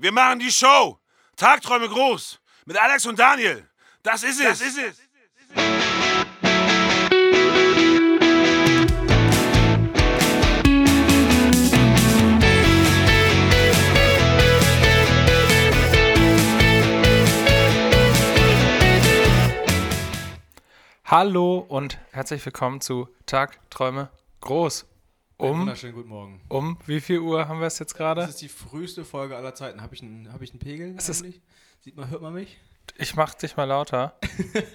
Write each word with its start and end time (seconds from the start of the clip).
Wir 0.00 0.12
machen 0.12 0.38
die 0.38 0.50
Show. 0.50 0.98
Tagträume 1.36 1.86
groß. 1.86 2.40
Mit 2.64 2.78
Alex 2.78 3.04
und 3.04 3.18
Daniel. 3.18 3.68
Das 4.02 4.22
ist 4.22 4.40
es. 4.40 4.58
Das 4.58 4.60
ist 4.62 4.78
es. 4.78 5.02
Hallo 21.04 21.58
und 21.58 21.98
herzlich 22.12 22.42
willkommen 22.46 22.80
zu 22.80 23.06
Tagträume 23.26 24.08
groß. 24.40 24.89
Um, 25.40 25.60
Wunderschönen 25.60 25.94
guten 25.94 26.08
Morgen. 26.10 26.40
um 26.48 26.76
wie 26.86 27.00
viel 27.00 27.20
Uhr 27.20 27.48
haben 27.48 27.60
wir 27.60 27.66
es 27.66 27.78
jetzt 27.78 27.92
Das 27.92 27.96
gerade? 27.96 28.22
ist 28.24 28.42
die 28.42 28.48
früheste 28.48 29.04
Folge 29.06 29.36
aller 29.36 29.54
Zeiten. 29.54 29.80
Habe 29.80 29.94
ich 29.94 30.02
einen, 30.02 30.30
hab 30.32 30.42
ich 30.42 30.50
einen 30.50 30.58
Pegel 30.58 30.94
Es 30.98 31.08
ist-? 31.08 31.24
Sieht 31.80 31.96
man, 31.96 32.10
hört 32.10 32.20
man 32.20 32.34
mich? 32.34 32.58
Ich 32.98 33.14
mach 33.16 33.32
dich 33.34 33.56
mal 33.56 33.64
lauter. 33.64 34.18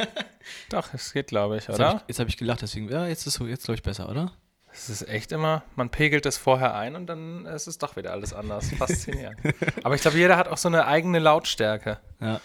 Doch, 0.70 0.94
es 0.94 1.14
geht, 1.14 1.28
glaube 1.28 1.58
ich, 1.58 1.68
Jetzt 1.68 1.80
habe 1.80 1.92
oder? 1.92 2.02
ich, 2.02 2.08
jetzt 2.10 2.20
hab 2.20 2.28
ich 2.30 2.38
gelacht, 2.38 2.62
deswegen, 2.64 2.90
ja, 2.90 3.06
jetzt 3.06 3.28
ist 3.28 3.36
so, 3.36 3.46
jetzt 3.46 3.66
glaube 3.66 3.76
ich 3.76 3.84
besser, 3.84 4.10
oder? 4.10 4.32
Es 4.72 4.90
ist 4.90 5.08
echt 5.08 5.32
immer, 5.32 5.64
man 5.76 5.90
pegelt 5.90 6.26
es 6.26 6.38
vorher 6.38 6.74
ein 6.76 6.96
und 6.96 7.06
dann 7.08 7.46
ist 7.46 7.68
es 7.68 7.78
doch 7.78 7.96
wieder 7.96 8.12
alles 8.12 8.34
anders. 8.34 8.72
Faszinierend. 8.78 9.40
Aber 9.84 9.94
ich 9.96 10.02
glaube, 10.02 10.18
jeder 10.18 10.36
hat 10.36 10.48
auch 10.48 10.58
so 10.58 10.68
eine 10.68 10.86
eigene 10.88 11.20
Lautstärke. 11.20 12.00
Ja. 12.20 12.42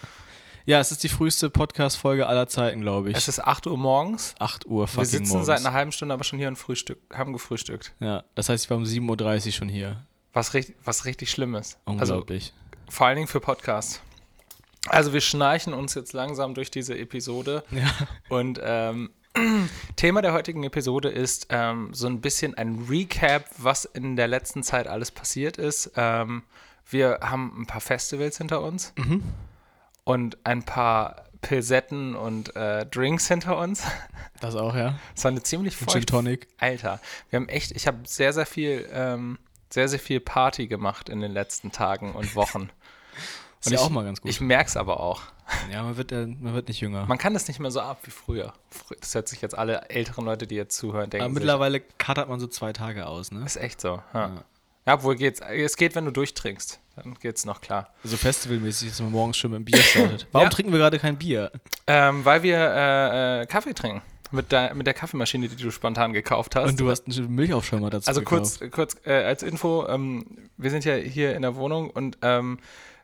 Ja, 0.65 0.79
es 0.79 0.91
ist 0.91 1.03
die 1.03 1.09
früheste 1.09 1.49
Podcast-Folge 1.49 2.27
aller 2.27 2.47
Zeiten, 2.47 2.81
glaube 2.81 3.09
ich. 3.11 3.17
Es 3.17 3.27
ist 3.27 3.39
8 3.43 3.67
Uhr 3.67 3.77
morgens. 3.77 4.35
8 4.39 4.65
Uhr 4.67 4.83
Wir 4.83 4.87
fucking 4.87 5.05
sitzen 5.09 5.29
morgens. 5.29 5.47
seit 5.47 5.59
einer 5.59 5.73
halben 5.73 5.91
Stunde 5.91 6.13
aber 6.13 6.23
schon 6.23 6.37
hier 6.39 6.47
und 6.47 6.55
frühstück, 6.55 6.99
haben 7.13 7.33
gefrühstückt. 7.33 7.93
Ja, 7.99 8.23
das 8.35 8.49
heißt, 8.49 8.65
ich 8.65 8.69
war 8.69 8.77
um 8.77 8.83
7.30 8.83 9.45
Uhr 9.47 9.51
schon 9.53 9.69
hier. 9.69 10.05
Was, 10.33 10.53
richtig, 10.53 10.75
was 10.83 11.05
richtig 11.05 11.31
schlimm 11.31 11.55
ist. 11.55 11.77
Also 11.85 12.13
Unglaublich. 12.13 12.53
vor 12.89 13.07
allen 13.07 13.15
Dingen 13.15 13.27
für 13.27 13.39
Podcasts. 13.41 14.01
Also 14.87 15.13
wir 15.13 15.21
schnarchen 15.21 15.73
uns 15.73 15.93
jetzt 15.93 16.13
langsam 16.13 16.53
durch 16.53 16.71
diese 16.71 16.97
Episode. 16.97 17.63
ja. 17.71 17.89
Und 18.29 18.59
ähm, 18.63 19.09
Thema 19.95 20.21
der 20.21 20.33
heutigen 20.33 20.63
Episode 20.63 21.09
ist 21.09 21.47
ähm, 21.49 21.89
so 21.93 22.07
ein 22.07 22.21
bisschen 22.21 22.55
ein 22.55 22.85
Recap, 22.89 23.45
was 23.57 23.85
in 23.85 24.15
der 24.15 24.27
letzten 24.27 24.63
Zeit 24.63 24.87
alles 24.87 25.11
passiert 25.11 25.57
ist. 25.57 25.91
Ähm, 25.95 26.43
wir 26.89 27.19
haben 27.21 27.61
ein 27.61 27.65
paar 27.67 27.81
Festivals 27.81 28.37
hinter 28.37 28.61
uns 28.61 28.93
Mhm. 28.97 29.23
Und 30.03 30.37
ein 30.45 30.63
paar 30.63 31.25
Pilsetten 31.41 32.15
und 32.15 32.55
äh, 32.55 32.85
Drinks 32.85 33.27
hinter 33.27 33.57
uns. 33.57 33.83
Das 34.39 34.55
auch, 34.55 34.75
ja. 34.75 34.95
Es 35.15 35.23
war 35.23 35.31
eine 35.31 35.41
ziemlich 35.43 35.77
Gin 35.77 35.87
feucht. 35.87 36.09
Tonic. 36.09 36.47
Alter, 36.59 36.99
wir 37.29 37.37
haben 37.37 37.49
echt, 37.49 37.71
ich 37.71 37.87
habe 37.87 37.99
sehr, 38.05 38.33
sehr 38.33 38.45
viel, 38.45 38.87
ähm, 38.91 39.39
sehr, 39.69 39.87
sehr 39.87 39.99
viel 39.99 40.19
Party 40.19 40.67
gemacht 40.67 41.09
in 41.09 41.19
den 41.21 41.31
letzten 41.31 41.71
Tagen 41.71 42.13
und 42.13 42.35
Wochen. 42.35 42.69
Ist 43.59 43.67
Und 43.67 43.73
ja 43.73 43.79
ich- 43.79 43.85
auch 43.85 43.89
mal 43.91 44.03
ganz 44.03 44.21
gut. 44.21 44.31
Ich 44.31 44.41
merke 44.41 44.67
es 44.69 44.77
aber 44.77 44.99
auch. 44.99 45.21
ja, 45.71 45.83
man 45.83 45.95
wird, 45.97 46.11
äh, 46.11 46.25
man 46.25 46.53
wird 46.55 46.67
nicht 46.67 46.81
jünger. 46.81 47.05
Man 47.05 47.17
kann 47.19 47.33
das 47.35 47.47
nicht 47.47 47.59
mehr 47.59 47.69
so 47.71 47.79
ab 47.81 47.99
wie 48.03 48.11
früher. 48.11 48.53
Frü- 48.73 48.97
Das 48.99 49.13
hört 49.13 49.27
sich 49.27 49.41
jetzt 49.41 49.55
alle 49.57 49.89
älteren 49.89 50.25
Leute, 50.25 50.47
die 50.47 50.55
jetzt 50.55 50.75
zuhören, 50.77 51.09
denken. 51.11 51.25
Aber 51.25 51.33
sich, 51.33 51.39
mittlerweile 51.41 51.79
kattert 51.79 52.27
man 52.29 52.39
so 52.39 52.47
zwei 52.47 52.73
Tage 52.73 53.05
aus, 53.05 53.31
ne? 53.31 53.45
Ist 53.45 53.57
echt 53.57 53.79
so. 53.81 54.01
Ja. 54.13 54.27
Ja. 54.29 54.43
ja, 54.87 54.93
obwohl 54.95 55.15
geht's. 55.15 55.41
Es 55.41 55.77
geht, 55.77 55.93
wenn 55.95 56.05
du 56.05 56.11
durchtrinkst. 56.11 56.79
Dann 56.95 57.15
geht's 57.15 57.45
noch 57.45 57.61
klar. 57.61 57.89
So 58.03 58.17
festivalmäßig, 58.17 58.89
dass 58.89 59.01
man 59.01 59.11
morgens 59.11 59.37
schon 59.37 59.51
mit 59.51 59.59
dem 59.59 59.65
Bier 59.65 59.77
startet. 59.81 60.27
Warum 60.31 60.45
Ja. 60.45 60.49
trinken 60.49 60.71
wir 60.71 60.79
gerade 60.79 60.99
kein 60.99 61.17
Bier? 61.17 61.51
Ähm, 61.87 62.25
weil 62.25 62.43
wir 62.43 62.57
äh, 62.57 63.41
äh, 63.41 63.45
Kaffee 63.45 63.73
trinken. 63.73 64.01
Mit 64.33 64.51
der, 64.53 64.73
mit 64.75 64.87
der 64.87 64.93
Kaffeemaschine, 64.93 65.49
die 65.49 65.55
du 65.57 65.71
spontan 65.71 66.13
gekauft 66.13 66.55
hast. 66.55 66.69
Und 66.69 66.79
du 66.79 66.89
hast 66.89 67.05
einen 67.07 67.35
Milchaufschäumer 67.35 67.89
dazu 67.89 68.07
also 68.07 68.21
gekauft. 68.21 68.59
kurz, 68.59 68.71
kurz 68.71 68.95
äh, 69.05 69.23
als 69.25 69.43
Info, 69.43 69.85
ähm, 69.89 70.25
wir 70.57 70.69
sind 70.71 70.85
ja 70.85 70.95
hier 70.95 71.35
in 71.35 71.41
der 71.41 71.55
Wohnung 71.55 71.89
und 71.89 72.17
ähm, 72.21 72.59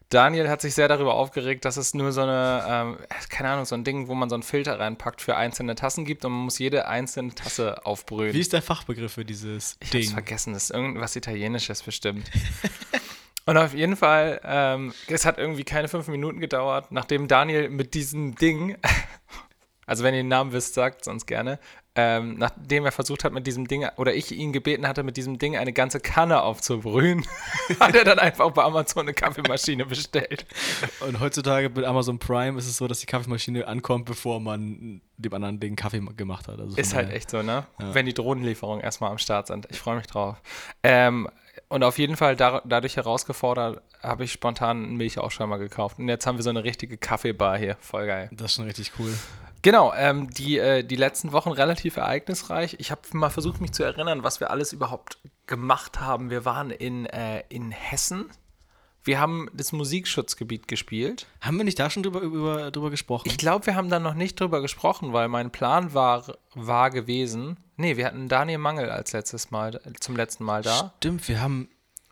Daniel 0.10 0.48
hat 0.48 0.62
sich 0.62 0.74
sehr 0.74 0.88
darüber 0.88 1.16
aufgeregt, 1.16 1.66
dass 1.66 1.76
es 1.76 1.94
nur 1.94 2.14
so 2.14 2.22
eine, 2.22 2.64
ähm, 2.66 2.98
keine 3.28 3.50
Ahnung, 3.50 3.66
so 3.66 3.76
ein 3.76 3.84
Ding, 3.84 4.08
wo 4.08 4.16
man 4.16 4.30
so 4.30 4.36
einen 4.36 4.44
Filter 4.44 4.80
reinpackt 4.80 5.22
für 5.22 5.36
einzelne 5.36 5.76
Tassen 5.76 6.06
gibt 6.06 6.24
und 6.24 6.32
man 6.32 6.42
muss 6.46 6.60
jede 6.60 6.88
einzelne 6.88 7.36
Tasse 7.36 7.86
aufbrühen. 7.86 8.34
Wie 8.34 8.40
ist 8.40 8.54
der 8.54 8.62
Fachbegriff 8.62 9.12
für 9.12 9.26
dieses 9.26 9.76
Ich 9.82 9.90
Ding? 9.90 10.04
hab's 10.04 10.14
vergessen, 10.14 10.54
das 10.54 10.64
ist 10.66 10.72
irgendwas 10.72 11.14
Italienisches 11.18 11.84
bestimmt. 11.84 12.32
Und 13.48 13.56
auf 13.56 13.74
jeden 13.74 13.96
Fall, 13.96 14.42
ähm, 14.44 14.94
es 15.08 15.26
hat 15.26 15.38
irgendwie 15.38 15.64
keine 15.64 15.88
fünf 15.88 16.10
Minuten 16.10 16.42
gedauert, 16.42 16.92
nachdem 16.92 17.30
Daniel 17.30 17.70
mit 17.70 17.94
diesem 17.94 18.36
Ding, 18.36 18.78
also 19.86 20.04
wenn 20.04 20.14
ihr 20.14 20.20
den 20.20 20.28
Namen 20.28 20.52
wisst, 20.52 20.74
sagt 20.74 21.06
sonst 21.06 21.26
gerne, 21.28 21.58
ähm, 21.96 22.36
nachdem 22.38 22.84
er 22.84 22.92
versucht 22.92 23.24
hat 23.24 23.32
mit 23.32 23.48
diesem 23.48 23.66
Ding, 23.66 23.88
oder 23.96 24.14
ich 24.14 24.34
ihn 24.34 24.52
gebeten 24.52 24.86
hatte, 24.86 25.02
mit 25.02 25.16
diesem 25.16 25.40
Ding 25.40 25.56
eine 25.56 25.72
ganze 25.72 26.02
Kanne 26.02 26.44
aufzubrühen, 26.44 27.26
hat 27.80 27.96
er 27.96 28.04
dann 28.04 28.20
einfach 28.20 28.52
bei 28.52 28.64
Amazon 28.64 29.04
eine 29.04 29.14
Kaffeemaschine 29.14 29.86
bestellt. 29.86 30.46
Und 31.00 31.22
heutzutage 31.22 31.70
mit 31.70 31.86
Amazon 31.86 32.20
Prime 32.20 32.60
ist 32.60 32.68
es 32.68 32.76
so, 32.76 32.88
dass 32.88 33.00
die 33.00 33.06
Kaffeemaschine 33.06 33.66
ankommt, 33.66 34.04
bevor 34.06 34.42
man 34.42 35.02
dem 35.16 35.34
anderen 35.34 35.62
den 35.62 35.78
Kaffee 35.78 36.02
gemacht 36.18 36.50
hat. 36.50 36.60
Also 36.60 36.76
Ist 36.76 36.94
halt 36.94 37.12
echt 37.12 37.30
so, 37.30 37.42
ne? 37.42 37.66
Ja. 37.80 37.94
Wenn 37.94 38.06
die 38.06 38.14
Drohnenlieferungen 38.14 38.84
erstmal 38.84 39.10
am 39.10 39.18
Start 39.18 39.48
sind. 39.48 39.68
Ich 39.72 39.80
freue 39.80 39.96
mich 39.96 40.08
drauf. 40.08 40.36
Ähm, 40.84 41.30
und 41.70 41.84
auf 41.84 41.98
jeden 41.98 42.16
Fall 42.16 42.36
dar 42.36 42.62
dadurch 42.66 42.96
herausgefordert, 42.96 43.82
habe 44.02 44.24
ich 44.24 44.32
spontan 44.32 44.84
einen 44.84 44.98
Milchaufschäumer 44.98 45.58
gekauft. 45.58 46.00
Und 46.00 46.08
jetzt 46.08 46.26
haben 46.26 46.38
wir 46.38 46.44
so 46.44 46.50
eine 46.50 46.64
richtige 46.64 46.98
Kaffeebar 46.98 47.58
hier. 47.58 47.78
Voll 47.80 48.08
geil. 48.08 48.30
Das 48.32 48.52
ist 48.52 48.56
schon 48.56 48.66
richtig 48.66 48.92
cool. 49.00 49.14
Genau, 49.64 49.94
ähm, 49.96 50.30
die, 50.30 50.60
äh, 50.60 50.84
die 50.84 50.96
letzten 50.96 51.32
Wochen 51.32 51.50
relativ 51.50 51.98
ereignisreich. 51.98 52.78
Ich 52.80 52.92
habe 52.92 53.02
mal 53.14 53.30
versucht, 53.30 53.60
mich 53.60 53.74
zu 53.74 53.84
erinnern, 53.84 54.24
was 54.24 54.40
wir 54.40 54.52
alles 54.52 54.72
überhaupt 54.72 55.18
gemacht 55.46 56.00
haben. 56.00 56.30
Wir 56.30 56.46
waren 56.46 56.72
in, 56.72 57.06
äh, 57.06 57.44
in 57.50 57.72
Hessen. 57.72 58.30
Wir 59.08 59.22
haben 59.22 59.50
das 59.54 59.72
Musikschutzgebiet 59.72 60.68
gespielt. 60.68 61.28
Haben 61.40 61.58
wir 61.58 61.64
nicht 61.64 61.80
da 61.80 61.90
schon 61.90 62.04
drüber, 62.04 62.20
über, 62.20 62.72
drüber 62.72 62.90
gesprochen? 62.90 63.30
Ich 63.30 63.38
glaube, 63.38 63.66
wir 63.66 63.76
haben 63.76 63.90
da 63.90 64.00
noch 64.00 64.16
nicht 64.16 64.38
drüber 64.38 64.62
gesprochen, 64.62 65.14
weil 65.14 65.30
mein 65.30 65.50
Plan 65.50 65.94
war, 65.94 66.38
war 66.56 66.90
gewesen. 66.90 67.56
Nee, 67.78 67.96
wir 67.96 68.06
hatten 68.06 68.28
Daniel 68.28 68.58
Mangel 68.58 68.90
als 68.90 69.14
letztes 69.14 69.50
Mal, 69.50 69.80
zum 70.02 70.18
letzten 70.18 70.44
Mal 70.44 70.62
da. 70.62 70.94
Stimmt, 70.98 71.28
wir 71.30 71.42
haben. 71.42 71.70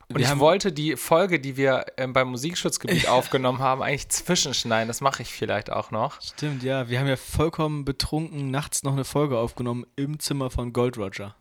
Und 0.08 0.20
wir 0.20 0.26
ich 0.26 0.40
wollte 0.40 0.72
die 0.72 0.96
Folge, 0.96 1.42
die 1.42 1.58
wir 1.58 1.86
ähm, 1.98 2.14
beim 2.14 2.30
Musikschutzgebiet 2.30 3.10
aufgenommen 3.10 3.60
haben, 3.60 3.82
eigentlich 3.82 4.08
zwischenschneiden. 4.08 4.88
Das 4.88 5.02
mache 5.02 5.22
ich 5.22 5.34
vielleicht 5.34 5.72
auch 5.72 5.92
noch. 5.92 6.22
Stimmt, 6.22 6.64
ja. 6.64 6.88
Wir 6.88 7.00
haben 7.00 7.08
ja 7.08 7.18
vollkommen 7.18 7.84
betrunken 7.84 8.52
nachts 8.52 8.84
noch 8.84 8.94
eine 8.94 9.04
Folge 9.04 9.38
aufgenommen 9.38 9.86
im 9.98 10.20
Zimmer 10.20 10.50
von 10.50 10.72
Gold 10.72 10.98
Roger. 10.98 11.36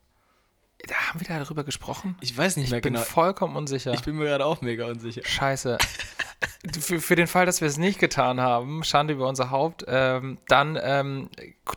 Da 0.86 0.94
haben 0.94 1.20
wir 1.20 1.26
darüber 1.26 1.64
gesprochen. 1.64 2.16
Ich 2.20 2.36
weiß 2.36 2.56
nicht 2.56 2.70
mehr 2.70 2.78
Ich 2.78 2.82
bin 2.82 2.94
genau. 2.94 3.04
vollkommen 3.04 3.56
unsicher. 3.56 3.94
Ich 3.94 4.02
bin 4.02 4.16
mir 4.16 4.24
gerade 4.24 4.44
auch 4.44 4.60
mega 4.60 4.86
unsicher. 4.86 5.22
Scheiße. 5.24 5.78
für, 6.78 7.00
für 7.00 7.16
den 7.16 7.26
Fall, 7.26 7.46
dass 7.46 7.60
wir 7.60 7.68
es 7.68 7.78
nicht 7.78 7.98
getan 7.98 8.40
haben, 8.40 8.84
Schande 8.84 9.14
über 9.14 9.28
unser 9.28 9.50
Haupt, 9.50 9.84
ähm, 9.86 10.38
dann 10.48 10.78
ähm, 10.82 11.30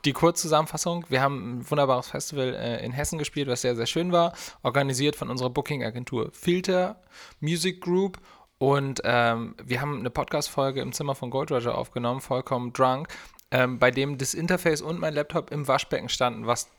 die 0.05 0.13
Kurzzusammenfassung. 0.13 1.05
Wir 1.09 1.21
haben 1.21 1.59
ein 1.59 1.69
wunderbares 1.69 2.07
Festival 2.07 2.53
äh, 2.53 2.83
in 2.83 2.91
Hessen 2.91 3.17
gespielt, 3.17 3.47
was 3.47 3.61
sehr, 3.61 3.75
sehr 3.75 3.85
schön 3.85 4.11
war. 4.11 4.33
Organisiert 4.63 5.15
von 5.15 5.29
unserer 5.29 5.49
Booking-Agentur 5.49 6.31
Filter 6.33 7.01
Music 7.39 7.81
Group. 7.81 8.19
Und 8.59 9.01
ähm, 9.03 9.55
wir 9.63 9.81
haben 9.81 9.99
eine 9.99 10.09
Podcast-Folge 10.09 10.81
im 10.81 10.91
Zimmer 10.91 11.13
von 11.13 11.29
Gold 11.29 11.51
Roger 11.51 11.77
aufgenommen, 11.77 12.21
vollkommen 12.21 12.73
drunk, 12.73 13.07
ähm, 13.51 13.77
bei 13.77 13.91
dem 13.91 14.17
das 14.17 14.33
Interface 14.33 14.81
und 14.81 14.99
mein 14.99 15.13
Laptop 15.13 15.51
im 15.51 15.67
Waschbecken 15.67 16.09
standen, 16.09 16.47
was 16.47 16.69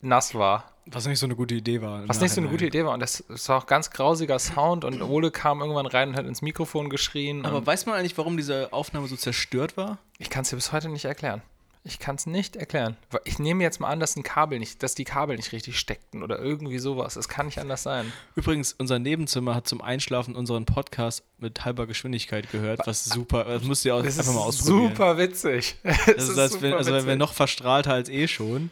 nass 0.00 0.34
war. 0.34 0.73
Was 0.86 1.06
nicht 1.06 1.18
so 1.18 1.26
eine 1.26 1.34
gute 1.36 1.54
Idee 1.54 1.80
war. 1.80 2.06
Was 2.08 2.20
nicht 2.20 2.32
so 2.32 2.40
eine 2.40 2.50
gute 2.50 2.66
Idee 2.66 2.84
war. 2.84 2.92
Und 2.92 3.00
das, 3.00 3.24
das 3.28 3.48
war 3.48 3.58
auch 3.58 3.66
ganz 3.66 3.90
grausiger 3.90 4.38
Sound. 4.38 4.84
Und 4.84 5.00
Ole 5.02 5.30
kam 5.30 5.60
irgendwann 5.60 5.86
rein 5.86 6.10
und 6.10 6.16
hat 6.16 6.26
ins 6.26 6.42
Mikrofon 6.42 6.90
geschrien. 6.90 7.46
Aber 7.46 7.64
weiß 7.64 7.86
man 7.86 7.94
eigentlich, 7.96 8.16
warum 8.18 8.36
diese 8.36 8.72
Aufnahme 8.72 9.08
so 9.08 9.16
zerstört 9.16 9.76
war? 9.76 9.98
ich 10.18 10.30
kann 10.30 10.42
es 10.42 10.50
dir 10.50 10.56
bis 10.56 10.72
heute 10.72 10.88
nicht 10.88 11.04
erklären. 11.06 11.42
Ich 11.86 11.98
kann 11.98 12.16
es 12.16 12.24
nicht 12.24 12.56
erklären. 12.56 12.96
Ich 13.24 13.38
nehme 13.38 13.62
jetzt 13.62 13.78
mal 13.78 13.88
an, 13.88 14.00
dass 14.00 14.16
ein 14.16 14.22
Kabel 14.22 14.58
nicht, 14.58 14.82
dass 14.82 14.94
die 14.94 15.04
Kabel 15.04 15.36
nicht 15.36 15.52
richtig 15.52 15.78
steckten 15.78 16.22
oder 16.22 16.38
irgendwie 16.38 16.78
sowas. 16.78 17.16
Es 17.16 17.28
kann 17.28 17.44
nicht 17.44 17.58
anders 17.58 17.82
sein. 17.82 18.10
Übrigens, 18.36 18.72
unser 18.72 18.98
Nebenzimmer 18.98 19.54
hat 19.54 19.68
zum 19.68 19.82
Einschlafen 19.82 20.34
unseren 20.34 20.64
Podcast 20.64 21.24
mit 21.36 21.62
halber 21.66 21.86
Geschwindigkeit 21.86 22.50
gehört, 22.50 22.80
was 22.86 23.04
super, 23.04 23.44
das 23.44 23.64
müsst 23.64 23.84
ihr 23.84 23.94
auch 23.94 24.02
Das 24.02 24.18
einfach 24.18 24.32
mal 24.32 24.40
ausprobieren. 24.40 24.88
super 24.90 25.18
witzig. 25.18 25.76
Das 26.06 26.28
ist, 26.28 26.38
als 26.38 26.62
wenn, 26.62 26.72
also 26.72 26.90
wenn 26.92 27.06
wir 27.06 27.16
noch 27.16 27.34
verstrahlter 27.34 27.92
als 27.92 28.08
eh 28.08 28.28
schon. 28.28 28.70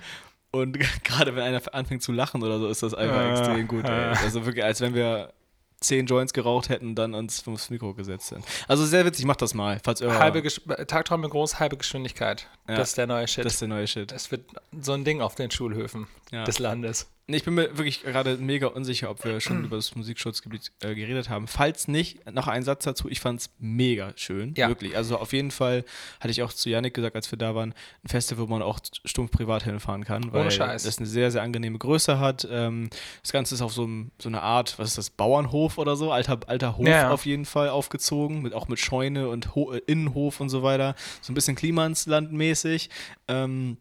Und 0.52 0.78
gerade 1.04 1.34
wenn 1.34 1.42
einer 1.42 1.60
anfängt 1.74 2.02
zu 2.02 2.12
lachen 2.12 2.42
oder 2.42 2.58
so, 2.58 2.68
ist 2.68 2.82
das 2.82 2.94
einfach 2.94 3.16
Ah, 3.16 3.30
extrem 3.30 3.66
gut. 3.66 3.84
Ah. 3.86 4.12
Also 4.22 4.44
wirklich, 4.44 4.64
als 4.64 4.80
wenn 4.80 4.94
wir 4.94 5.32
zehn 5.80 6.06
Joints 6.06 6.32
geraucht 6.32 6.68
hätten, 6.68 6.94
dann 6.94 7.14
uns 7.14 7.46
aufs 7.48 7.70
Mikro 7.70 7.94
gesetzt 7.94 8.28
sind. 8.28 8.44
Also 8.68 8.86
sehr 8.86 9.04
witzig, 9.04 9.24
macht 9.24 9.42
das 9.42 9.54
mal, 9.54 9.80
falls 9.82 10.00
ihr 10.00 10.16
halbe 10.16 10.42
Gesch 10.42 10.60
Tagträume 10.86 11.28
groß, 11.28 11.58
halbe 11.58 11.76
Geschwindigkeit. 11.76 12.48
Ja. 12.68 12.76
Das 12.76 12.90
ist 12.90 12.98
der 12.98 13.06
neue 13.06 13.26
Shit. 13.26 13.44
Das 13.44 13.54
ist 13.54 13.60
der 13.60 13.68
neue 13.68 13.86
Shit. 13.86 14.12
Es 14.12 14.30
wird 14.30 14.44
so 14.80 14.92
ein 14.92 15.04
Ding 15.04 15.20
auf 15.20 15.34
den 15.34 15.50
Schulhöfen. 15.50 16.06
Ja. 16.32 16.44
des 16.44 16.58
Landes. 16.58 17.08
Ich 17.28 17.44
bin 17.44 17.54
mir 17.54 17.78
wirklich 17.78 18.02
gerade 18.02 18.36
mega 18.36 18.66
unsicher, 18.66 19.08
ob 19.08 19.24
wir 19.24 19.40
schon 19.40 19.64
über 19.64 19.76
das 19.76 19.94
Musikschutzgebiet 19.94 20.72
äh, 20.80 20.94
geredet 20.94 21.28
haben. 21.28 21.46
Falls 21.46 21.86
nicht, 21.86 22.28
noch 22.30 22.48
ein 22.48 22.62
Satz 22.64 22.82
dazu. 22.84 23.08
Ich 23.08 23.20
fand 23.20 23.40
es 23.40 23.50
mega 23.60 24.12
schön. 24.16 24.54
Ja. 24.56 24.68
Wirklich. 24.68 24.96
Also 24.96 25.18
auf 25.18 25.32
jeden 25.32 25.52
Fall 25.52 25.84
hatte 26.20 26.30
ich 26.32 26.42
auch 26.42 26.52
zu 26.52 26.68
Yannick 26.68 26.94
gesagt, 26.94 27.14
als 27.14 27.30
wir 27.30 27.38
da 27.38 27.54
waren, 27.54 27.74
ein 28.04 28.08
Festival, 28.08 28.48
wo 28.48 28.50
man 28.50 28.60
auch 28.60 28.80
stumpf 29.04 29.30
privat 29.30 29.62
hinfahren 29.62 30.04
kann. 30.04 30.32
Weil 30.32 30.50
Scheiß. 30.50 30.82
das 30.82 30.98
eine 30.98 31.06
sehr, 31.06 31.30
sehr 31.30 31.42
angenehme 31.42 31.78
Größe 31.78 32.18
hat. 32.18 32.46
Ähm, 32.50 32.90
das 33.22 33.30
Ganze 33.32 33.54
ist 33.54 33.62
auf 33.62 33.72
so, 33.72 33.84
einem- 33.84 34.10
so 34.18 34.28
eine 34.28 34.42
Art, 34.42 34.78
was 34.80 34.88
ist 34.88 34.98
das, 34.98 35.10
Bauernhof 35.10 35.78
oder 35.78 35.94
so? 35.96 36.10
Alter, 36.10 36.40
alter 36.48 36.76
Hof 36.76 36.86
Ja, 36.86 36.92
ja. 37.02 37.10
auf 37.12 37.24
jeden 37.24 37.44
Fall 37.44 37.68
aufgezogen. 37.68 38.42
Mit, 38.42 38.52
auch 38.52 38.66
mit 38.68 38.80
Scheune 38.80 39.28
und 39.28 39.54
Ho 39.54 39.72
äh, 39.72 39.80
Innenhof 39.86 40.40
und 40.40 40.48
so 40.48 40.62
weiter. 40.64 40.96
So 41.20 41.30
ein 41.32 41.34
bisschen 41.34 41.54
Klimansland 41.56 42.32
mäßig. 42.32 42.90
Ähm, 43.28 43.76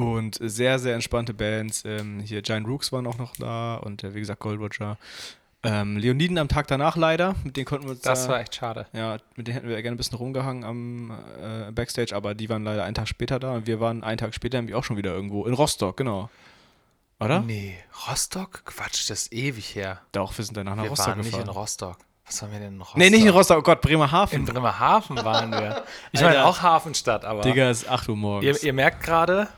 und 0.00 0.38
sehr, 0.40 0.78
sehr 0.78 0.94
entspannte 0.94 1.34
Bands. 1.34 1.84
Ähm, 1.84 2.20
hier 2.20 2.42
Giant 2.42 2.66
Rooks 2.66 2.92
waren 2.92 3.06
auch 3.06 3.18
noch 3.18 3.34
da 3.36 3.76
und 3.76 4.02
äh, 4.04 4.14
wie 4.14 4.20
gesagt 4.20 4.40
Gold 4.40 4.60
Roger. 4.60 4.96
Ähm, 5.62 5.98
Leoniden 5.98 6.38
am 6.38 6.48
Tag 6.48 6.68
danach 6.68 6.96
leider. 6.96 7.34
Mit 7.44 7.56
denen 7.56 7.66
konnten 7.66 7.84
wir 7.86 7.90
uns 7.92 8.00
Das 8.00 8.24
da, 8.24 8.32
war 8.32 8.40
echt 8.40 8.54
schade. 8.54 8.86
ja, 8.94 9.18
mit 9.36 9.46
denen 9.46 9.54
hätten 9.56 9.68
wir 9.68 9.80
gerne 9.82 9.94
ein 9.94 9.98
bisschen 9.98 10.16
rumgehangen 10.16 10.64
am 10.64 11.10
äh, 11.42 11.70
Backstage, 11.70 12.16
aber 12.16 12.34
die 12.34 12.48
waren 12.48 12.64
leider 12.64 12.84
einen 12.84 12.94
Tag 12.94 13.08
später 13.08 13.38
da 13.38 13.52
und 13.52 13.66
wir 13.66 13.78
waren 13.78 14.02
einen 14.02 14.16
Tag 14.16 14.34
später 14.34 14.56
nämlich 14.56 14.74
auch 14.74 14.84
schon 14.84 14.96
wieder 14.96 15.12
irgendwo 15.12 15.44
in 15.44 15.52
Rostock, 15.52 15.98
genau. 15.98 16.30
Oder? 17.20 17.40
Nee, 17.40 17.76
Rostock? 18.08 18.62
Quatsch, 18.64 19.10
das 19.10 19.22
ist 19.24 19.32
ewig 19.34 19.74
her. 19.74 20.00
Doch, 20.12 20.36
wir 20.38 20.44
sind 20.46 20.56
danach 20.56 20.76
nach 20.76 20.84
Wir 20.84 20.88
Rostock 20.90 21.08
waren 21.08 21.18
nicht 21.18 21.26
gefahren. 21.32 21.48
in 21.48 21.50
Rostock. 21.52 21.98
Was 22.24 22.40
haben 22.40 22.52
wir 22.52 22.58
denn 22.60 22.74
in 22.74 22.80
Rostock? 22.80 22.96
nee, 22.96 23.10
nicht 23.10 23.22
in 23.22 23.28
Rostock, 23.28 23.58
oh 23.58 23.62
Gott, 23.62 23.82
Bremerhaven. 23.82 24.38
In 24.38 24.44
Bremerhaven 24.46 25.16
waren 25.22 25.50
wir. 25.52 25.84
Ich 26.12 26.22
meine 26.22 26.46
auch 26.46 26.62
Hafenstadt, 26.62 27.26
aber 27.26 27.42
Digga, 27.42 27.68
es 27.68 27.82
ist 27.82 27.88
8 27.90 28.08
Uhr 28.08 28.16
morgens. 28.16 28.62
ihr, 28.62 28.68
ihr 28.68 28.72
merkt 28.72 29.02
gerade, 29.02 29.48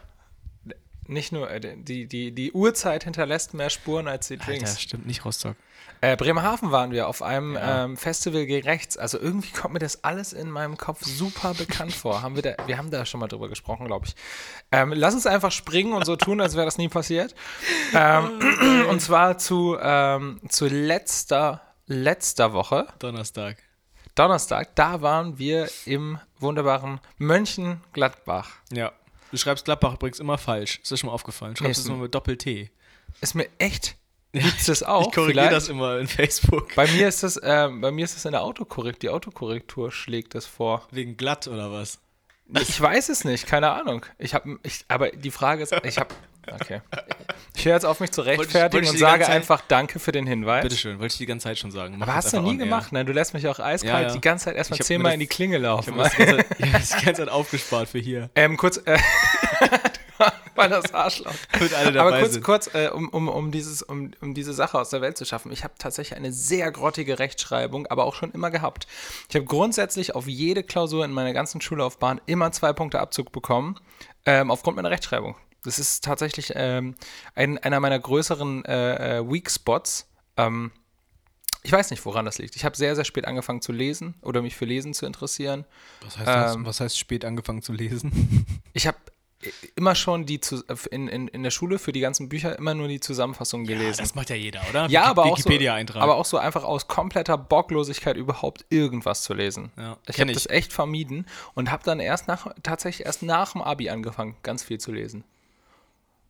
nicht 1.06 1.32
nur, 1.32 1.50
äh, 1.50 1.60
die, 1.76 2.06
die, 2.06 2.32
die 2.32 2.52
Uhrzeit 2.52 3.04
hinterlässt 3.04 3.54
mehr 3.54 3.70
Spuren 3.70 4.08
als 4.08 4.28
die 4.28 4.34
Alter, 4.34 4.46
Drinks. 4.52 4.80
stimmt 4.80 5.06
nicht 5.06 5.24
Rostock. 5.24 5.56
Äh, 6.00 6.16
Bremerhaven 6.16 6.72
waren 6.72 6.90
wir 6.90 7.06
auf 7.06 7.22
einem 7.22 7.54
Ja. 7.54 7.84
ähm, 7.84 7.96
Festival 7.96 8.44
gegen 8.46 8.66
rechts. 8.66 8.96
Also 8.96 9.18
irgendwie 9.20 9.50
kommt 9.52 9.74
mir 9.74 9.78
das 9.80 10.02
alles 10.02 10.32
in 10.32 10.50
meinem 10.50 10.76
Kopf 10.76 11.04
super 11.04 11.54
bekannt 11.54 11.92
vor. 11.94 12.22
Haben 12.22 12.34
wir, 12.34 12.42
da, 12.42 12.54
wir 12.66 12.76
haben 12.76 12.90
da 12.90 13.06
schon 13.06 13.20
mal 13.20 13.28
drüber 13.28 13.48
gesprochen, 13.48 13.86
glaube 13.86 14.06
ich. 14.06 14.14
Ähm, 14.72 14.92
lass 14.96 15.14
uns 15.14 15.26
einfach 15.26 15.52
springen 15.52 15.92
und 15.92 16.04
so 16.04 16.16
tun, 16.16 16.40
als 16.40 16.54
wäre 16.56 16.64
das 16.64 16.76
nie 16.78 16.88
passiert. 16.88 17.34
Ähm, 17.94 18.30
und 18.90 19.00
zwar 19.00 19.38
zu, 19.38 19.76
ähm, 19.80 20.40
zu 20.48 20.66
letzter, 20.66 21.62
letzter 21.86 22.52
Woche, 22.52 22.86
Donnerstag. 22.98 23.58
Donnerstag, 24.14 24.74
da 24.74 25.02
waren 25.02 25.38
wir 25.38 25.68
im 25.86 26.18
wunderbaren 26.38 27.00
Mönchengladbach. 27.18 28.50
Ja. 28.72 28.92
Du 29.32 29.38
schreibst 29.38 29.64
Gladbach 29.64 29.94
übrigens 29.94 30.20
immer 30.20 30.38
falsch. 30.38 30.78
Ist 30.82 30.92
dir 30.92 30.98
schon 30.98 31.08
mal 31.08 31.14
aufgefallen? 31.14 31.56
Schreibst 31.56 31.78
Nee, 31.78 31.82
es 31.84 31.88
immer 31.88 32.02
mit 32.02 32.14
Doppel-T. 32.14 32.70
Ist 33.22 33.34
mir 33.34 33.48
echt. 33.58 33.96
Gibt's 34.32 34.66
das 34.66 34.82
auch? 34.82 35.08
Ich 35.08 35.14
korrigiere 35.14 35.46
vielleicht? 35.46 35.52
das 35.56 35.68
immer 35.68 35.98
in 35.98 36.06
Facebook. 36.06 36.74
Bei 36.74 36.86
mir 36.86 37.08
ist 37.08 37.22
das, 37.22 37.40
ähm, 37.42 37.80
bei 37.80 37.90
mir 37.90 38.04
ist 38.04 38.14
das 38.14 38.24
in 38.26 38.32
der 38.32 38.42
Autokorrektur. 38.42 39.00
Die 39.00 39.08
Autokorrektur 39.08 39.90
schlägt 39.90 40.34
das 40.34 40.46
vor. 40.46 40.86
Wegen 40.90 41.16
glatt 41.16 41.48
oder 41.48 41.72
was? 41.72 41.98
Ich 42.60 42.78
weiß 42.80 43.08
es 43.08 43.24
nicht, 43.24 43.46
keine 43.46 43.70
Ahnung. 43.70 44.04
Ich 44.18 44.34
habe, 44.34 44.58
aber 44.88 45.10
die 45.10 45.30
Frage 45.30 45.62
ist, 45.62 45.72
ich 45.84 45.98
habe, 45.98 46.14
okay. 46.50 46.80
Ich 47.54 47.64
höre 47.66 47.74
jetzt 47.74 47.84
auf 47.84 48.00
mich 48.00 48.10
zu 48.10 48.22
ich- 48.22 48.28
rechtfertigen 48.28 48.84
ich 48.84 48.90
und 48.90 48.98
sage 48.98 49.24
Zeit- 49.24 49.34
einfach 49.34 49.60
Danke 49.68 49.98
für 49.98 50.12
den 50.12 50.26
Hinweis. 50.26 50.62
Bitteschön, 50.62 50.98
wollte 50.98 51.12
ich 51.12 51.18
die 51.18 51.26
ganze 51.26 51.44
Zeit 51.44 51.58
schon 51.58 51.70
sagen. 51.70 51.96
Mach 51.98 52.06
Aber 52.08 52.16
hast 52.16 52.32
du 52.32 52.40
nie 52.40 52.56
gemacht, 52.56 52.92
ne? 52.92 53.04
Du 53.04 53.12
lässt 53.12 53.34
mich 53.34 53.46
auch 53.48 53.58
eiskalt 53.60 53.84
Ja, 53.94 54.00
ja. 54.08 54.12
die 54.12 54.20
ganze 54.20 54.46
Zeit 54.46 54.56
erstmal 54.56 54.80
Ich 54.80 54.86
zehnmal 54.86 55.14
in 55.14 55.20
die 55.20 55.26
Klinge 55.26 55.56
Ich 55.56 55.62
laufen. 55.62 55.94
habe 55.94 56.02
das, 56.04 56.14
die 56.16 56.24
ganze 56.24 56.36
Zeit- 56.48 56.58
ja, 56.60 56.66
das 56.78 56.88
die 56.90 57.04
ganze 57.04 57.22
Zeit 57.24 57.28
aufgespart 57.28 57.88
für 57.88 57.98
hier. 57.98 58.30
ähm, 58.34 58.56
kurz, 58.56 58.78
äh, 58.84 58.98
weil 60.54 60.68
das 60.68 60.92
Arschloch. 60.94 61.32
Aber 61.96 62.18
kurz, 62.20 62.32
sind. 62.34 62.44
kurz 62.44 62.74
äh, 62.74 62.88
um, 62.88 63.08
um, 63.08 63.28
um, 63.28 63.50
dieses, 63.50 63.82
um, 63.82 64.10
um 64.20 64.34
diese 64.34 64.52
Sache 64.52 64.78
aus 64.78 64.90
der 64.90 65.00
Welt 65.00 65.16
zu 65.16 65.24
schaffen. 65.24 65.50
Ich 65.52 65.64
habe 65.64 65.74
tatsächlich 65.78 66.16
eine 66.16 66.32
sehr 66.32 66.70
grottige 66.70 67.18
Rechtschreibung, 67.18 67.86
aber 67.86 68.04
auch 68.04 68.14
schon 68.14 68.30
immer 68.32 68.50
gehabt. 68.50 68.86
Ich 69.28 69.34
habe 69.34 69.44
grundsätzlich 69.46 70.14
auf 70.14 70.26
jede 70.26 70.62
Klausur 70.62 71.04
in 71.04 71.12
meiner 71.12 71.32
ganzen 71.32 71.60
Schullaufbahn 71.60 72.20
immer 72.26 72.52
zwei 72.52 72.72
Punkte 72.72 73.00
Abzug 73.00 73.32
bekommen, 73.32 73.76
ähm, 74.26 74.50
aufgrund 74.50 74.76
meiner 74.76 74.90
Rechtschreibung. 74.90 75.34
Das 75.64 75.78
ist 75.78 76.04
tatsächlich 76.04 76.52
ähm, 76.54 76.94
ein, 77.34 77.58
einer 77.58 77.80
meiner 77.80 77.98
größeren 77.98 78.64
äh, 78.64 79.18
äh, 79.18 79.30
Weak 79.30 79.50
Spots. 79.50 80.08
Ähm, 80.36 80.72
ich 81.62 81.70
weiß 81.70 81.90
nicht, 81.90 82.04
woran 82.04 82.24
das 82.24 82.38
liegt. 82.38 82.56
Ich 82.56 82.64
habe 82.64 82.76
sehr, 82.76 82.96
sehr 82.96 83.04
spät 83.04 83.24
angefangen 83.24 83.62
zu 83.62 83.70
lesen 83.70 84.14
oder 84.22 84.42
mich 84.42 84.56
für 84.56 84.64
Lesen 84.64 84.94
zu 84.94 85.06
interessieren. 85.06 85.64
Was 86.02 86.18
heißt, 86.18 86.28
das? 86.28 86.54
Ähm, 86.56 86.66
Was 86.66 86.80
heißt 86.80 86.98
spät 86.98 87.24
angefangen 87.24 87.62
zu 87.62 87.72
lesen? 87.72 88.46
Ich 88.74 88.86
habe 88.86 88.96
immer 89.76 89.94
schon 89.94 90.24
die 90.24 90.40
in, 90.90 91.08
in, 91.08 91.28
in 91.28 91.42
der 91.42 91.50
Schule 91.50 91.78
für 91.78 91.92
die 91.92 92.00
ganzen 92.00 92.28
Bücher 92.28 92.58
immer 92.58 92.74
nur 92.74 92.88
die 92.88 93.00
Zusammenfassung 93.00 93.64
gelesen. 93.64 93.98
das 93.98 94.14
macht 94.14 94.30
ja 94.30 94.36
jeder, 94.36 94.62
oder? 94.70 94.88
Ja, 94.88 95.04
aber 95.04 95.24
auch, 95.24 95.36
so, 95.36 95.50
aber 95.94 96.16
auch 96.16 96.24
so 96.24 96.38
einfach 96.38 96.64
aus 96.64 96.88
kompletter 96.88 97.36
Bocklosigkeit 97.36 98.16
überhaupt 98.16 98.64
irgendwas 98.70 99.22
zu 99.22 99.34
lesen. 99.34 99.70
Ja, 99.76 99.98
ich 100.08 100.20
habe 100.20 100.32
das 100.32 100.46
echt 100.46 100.72
vermieden 100.72 101.26
und 101.54 101.70
habe 101.70 101.84
dann 101.84 102.00
erst 102.00 102.28
nach, 102.28 102.46
tatsächlich 102.62 103.06
erst 103.06 103.22
nach 103.22 103.52
dem 103.52 103.62
Abi 103.62 103.90
angefangen, 103.90 104.36
ganz 104.42 104.62
viel 104.62 104.78
zu 104.78 104.92
lesen. 104.92 105.24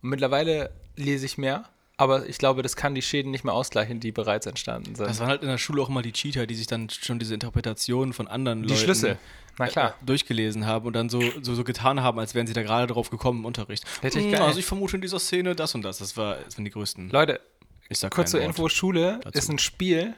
Und 0.03 0.11
mittlerweile 0.11 0.71
lese 0.97 1.25
ich 1.27 1.39
mehr, 1.39 1.65
aber 1.97 2.29
ich 2.29 2.39
glaube, 2.39 2.63
das 2.63 2.75
kann 2.77 2.95
die 2.95 3.03
Schäden 3.03 3.31
nicht 3.31 3.45
mehr 3.45 3.55
ausgleichen, 3.55 4.01
die 4.01 4.13
bereits 4.13 4.47
entstanden 4.47 4.95
sind. 4.95 5.09
das 5.09 5.21
waren 5.21 5.29
halt 5.29 5.43
in 5.43 5.49
der 5.49 5.59
Schule 5.59 5.83
auch 5.83 5.89
immer 5.89 6.03
die 6.03 6.13
Cheater, 6.13 6.47
die 6.47 6.55
sich 6.55 6.67
dann 6.67 6.91
schon 6.91 7.19
diese 7.19 7.35
Interpretationen 7.35 8.13
von 8.13 8.27
anderen 8.29 8.63
die 8.63 8.69
Leuten 8.69 8.81
Schlüssel. 8.81 9.19
Na 9.59 9.67
klar. 9.67 9.91
äh, 9.91 10.05
durchgelesen 10.07 10.67
haben 10.67 10.87
und 10.87 10.95
dann 10.95 11.09
so, 11.11 11.21
so, 11.43 11.55
so 11.55 11.63
getan 11.63 12.03
haben, 12.03 12.19
als 12.19 12.35
wären 12.35 12.47
sie 12.47 12.55
da 12.55 12.63
gerade 12.63 12.93
drauf 12.93 13.11
gekommen 13.11 13.41
im 13.41 13.45
Unterricht. 13.45 13.85
Richtig 14.03 14.25
Hm, 14.25 14.33
geil. 14.33 14.43
Also 14.43 14.59
ich 14.59 14.65
vermute 14.65 14.97
in 14.97 15.03
dieser 15.03 15.21
Szene 15.21 15.55
das 15.55 15.75
und 15.75 15.83
das. 15.83 15.99
Das, 15.99 16.17
war, 16.17 16.37
das 16.37 16.57
waren 16.57 16.65
die 16.65 16.71
größten. 16.71 17.11
Leute, 17.11 17.41
ich 17.89 17.99
sag 17.99 18.13
kurz 18.15 18.31
zur 18.31 18.41
kein 18.41 18.49
Wort. 18.49 18.59
Info: 18.59 18.69
Schule 18.71 19.21
dazu. 19.23 19.39
ist 19.39 19.49
ein 19.51 19.59
Spiel. 19.59 20.15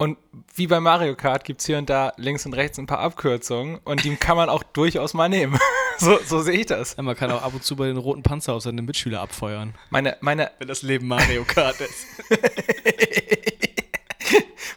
Und 0.00 0.16
wie 0.54 0.68
bei 0.68 0.78
Mario 0.78 1.16
Kart 1.16 1.42
gibt 1.42 1.60
es 1.60 1.66
hier 1.66 1.76
und 1.76 1.90
da 1.90 2.12
links 2.16 2.46
und 2.46 2.54
rechts 2.54 2.78
ein 2.78 2.86
paar 2.86 3.00
Abkürzungen 3.00 3.80
und 3.82 4.04
die 4.04 4.14
kann 4.14 4.36
man 4.36 4.48
auch 4.48 4.62
durchaus 4.62 5.12
mal 5.12 5.28
nehmen. 5.28 5.58
so, 5.98 6.18
so 6.24 6.40
sehe 6.40 6.60
ich 6.60 6.66
das. 6.66 6.96
Ja, 6.96 7.02
man 7.02 7.16
kann 7.16 7.30
auch 7.30 7.42
ab 7.42 7.54
und 7.54 7.64
zu 7.64 7.76
bei 7.76 7.86
den 7.86 7.96
roten 7.96 8.22
Panzer 8.22 8.54
auf 8.54 8.62
seine 8.62 8.82
Mitschüler 8.82 9.20
abfeuern. 9.20 9.74
Meine, 9.90 10.16
meine, 10.20 10.50
Wenn 10.58 10.68
das 10.68 10.82
Leben 10.82 11.08
Mario 11.08 11.44
Kart 11.44 11.80
ist. 11.80 12.06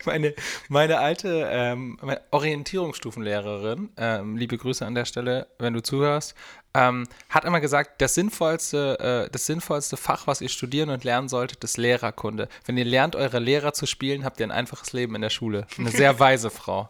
meine, 0.06 0.34
meine 0.68 1.00
alte 1.00 1.48
ähm, 1.52 1.98
meine 2.02 2.22
Orientierungsstufenlehrerin, 2.32 3.90
ähm, 3.98 4.38
liebe 4.38 4.58
Grüße 4.58 4.86
an 4.86 4.96
der 4.96 5.06
Stelle, 5.06 5.48
wenn 5.60 5.74
du 5.74 5.84
zuhörst, 5.84 6.36
ähm, 6.74 7.08
hat 7.30 7.46
immer 7.46 7.60
gesagt, 7.60 8.02
das 8.02 8.16
sinnvollste, 8.16 9.28
äh, 9.28 9.32
das 9.32 9.46
sinnvollste 9.46 9.98
Fach, 9.98 10.28
was 10.28 10.42
ihr 10.42 10.50
studieren 10.50 10.90
und 10.90 11.04
lernen 11.04 11.30
solltet, 11.30 11.64
ist 11.64 11.78
Lehrerkunde. 11.78 12.48
Wenn 12.66 12.78
ihr 12.78 12.86
lernt, 12.86 13.16
eure 13.16 13.40
Lehrer 13.40 13.74
zu 13.74 13.86
spielen, 13.86 14.26
habt 14.26 14.40
ihr 14.40 14.48
ein 14.48 14.52
einfaches 14.52 14.94
Leben 14.94 15.16
in 15.16 15.22
der 15.22 15.30
Schule. 15.30 15.68
Eine 15.78 15.92
sehr 15.92 16.20
weise 16.20 16.50
Frau. 16.50 16.90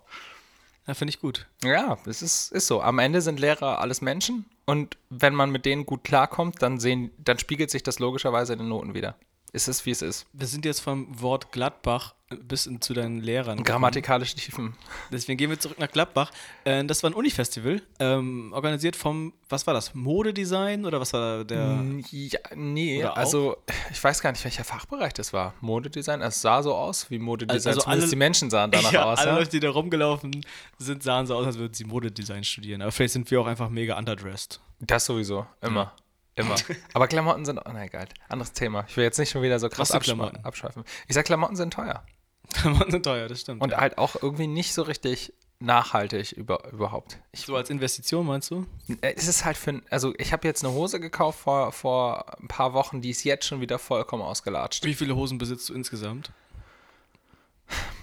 Ja, 0.88 0.94
finde 0.94 1.12
ich 1.12 1.20
gut. 1.20 1.48
Ja, 1.64 1.98
es 2.06 2.22
ist, 2.22 2.52
ist 2.52 2.68
so. 2.68 2.82
Am 2.82 3.00
Ende 3.00 3.22
sind 3.22 3.40
Lehrer 3.40 3.80
alles 3.80 4.02
Menschen 4.02 4.46
und 4.66 4.98
wenn 5.10 5.36
man 5.36 5.52
mit 5.52 5.66
denen 5.66 5.86
gut 5.86 6.04
klarkommt, 6.04 6.62
dann, 6.62 6.80
sehen, 6.80 7.12
dann 7.18 7.38
spiegelt 7.38 7.70
sich 7.70 7.84
das 7.84 8.00
logischerweise 8.00 8.54
in 8.54 8.60
den 8.60 8.70
Noten 8.70 8.94
wieder. 8.94 9.16
Es 9.54 9.68
ist, 9.68 9.86
wie 9.86 9.92
es 9.92 10.02
ist. 10.02 10.26
Wir 10.34 10.48
sind 10.48 10.66
jetzt 10.66 10.80
vom 10.80 11.08
Wort 11.22 11.52
Gladbach 11.52 12.16
bis 12.44 12.66
in, 12.66 12.82
zu 12.82 12.94
deinen 12.94 13.20
Lehrern. 13.22 13.64
Grammatikalisch 13.64 14.36
tiefen. 14.36 14.76
Deswegen 15.12 15.38
gehen 15.38 15.50
wir 15.50 15.60
zurück 15.60 15.80
nach 15.80 15.90
Gladbach. 15.92 16.32
Äh, 16.64 16.84
das 16.86 17.04
war 17.04 17.10
ein 17.10 17.14
Unifestival, 17.14 17.82
ähm, 18.00 18.52
organisiert 18.54 18.96
vom, 18.96 19.34
was 19.50 19.66
war 19.68 19.74
das, 19.74 19.94
Modedesign 19.94 20.86
oder 20.86 21.00
was 21.00 21.14
war 21.14 21.44
der? 21.44 21.84
Ja, 22.12 22.40
nee, 22.56 23.04
also 23.04 23.58
ich 23.92 24.04
weiß 24.04 24.22
gar 24.22 24.32
nicht, 24.32 24.44
welcher 24.44 24.64
Fachbereich 24.64 25.14
das 25.14 25.34
war. 25.34 25.54
Modedesign, 25.62 26.22
es 26.22 26.42
sah 26.42 26.62
so 26.64 26.74
aus 26.76 27.10
wie 27.10 27.20
Modedesign. 27.20 27.56
Also 27.70 27.82
Zumindest 27.82 28.04
alle- 28.06 28.10
die 28.10 28.16
Menschen 28.16 28.50
sahen 28.50 28.72
danach 28.72 28.92
ja, 28.92 29.04
aus. 29.06 29.20
alle 29.20 29.32
Ja? 29.32 29.38
Leute, 29.38 29.50
die 29.52 29.60
da 29.60 29.70
rumgelaufen 29.70 30.46
sind, 30.78 31.04
sahen 31.04 31.28
so 31.28 31.36
aus, 31.36 31.46
als 31.46 31.58
würden 31.58 31.74
sie 31.74 31.86
Modedesign 31.86 32.44
studieren. 32.44 32.82
Aber 32.82 32.92
vielleicht 32.92 33.14
sind 33.14 33.30
wir 33.32 33.42
auch 33.42 33.48
einfach 33.48 33.70
mega 33.70 33.98
underdressed. 33.98 34.60
Das 34.80 35.06
sowieso, 35.06 35.46
immer. 35.62 35.94
Immer. 36.36 36.56
Aber 36.94 37.08
Klamotten 37.08 37.44
sind, 37.46 37.58
oh, 37.60 37.70
na 37.74 37.84
egal, 37.84 38.08
anderes 38.30 38.54
Thema. 38.54 38.86
Ich 38.88 38.96
will 38.96 39.04
jetzt 39.04 39.20
nicht 39.20 39.30
schon 39.32 39.42
wieder 39.42 39.60
so 39.60 39.68
krass 39.68 39.92
abschweifen. 39.92 40.84
Ich 41.08 41.14
sag, 41.14 41.26
Klamotten 41.26 41.56
sind 41.58 41.74
teuer. 41.74 42.04
Sind 42.90 43.04
teuer, 43.04 43.28
das 43.28 43.42
stimmt. 43.42 43.62
Und 43.62 43.72
ja. 43.72 43.78
halt 43.78 43.98
auch 43.98 44.16
irgendwie 44.22 44.48
nicht 44.48 44.74
so 44.74 44.82
richtig 44.84 45.34
nachhaltig 45.60 46.32
über, 46.32 46.72
überhaupt. 46.72 47.18
Ich 47.32 47.42
so 47.42 47.56
als 47.56 47.70
Investition 47.70 48.26
meinst 48.26 48.50
du? 48.52 48.66
Äh, 49.02 49.14
Es 49.16 49.28
ist 49.28 49.46
halt 49.46 49.58
für, 49.58 49.82
also 49.90 50.14
ich 50.18 50.34
habe 50.34 50.48
jetzt 50.48 50.64
eine 50.64 50.74
Hose 50.74 51.00
gekauft 51.00 51.40
vor, 51.40 51.72
vor 51.72 52.40
ein 52.40 52.48
paar 52.48 52.74
Wochen, 52.74 53.02
die 53.02 53.12
ist 53.12 53.24
jetzt 53.24 53.46
schon 53.46 53.62
wieder 53.62 53.78
vollkommen 53.80 54.24
ausgelatscht. 54.24 54.84
Wie 54.84 54.96
viele 54.96 55.16
Hosen 55.16 55.38
besitzt 55.38 55.70
du 55.70 55.74
insgesamt? 55.74 56.32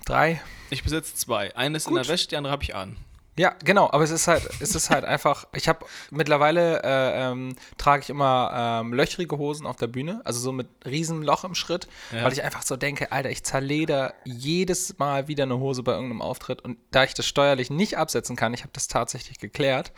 Drei? 0.07 0.41
Ich 0.71 0.83
besitze 0.83 1.15
zwei. 1.15 1.55
Eine 1.57 1.77
ist 1.77 1.87
in 1.87 1.95
Gut. 1.95 2.05
der 2.05 2.13
Wäsche, 2.13 2.29
die 2.29 2.37
andere 2.37 2.53
habe 2.53 2.63
ich 2.63 2.75
an. 2.75 2.97
Ja, 3.39 3.55
genau, 3.65 3.89
aber 3.91 4.03
es 4.03 4.11
ist 4.11 4.27
halt, 4.27 4.49
es 4.61 4.75
ist 4.75 4.91
halt 4.91 5.05
einfach, 5.05 5.47
ich 5.55 5.69
habe 5.69 5.87
mittlerweile 6.11 6.83
äh, 6.83 7.31
ähm, 7.31 7.55
trage 7.77 8.03
ich 8.03 8.11
immer 8.11 8.81
ähm, 8.83 8.93
löchrige 8.93 9.39
Hosen 9.39 9.65
auf 9.67 9.77
der 9.77 9.87
Bühne, 9.87 10.21
also 10.25 10.41
so 10.41 10.51
mit 10.53 10.67
riesen 10.85 11.23
Loch 11.23 11.45
im 11.45 11.55
Schritt, 11.55 11.87
Ja. 12.13 12.25
weil 12.25 12.33
ich 12.33 12.43
einfach 12.43 12.63
so 12.63 12.77
denke, 12.77 13.13
Alter, 13.13 13.31
ich 13.31 13.45
zerleder 13.45 14.13
jedes 14.25 14.99
Mal 14.99 15.29
wieder 15.29 15.45
eine 15.45 15.59
Hose 15.59 15.83
bei 15.85 15.93
irgendeinem 15.93 16.23
Auftritt 16.23 16.63
und 16.63 16.79
da 16.91 17.05
ich 17.05 17.15
das 17.15 17.27
steuerlich 17.27 17.71
nicht 17.71 17.97
absetzen 17.97 18.35
kann, 18.37 18.53
ich 18.55 18.63
habe 18.63 18.73
das 18.73 18.89
tatsächlich 18.89 19.39
geklärt, 19.39 19.93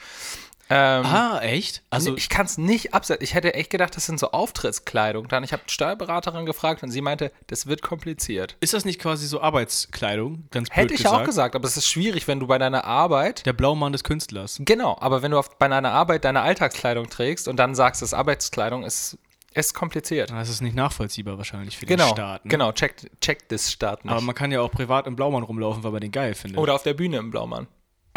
Ähm, 0.73 1.05
Ah, 1.05 1.41
echt? 1.43 1.83
Also, 1.91 2.17
ich 2.17 2.29
kann 2.29 2.47
es 2.47 2.57
nicht 2.57 2.95
absetzen. 2.95 3.25
Ich 3.25 3.35
hätte 3.35 3.55
echt 3.55 3.71
gedacht, 3.71 3.97
das 3.97 4.07
sind 4.07 4.21
so 4.21 4.31
Auftrittskleidung. 4.31 5.27
Dann 5.27 5.43
ich 5.43 5.53
habe 5.53 5.62
die 5.69 5.73
Steuerberaterin 5.73 6.47
gefragt 6.47 6.83
und 6.85 6.91
sie 6.91 7.00
meinte, 7.00 7.33
das 7.49 7.67
wird 7.67 7.83
kompliziert. 7.83 8.57
ist 8.61 8.73
das 8.73 8.85
nicht 8.85 9.00
quasi 9.00 9.27
so 9.27 9.41
Arbeitskleidung? 9.41 10.45
Ganz 10.53 10.69
blöd 10.69 10.77
Hätte 10.79 10.95
ich 10.95 11.03
gesagt. 11.03 11.23
auch 11.23 11.25
gesagt, 11.25 11.57
aber 11.57 11.67
es 11.67 11.77
ist 11.77 11.89
schwierig, 11.89 12.29
wenn 12.29 12.39
du 12.39 12.47
bei 12.47 12.59
deiner 12.59 12.85
Arbeit 12.85 13.45
Der 13.47 13.53
Blaumann 13.53 13.93
des 13.93 14.05
Künstlers. 14.05 14.59
Genau, 14.61 14.97
aber 15.00 15.23
wenn 15.23 15.33
du 15.33 15.39
auf, 15.39 15.59
bei 15.59 15.67
deiner 15.67 15.91
Arbeit 15.93 16.25
deine 16.25 16.43
Alltagskleidung 16.43 17.11
trägst 17.11 17.49
und 17.49 17.57
dann 17.57 17.75
sagst, 17.75 18.00
es 18.03 18.11
ist 18.11 18.15
Arbeitskleidung, 18.15 18.85
ist, 18.85 19.19
ist 19.53 19.75
kompliziert. 19.75 20.31
Das 20.31 20.49
ist 20.49 20.61
nicht 20.61 20.77
nachvollziehbar 20.77 21.37
wahrscheinlich 21.37 21.77
für 21.79 21.87
Genau, 21.87 22.07
den 22.11 22.15
Staat. 22.15 22.45
ne? 22.45 22.49
genau, 22.49 22.71
check, 22.71 22.95
check 23.21 23.49
das 23.49 23.73
Staat 23.73 24.05
nicht. 24.05 24.12
Aber 24.12 24.21
man 24.21 24.37
kann 24.37 24.53
ja 24.53 24.61
auch 24.61 24.71
privat 24.71 25.09
im 25.09 25.17
Blaumann 25.17 25.43
rumlaufen, 25.43 25.83
weil 25.83 25.91
man 25.91 26.00
den 26.00 26.12
geil 26.12 26.35
findet. 26.37 26.59
Oder 26.61 26.75
auf 26.77 26.85
der 26.85 26.95
Bühne 26.95 27.17
im 27.17 27.33
Blaumann. 27.33 27.67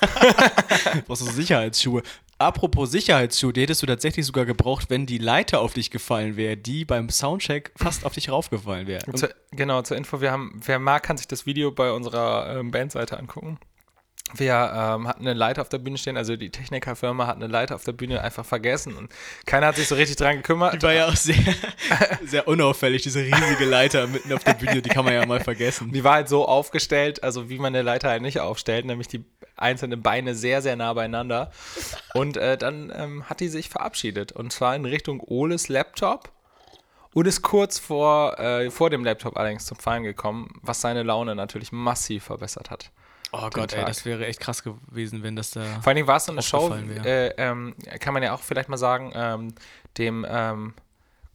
Du 0.92 1.02
brauchst 1.02 1.24
so 1.24 1.30
Sicherheitsschuhe. 1.30 2.02
Apropos 2.38 2.90
Sicherheitsschuhe, 2.90 3.52
die 3.52 3.62
hättest 3.62 3.82
du 3.82 3.86
tatsächlich 3.86 4.26
sogar 4.26 4.44
gebraucht, 4.44 4.90
wenn 4.90 5.06
die 5.06 5.18
Leiter 5.18 5.60
auf 5.60 5.72
dich 5.72 5.90
gefallen 5.90 6.36
wäre, 6.36 6.56
die 6.56 6.84
beim 6.84 7.08
Soundcheck 7.08 7.72
fast 7.76 8.04
auf 8.04 8.12
dich 8.12 8.30
raufgefallen 8.30 8.86
wäre. 8.86 9.10
Zu, 9.14 9.34
genau, 9.52 9.80
zur 9.82 9.96
Info, 9.96 10.20
wir 10.20 10.32
haben, 10.32 10.60
wer 10.64 10.78
mag, 10.78 11.02
kann 11.02 11.16
sich 11.16 11.28
das 11.28 11.46
Video 11.46 11.70
bei 11.70 11.90
unserer 11.90 12.58
ähm, 12.58 12.70
Bandseite 12.70 13.18
angucken. 13.18 13.58
Wir 14.34 14.54
ähm, 14.54 15.06
hatten 15.06 15.20
eine 15.20 15.34
Leiter 15.34 15.62
auf 15.62 15.68
der 15.68 15.78
Bühne 15.78 15.96
stehen, 15.98 16.16
also 16.16 16.36
die 16.36 16.50
Technikerfirma 16.50 17.28
hat 17.28 17.36
eine 17.36 17.46
Leiter 17.46 17.76
auf 17.76 17.84
der 17.84 17.92
Bühne 17.92 18.20
einfach 18.22 18.44
vergessen 18.44 18.96
und 18.96 19.10
keiner 19.46 19.68
hat 19.68 19.76
sich 19.76 19.86
so 19.86 19.94
richtig 19.94 20.16
dran 20.16 20.38
gekümmert. 20.38 20.74
Die 20.74 20.82
war 20.82 20.92
ja 20.92 21.06
auch 21.06 21.14
sehr, 21.16 21.36
sehr 22.24 22.48
unauffällig, 22.48 23.02
diese 23.02 23.20
riesige 23.20 23.64
Leiter 23.64 24.08
mitten 24.08 24.32
auf 24.32 24.42
der 24.42 24.54
Bühne, 24.54 24.82
die 24.82 24.88
kann 24.88 25.04
man 25.04 25.14
ja 25.14 25.24
mal 25.24 25.40
vergessen. 25.40 25.92
Die 25.92 26.02
war 26.02 26.14
halt 26.14 26.28
so 26.28 26.44
aufgestellt, 26.46 27.22
also 27.22 27.48
wie 27.48 27.58
man 27.58 27.74
eine 27.74 27.82
Leiter 27.82 28.08
halt 28.08 28.20
nicht 28.20 28.40
aufstellt, 28.40 28.84
nämlich 28.84 29.06
die 29.06 29.24
einzelnen 29.56 30.02
Beine 30.02 30.34
sehr, 30.34 30.62
sehr 30.62 30.76
nah 30.76 30.92
beieinander. 30.92 31.50
Und 32.14 32.36
äh, 32.36 32.56
dann 32.58 32.92
ähm, 32.94 33.28
hat 33.28 33.40
die 33.40 33.48
sich 33.48 33.68
verabschiedet 33.68 34.32
und 34.32 34.52
zwar 34.52 34.74
in 34.76 34.84
Richtung 34.84 35.20
Oles 35.20 35.68
Laptop 35.68 36.30
und 37.14 37.26
ist 37.26 37.42
kurz 37.42 37.78
vor, 37.78 38.38
äh, 38.38 38.70
vor 38.70 38.90
dem 38.90 39.04
Laptop 39.04 39.36
allerdings 39.36 39.64
zum 39.64 39.78
Fallen 39.78 40.02
gekommen, 40.02 40.60
was 40.62 40.80
seine 40.80 41.02
Laune 41.02 41.34
natürlich 41.34 41.72
massiv 41.72 42.24
verbessert 42.24 42.70
hat. 42.70 42.90
Oh 43.32 43.48
Gott, 43.50 43.72
ey, 43.72 43.84
das 43.84 44.04
wäre 44.04 44.26
echt 44.26 44.40
krass 44.40 44.62
gewesen, 44.62 45.22
wenn 45.22 45.36
das 45.36 45.50
da. 45.50 45.64
Vor 45.80 45.88
allen 45.88 45.96
Dingen 45.96 46.08
war 46.08 46.16
es 46.16 46.26
so 46.26 46.32
eine 46.32 46.42
Show, 46.42 46.72
äh, 46.74 47.28
ähm, 47.36 47.74
kann 48.00 48.14
man 48.14 48.22
ja 48.22 48.34
auch 48.34 48.40
vielleicht 48.40 48.68
mal 48.68 48.76
sagen, 48.76 49.12
ähm, 49.14 49.54
dem 49.98 50.26
ähm, 50.28 50.74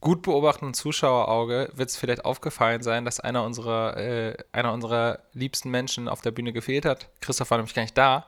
gut 0.02 0.22
beobachtenden 0.22 0.74
Zuschauerauge 0.74 1.70
wird 1.74 1.88
es 1.88 1.96
vielleicht 1.96 2.24
aufgefallen 2.26 2.82
sein, 2.82 3.06
dass 3.06 3.20
einer 3.20 3.44
unserer, 3.44 3.96
äh, 3.96 4.36
einer 4.52 4.72
unserer 4.72 5.20
liebsten 5.32 5.70
Menschen 5.70 6.08
auf 6.08 6.20
der 6.20 6.32
Bühne 6.32 6.52
gefehlt 6.52 6.84
hat. 6.84 7.08
Christoph 7.20 7.50
war 7.50 7.58
nämlich 7.58 7.74
gar 7.74 7.82
nicht 7.82 7.96
da. 7.96 8.26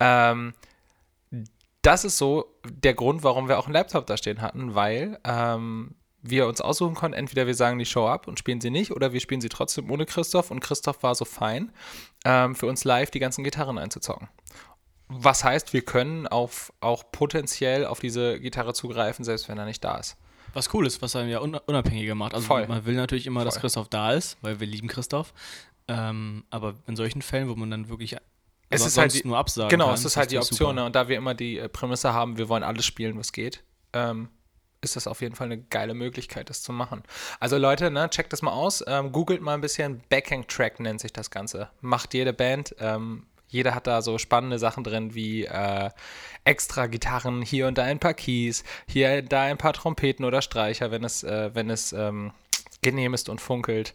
Ähm, 0.00 0.54
das 1.82 2.04
ist 2.04 2.18
so 2.18 2.46
der 2.68 2.94
Grund, 2.94 3.22
warum 3.22 3.48
wir 3.48 3.58
auch 3.58 3.66
einen 3.66 3.74
Laptop 3.74 4.06
da 4.06 4.16
stehen 4.16 4.40
hatten, 4.40 4.74
weil 4.74 5.18
ähm, 5.24 5.94
wir 6.22 6.46
uns 6.46 6.60
aussuchen 6.60 6.94
konnten, 6.94 7.16
entweder 7.16 7.46
wir 7.46 7.54
sagen 7.54 7.78
die 7.78 7.86
Show 7.86 8.06
ab 8.06 8.26
und 8.26 8.38
spielen 8.38 8.60
sie 8.60 8.70
nicht 8.70 8.92
oder 8.92 9.12
wir 9.12 9.20
spielen 9.20 9.40
sie 9.40 9.48
trotzdem 9.48 9.90
ohne 9.90 10.06
Christoph 10.06 10.50
und 10.50 10.60
Christoph 10.60 11.02
war 11.02 11.14
so 11.14 11.24
fein, 11.24 11.70
ähm, 12.24 12.54
für 12.54 12.66
uns 12.66 12.84
live 12.84 13.10
die 13.10 13.20
ganzen 13.20 13.44
Gitarren 13.44 13.78
einzuzocken. 13.78 14.28
Was 15.08 15.44
heißt, 15.44 15.72
wir 15.74 15.82
können 15.82 16.26
auf, 16.26 16.72
auch 16.80 17.04
potenziell 17.12 17.84
auf 17.84 18.00
diese 18.00 18.40
Gitarre 18.40 18.72
zugreifen, 18.74 19.24
selbst 19.24 19.48
wenn 19.48 19.58
er 19.58 19.66
nicht 19.66 19.84
da 19.84 19.96
ist. 19.96 20.16
Was 20.52 20.72
cool 20.74 20.86
ist, 20.86 21.00
was 21.02 21.14
einem 21.16 21.28
ja 21.30 21.40
un 21.40 21.54
unabhängiger 21.54 22.14
macht. 22.14 22.34
Also 22.34 22.46
Voll. 22.46 22.66
man 22.66 22.84
will 22.86 22.94
natürlich 22.94 23.26
immer, 23.26 23.44
dass 23.44 23.54
Voll. 23.54 23.62
Christoph 23.62 23.88
da 23.88 24.12
ist, 24.12 24.36
weil 24.42 24.60
wir 24.60 24.66
lieben 24.66 24.88
Christoph. 24.88 25.32
Ähm, 25.88 26.44
aber 26.50 26.74
in 26.86 26.96
solchen 26.96 27.22
Fällen, 27.22 27.48
wo 27.48 27.54
man 27.56 27.70
dann 27.70 27.88
wirklich 27.88 28.16
Es 28.68 28.84
ist 28.86 28.96
halt 28.98 29.12
die- 29.12 29.26
nur 29.26 29.38
absagen 29.38 29.68
Genau, 29.70 29.86
kann, 29.86 29.94
es 29.94 30.04
ist 30.04 30.16
halt 30.16 30.30
die 30.30 30.38
Option. 30.38 30.56
super. 30.58 30.72
Ne? 30.72 30.84
Und 30.84 30.94
da 30.94 31.08
wir 31.08 31.16
immer 31.16 31.34
die 31.34 31.58
äh, 31.58 31.68
Prämisse 31.68 32.12
haben, 32.12 32.36
wir 32.38 32.48
wollen 32.48 32.62
alles 32.62 32.84
spielen, 32.84 33.18
was 33.18 33.32
geht, 33.32 33.64
ähm, 33.92 34.28
ist 34.82 34.96
das 34.96 35.06
auf 35.06 35.20
jeden 35.20 35.34
Fall 35.34 35.46
eine 35.46 35.58
geile 35.60 35.92
Möglichkeit, 35.94 36.48
das 36.48 36.62
zu 36.62 36.72
machen. 36.72 37.02
Also 37.38 37.58
Leute, 37.58 37.90
ne, 37.90 38.08
checkt 38.08 38.32
das 38.32 38.40
mal 38.40 38.52
aus. 38.52 38.82
Ähm, 38.86 39.12
googelt 39.12 39.42
mal 39.42 39.54
ein 39.54 39.60
bisschen. 39.60 40.00
Backing 40.08 40.46
Track 40.46 40.80
nennt 40.80 41.00
sich 41.00 41.12
das 41.12 41.30
Ganze. 41.30 41.68
Macht 41.82 42.14
jede 42.14 42.32
Band. 42.32 42.74
Ähm, 42.78 43.26
jeder 43.50 43.74
hat 43.74 43.86
da 43.86 44.00
so 44.00 44.18
spannende 44.18 44.58
Sachen 44.58 44.84
drin 44.84 45.14
wie 45.14 45.44
äh, 45.44 45.90
extra 46.44 46.86
Gitarren, 46.86 47.42
hier 47.42 47.66
und 47.66 47.76
da 47.76 47.84
ein 47.84 47.98
paar 47.98 48.14
Keys, 48.14 48.64
hier 48.88 49.18
und 49.22 49.32
da 49.32 49.42
ein 49.42 49.58
paar 49.58 49.72
Trompeten 49.72 50.24
oder 50.24 50.40
Streicher, 50.40 50.90
wenn 50.90 51.04
es, 51.04 51.22
äh, 51.22 51.50
wenn 51.54 51.68
es 51.68 51.92
ähm, 51.92 52.32
genehm 52.80 53.14
ist 53.14 53.28
und 53.28 53.40
funkelt. 53.40 53.94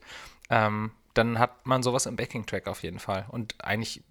Ähm, 0.50 0.92
dann 1.14 1.40
hat 1.40 1.66
man 1.66 1.82
sowas 1.82 2.06
im 2.06 2.18
Backing-Track 2.18 2.68
auf 2.68 2.84
jeden 2.84 3.00
Fall. 3.00 3.26
Und 3.30 3.56
eigentlich, 3.64 4.04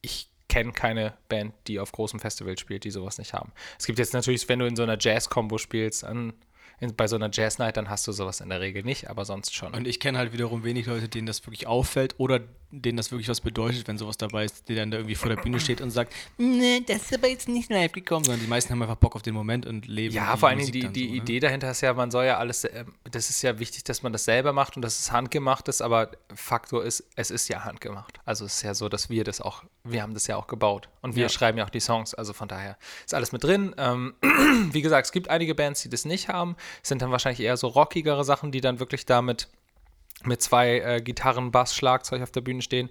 ich 0.00 0.30
kenne 0.48 0.72
keine 0.72 1.14
Band, 1.28 1.52
die 1.66 1.80
auf 1.80 1.90
großem 1.90 2.20
Festival 2.20 2.56
spielt, 2.56 2.84
die 2.84 2.90
sowas 2.90 3.18
nicht 3.18 3.34
haben. 3.34 3.52
Es 3.78 3.86
gibt 3.86 3.98
jetzt 3.98 4.14
natürlich, 4.14 4.48
wenn 4.48 4.60
du 4.60 4.66
in 4.66 4.76
so 4.76 4.84
einer 4.84 4.96
Jazz-Combo 4.98 5.58
spielst, 5.58 6.04
an, 6.04 6.16
in, 6.18 6.34
bei 6.92 7.06
so 7.06 7.16
einer 7.16 7.30
Jazz-Night, 7.32 7.76
dann 7.76 7.88
hast 7.88 8.06
du 8.06 8.12
sowas 8.12 8.40
in 8.40 8.48
der 8.48 8.60
Regel 8.60 8.82
nicht, 8.82 9.08
aber 9.08 9.24
sonst 9.24 9.54
schon. 9.54 9.74
Und 9.74 9.86
ich 9.86 10.00
kenne 10.00 10.18
halt 10.18 10.32
wiederum 10.32 10.64
wenig 10.64 10.86
Leute, 10.86 11.08
denen 11.08 11.26
das 11.26 11.44
wirklich 11.46 11.66
auffällt 11.66 12.14
oder 12.18 12.40
denen 12.70 12.96
das 12.96 13.10
wirklich 13.10 13.28
was 13.28 13.40
bedeutet, 13.40 13.86
wenn 13.86 13.98
sowas 13.98 14.16
dabei 14.16 14.44
ist, 14.44 14.68
der 14.68 14.76
dann 14.76 14.90
da 14.90 14.98
irgendwie 14.98 15.14
vor 15.14 15.28
der 15.28 15.40
Bühne 15.40 15.60
steht 15.60 15.80
und 15.80 15.90
sagt, 15.90 16.12
nee, 16.38 16.82
das 16.86 17.02
ist 17.02 17.14
aber 17.14 17.28
jetzt 17.28 17.48
nicht 17.48 17.70
live 17.70 17.92
gekommen, 17.92 18.24
sondern 18.24 18.40
die 18.40 18.48
meisten 18.48 18.72
haben 18.72 18.82
einfach 18.82 18.96
Bock 18.96 19.14
auf 19.14 19.22
den 19.22 19.34
Moment 19.34 19.66
und 19.66 19.86
leben 19.86 20.14
Ja, 20.14 20.36
vor 20.36 20.48
allen 20.48 20.58
Dingen 20.58 20.72
die, 20.72 20.88
die 20.88 21.06
so, 21.06 21.10
ne? 21.10 21.16
Idee 21.18 21.40
dahinter 21.40 21.70
ist 21.70 21.80
ja, 21.82 21.94
man 21.94 22.10
soll 22.10 22.24
ja 22.26 22.38
alles, 22.38 22.64
ähm, 22.64 22.92
das 23.10 23.30
ist 23.30 23.42
ja 23.42 23.58
wichtig, 23.58 23.84
dass 23.84 24.02
man 24.02 24.12
das 24.12 24.24
selber 24.24 24.52
macht 24.52 24.76
und 24.76 24.82
dass 24.82 24.98
es 24.98 25.12
handgemacht 25.12 25.68
ist, 25.68 25.82
aber 25.82 26.10
Faktor 26.34 26.84
ist, 26.84 27.04
es 27.16 27.30
ist 27.30 27.48
ja 27.48 27.64
handgemacht. 27.64 28.18
Also 28.24 28.44
es 28.44 28.56
ist 28.56 28.62
ja 28.62 28.74
so, 28.74 28.88
dass 28.88 29.08
wir 29.08 29.24
das 29.24 29.40
auch, 29.40 29.64
wir 29.86 30.02
haben 30.02 30.14
das 30.14 30.26
ja 30.26 30.36
auch 30.36 30.46
gebaut 30.46 30.88
und 31.02 31.14
wir 31.14 31.24
Ja. 31.24 31.28
schreiben 31.28 31.58
ja 31.58 31.64
auch 31.64 31.70
die 31.70 31.80
Songs, 31.80 32.14
also 32.14 32.32
von 32.32 32.48
daher 32.48 32.76
ist 33.04 33.12
alles 33.14 33.32
mit 33.32 33.44
drin. 33.44 33.74
Ähm, 33.78 34.14
wie 34.72 34.80
gesagt, 34.82 35.06
es 35.06 35.12
gibt 35.12 35.28
einige 35.28 35.54
Bands, 35.54 35.82
die 35.82 35.90
das 35.90 36.04
nicht 36.06 36.28
haben, 36.28 36.56
es 36.82 36.88
sind 36.88 37.02
dann 37.02 37.10
wahrscheinlich 37.10 37.40
eher 37.40 37.56
so 37.56 37.68
rockigere 37.68 38.24
Sachen, 38.24 38.50
die 38.50 38.60
dann 38.62 38.80
wirklich 38.80 39.04
damit 39.06 39.48
mit 40.24 40.40
zwei 40.42 40.78
äh, 40.80 41.00
Gitarren, 41.02 41.50
Bass, 41.52 41.74
Schlagzeug 41.76 42.22
auf 42.22 42.30
der 42.30 42.40
Bühne 42.40 42.62
stehen. 42.62 42.88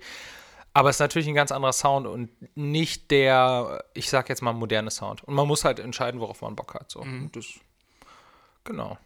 Aber 0.76 0.90
es 0.90 0.96
ist 0.96 1.00
natürlich 1.02 1.28
ein 1.28 1.36
ganz 1.36 1.52
anderer 1.52 1.74
Sound 1.74 2.08
und 2.08 2.30
nicht 2.56 3.12
der, 3.12 3.84
ich 3.94 4.10
sag 4.10 4.28
jetzt 4.30 4.42
mal, 4.42 4.54
moderne 4.54 4.90
Sound. 4.92 5.24
Und 5.24 5.34
man 5.36 5.48
muss 5.48 5.66
halt 5.66 5.80
entscheiden, 5.80 6.20
worauf 6.20 6.42
man 6.42 6.56
Bock 6.56 6.74
hat. 6.76 6.90
So. 6.92 7.00
Und 7.02 7.36
Das, 7.36 7.46
genau. 8.64 8.98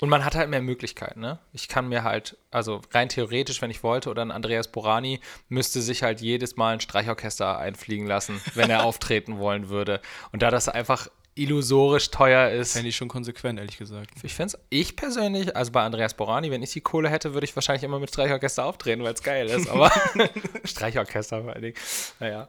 Und 0.00 0.08
man 0.08 0.24
hat 0.24 0.34
halt 0.34 0.50
mehr 0.50 0.60
Möglichkeiten, 0.60 1.20
ne? 1.20 1.38
Ich 1.52 1.68
kann 1.68 1.88
mir 1.88 2.02
halt, 2.02 2.36
also 2.50 2.80
rein 2.90 3.08
theoretisch, 3.08 3.62
wenn 3.62 3.70
ich 3.70 3.82
wollte, 3.84 4.10
oder 4.10 4.22
ein 4.22 4.32
Andreas 4.32 4.68
Borani 4.68 5.20
müsste 5.48 5.80
sich 5.80 6.02
halt 6.02 6.20
jedes 6.20 6.56
Mal 6.56 6.74
ein 6.74 6.80
Streichorchester 6.80 7.58
einfliegen 7.58 8.06
lassen, 8.06 8.40
wenn 8.54 8.70
er 8.70 8.84
auftreten 8.84 9.38
wollen 9.38 9.68
würde. 9.68 10.00
Und 10.32 10.42
da 10.42 10.50
das 10.50 10.68
einfach 10.68 11.08
illusorisch 11.36 12.10
teuer 12.10 12.50
ist, 12.50 12.72
Fände 12.72 12.88
ich 12.88 12.96
schon 12.96 13.08
konsequent, 13.08 13.58
ehrlich 13.58 13.78
gesagt. 13.78 14.10
ich 14.22 14.34
fände 14.34 14.58
ich 14.70 14.96
persönlich, 14.96 15.56
also 15.56 15.72
bei 15.72 15.82
Andreas 15.82 16.14
Borani, 16.14 16.50
wenn 16.50 16.62
ich 16.62 16.72
die 16.72 16.80
Kohle 16.80 17.08
hätte, 17.08 17.34
würde 17.34 17.44
ich 17.44 17.54
wahrscheinlich 17.56 17.82
immer 17.82 17.98
mit 17.98 18.10
Streichorchester 18.10 18.64
auftreten, 18.64 19.02
weil 19.02 19.14
es 19.14 19.22
geil 19.22 19.48
ist, 19.48 19.68
aber 19.68 19.90
Streichorchester 20.64 21.42
vor 21.42 21.52
allen 21.52 21.62
Dingen. 21.62 21.76
Naja. 22.20 22.48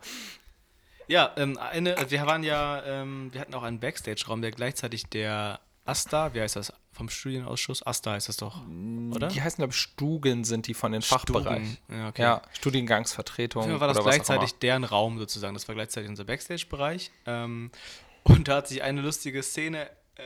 Ja, 1.08 1.32
ähm, 1.38 1.58
eine, 1.58 1.98
also 1.98 2.12
wir 2.12 2.25
waren 2.25 2.44
ja, 2.44 2.84
ähm, 2.84 3.30
wir 3.32 3.42
hatten 3.42 3.54
auch 3.54 3.64
einen 3.64 3.80
Backstage-Raum, 3.80 4.42
der 4.42 4.52
gleichzeitig 4.52 5.06
der 5.08 5.60
AStA, 5.86 6.34
wie 6.34 6.42
heißt 6.42 6.56
das, 6.56 6.74
vom 6.96 7.10
Studienausschuss? 7.10 7.84
AStA 7.84 8.14
heißt 8.14 8.30
das 8.30 8.38
doch, 8.38 8.62
oder? 9.12 9.28
Die 9.28 9.42
heißen, 9.42 9.58
glaube 9.58 9.74
ich, 9.74 9.80
Stugen 9.80 10.44
sind 10.46 10.68
die 10.68 10.74
von 10.74 10.92
den 10.94 11.02
Fachbereichen. 11.02 11.78
Ja, 11.90 12.08
okay. 12.08 12.22
Ja, 12.22 12.42
Studiengangsvertretung. 12.54 13.64
Fall 13.64 13.80
war 13.80 13.88
das 13.88 13.98
oder 13.98 14.06
was 14.06 14.14
auch 14.14 14.16
gleichzeitig 14.18 14.54
deren 14.60 14.84
Raum 14.84 15.20
sozusagen. 15.20 15.54
Das 15.54 15.68
war 15.68 15.75
gleichzeitig 15.75 16.10
unser 16.10 16.24
Backstage-Bereich. 16.24 17.12
Ähm, 17.25 17.72
und 18.24 18.48
da 18.48 18.58
hat 18.58 18.68
sich 18.68 18.82
eine 18.82 19.02
lustige 19.02 19.44
Szene 19.44 19.90
äh, 20.16 20.22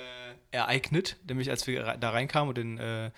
ereignet, 0.51 1.17
nämlich 1.27 1.49
als 1.49 1.65
wir 1.65 1.97
da 1.97 2.11
reinkamen 2.11 2.49
und 2.49 2.57
den 2.57 2.77
äh, 2.77 3.11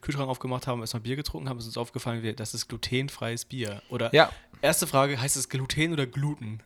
Kühlschrank 0.00 0.28
aufgemacht 0.28 0.66
haben, 0.66 0.80
erstmal 0.80 1.02
Bier 1.02 1.16
getrunken 1.16 1.48
haben, 1.48 1.58
ist 1.58 1.66
uns 1.66 1.76
aufgefallen, 1.76 2.34
das 2.36 2.54
ist 2.54 2.68
glutenfreies 2.68 3.44
Bier. 3.44 3.82
Oder 3.88 4.12
Ja. 4.14 4.30
erste 4.62 4.86
Frage, 4.86 5.20
heißt 5.20 5.36
es 5.36 5.48
Gluten 5.48 5.92
oder 5.92 6.06
Gluten? 6.06 6.60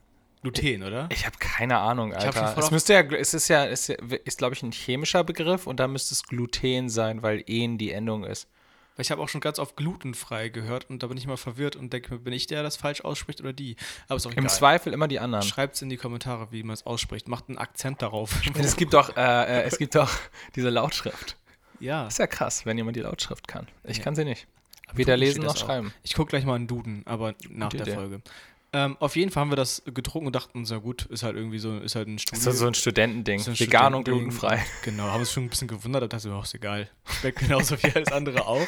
Gluten, 0.53 0.83
oder? 0.85 1.09
Ich 1.11 1.27
habe 1.27 1.37
keine 1.39 1.79
Ahnung, 1.79 2.13
Alter. 2.15 2.57
Es 2.59 2.71
müsste 2.71 2.93
ja, 2.95 3.01
es 3.01 3.35
ist 3.35 3.49
ja, 3.49 3.65
es 3.67 3.89
ist, 3.89 4.01
ist 4.25 4.39
glaube 4.39 4.55
ich, 4.55 4.63
ein 4.63 4.73
chemischer 4.73 5.25
Begriff 5.25 5.67
und 5.67 5.81
da 5.81 5.89
müsste 5.89 6.15
es 6.15 6.23
Gluten 6.23 6.89
sein, 6.89 7.23
weil 7.23 7.43
en 7.49 7.79
die 7.79 7.91
Endung 7.91 8.25
ist. 8.25 8.49
Weil 8.97 9.03
ich 9.03 9.11
habe 9.11 9.21
auch 9.21 9.29
schon 9.29 9.41
ganz 9.41 9.59
oft 9.59 9.75
glutenfrei 9.77 10.51
gehört 10.51 10.89
und 10.89 11.03
da 11.03 11.09
bin 11.09 11.17
ich 11.17 11.25
immer 11.25 11.37
verwirrt 11.37 11.75
und 11.75 11.93
denke 11.93 12.13
mir, 12.15 12.21
bin 12.21 12.33
ich 12.33 12.47
der, 12.47 12.59
der 12.59 12.63
das 12.63 12.77
falsch 12.77 13.01
ausspricht 13.01 13.41
oder 13.41 13.53
die? 13.53 13.75
Aber 14.07 14.17
ist 14.17 14.27
auch 14.27 14.31
Im 14.33 14.39
egal. 14.45 14.51
Zweifel 14.51 14.93
immer 14.93 15.09
die 15.09 15.19
anderen. 15.19 15.43
Schreibt 15.43 15.75
es 15.75 15.83
in 15.83 15.89
die 15.89 15.97
Kommentare, 15.97 16.53
wie 16.53 16.63
man 16.63 16.75
es 16.75 16.87
ausspricht. 16.87 17.27
Macht 17.27 17.49
einen 17.49 17.59
Akzent 17.59 18.03
darauf. 18.03 18.41
Es 18.57 18.77
gibt 18.77 18.95
doch, 18.95 19.17
äh, 19.17 19.21
äh, 19.21 19.63
es 19.63 19.79
gibt 19.79 19.97
doch 19.97 20.11
diese 20.55 20.71
Lautschrift. 20.71 21.37
ja. 21.81 22.07
Ist 22.07 22.21
ja 22.21 22.29
krass, 22.29 22.67
wenn 22.67 22.77
jemand 22.77 22.97
die 22.97 23.01
Lautschrift 23.01 23.49
kann. 23.49 23.67
Ich 23.83 23.97
Ja. 23.99 24.05
kann 24.05 24.15
sie 24.15 24.25
nicht. 24.25 24.47
Weder 24.93 25.17
lesen 25.17 25.43
noch 25.43 25.55
auch. 25.55 25.57
schreiben. 25.57 25.93
Ich 26.05 26.15
gucke 26.15 26.31
gleich 26.31 26.45
mal 26.45 26.55
einen 26.55 26.69
Duden, 26.69 27.03
aber 27.05 27.35
nach 27.49 27.71
Gute 27.71 27.79
der 27.79 27.87
Idee. 27.89 27.97
Folge. 27.97 28.23
Ähm, 28.75 28.97
auf 28.99 29.15
jeden 29.15 29.31
Fall 29.31 29.43
haben 29.43 29.53
wir 29.53 29.57
das 29.57 29.83
getrunken 29.87 30.27
und 30.27 30.35
dachten 30.35 30.59
uns, 30.59 30.71
ja 30.71 30.79
gut, 30.79 31.07
ist 31.07 31.23
halt 31.23 31.37
irgendwie 31.37 31.61
so, 31.61 31.79
ist 31.79 31.95
halt 31.95 32.09
ein 32.09 32.19
Studio. 32.19 32.39
Ist 32.39 32.45
so, 32.45 32.51
so 32.51 32.67
ein 32.67 32.75
Studentending. 32.75 33.39
so 33.39 33.53
ein 33.53 33.61
Vegan 33.61 33.95
und 33.95 34.03
Studentending. 34.03 34.41
glutenfrei. 34.41 34.65
Genau, 34.83 35.05
haben 35.05 35.21
uns 35.21 35.33
schon 35.33 35.45
ein 35.45 35.49
bisschen 35.49 35.69
gewundert, 35.69 36.03
aber 36.03 36.09
dachte, 36.09 36.29
oh, 36.31 36.43
ist 36.43 36.55
egal. 36.55 36.91
Schmeckt 37.21 37.39
genauso 37.39 37.81
wie 37.81 37.93
alles 37.95 38.11
andere 38.11 38.47
auch. 38.47 38.67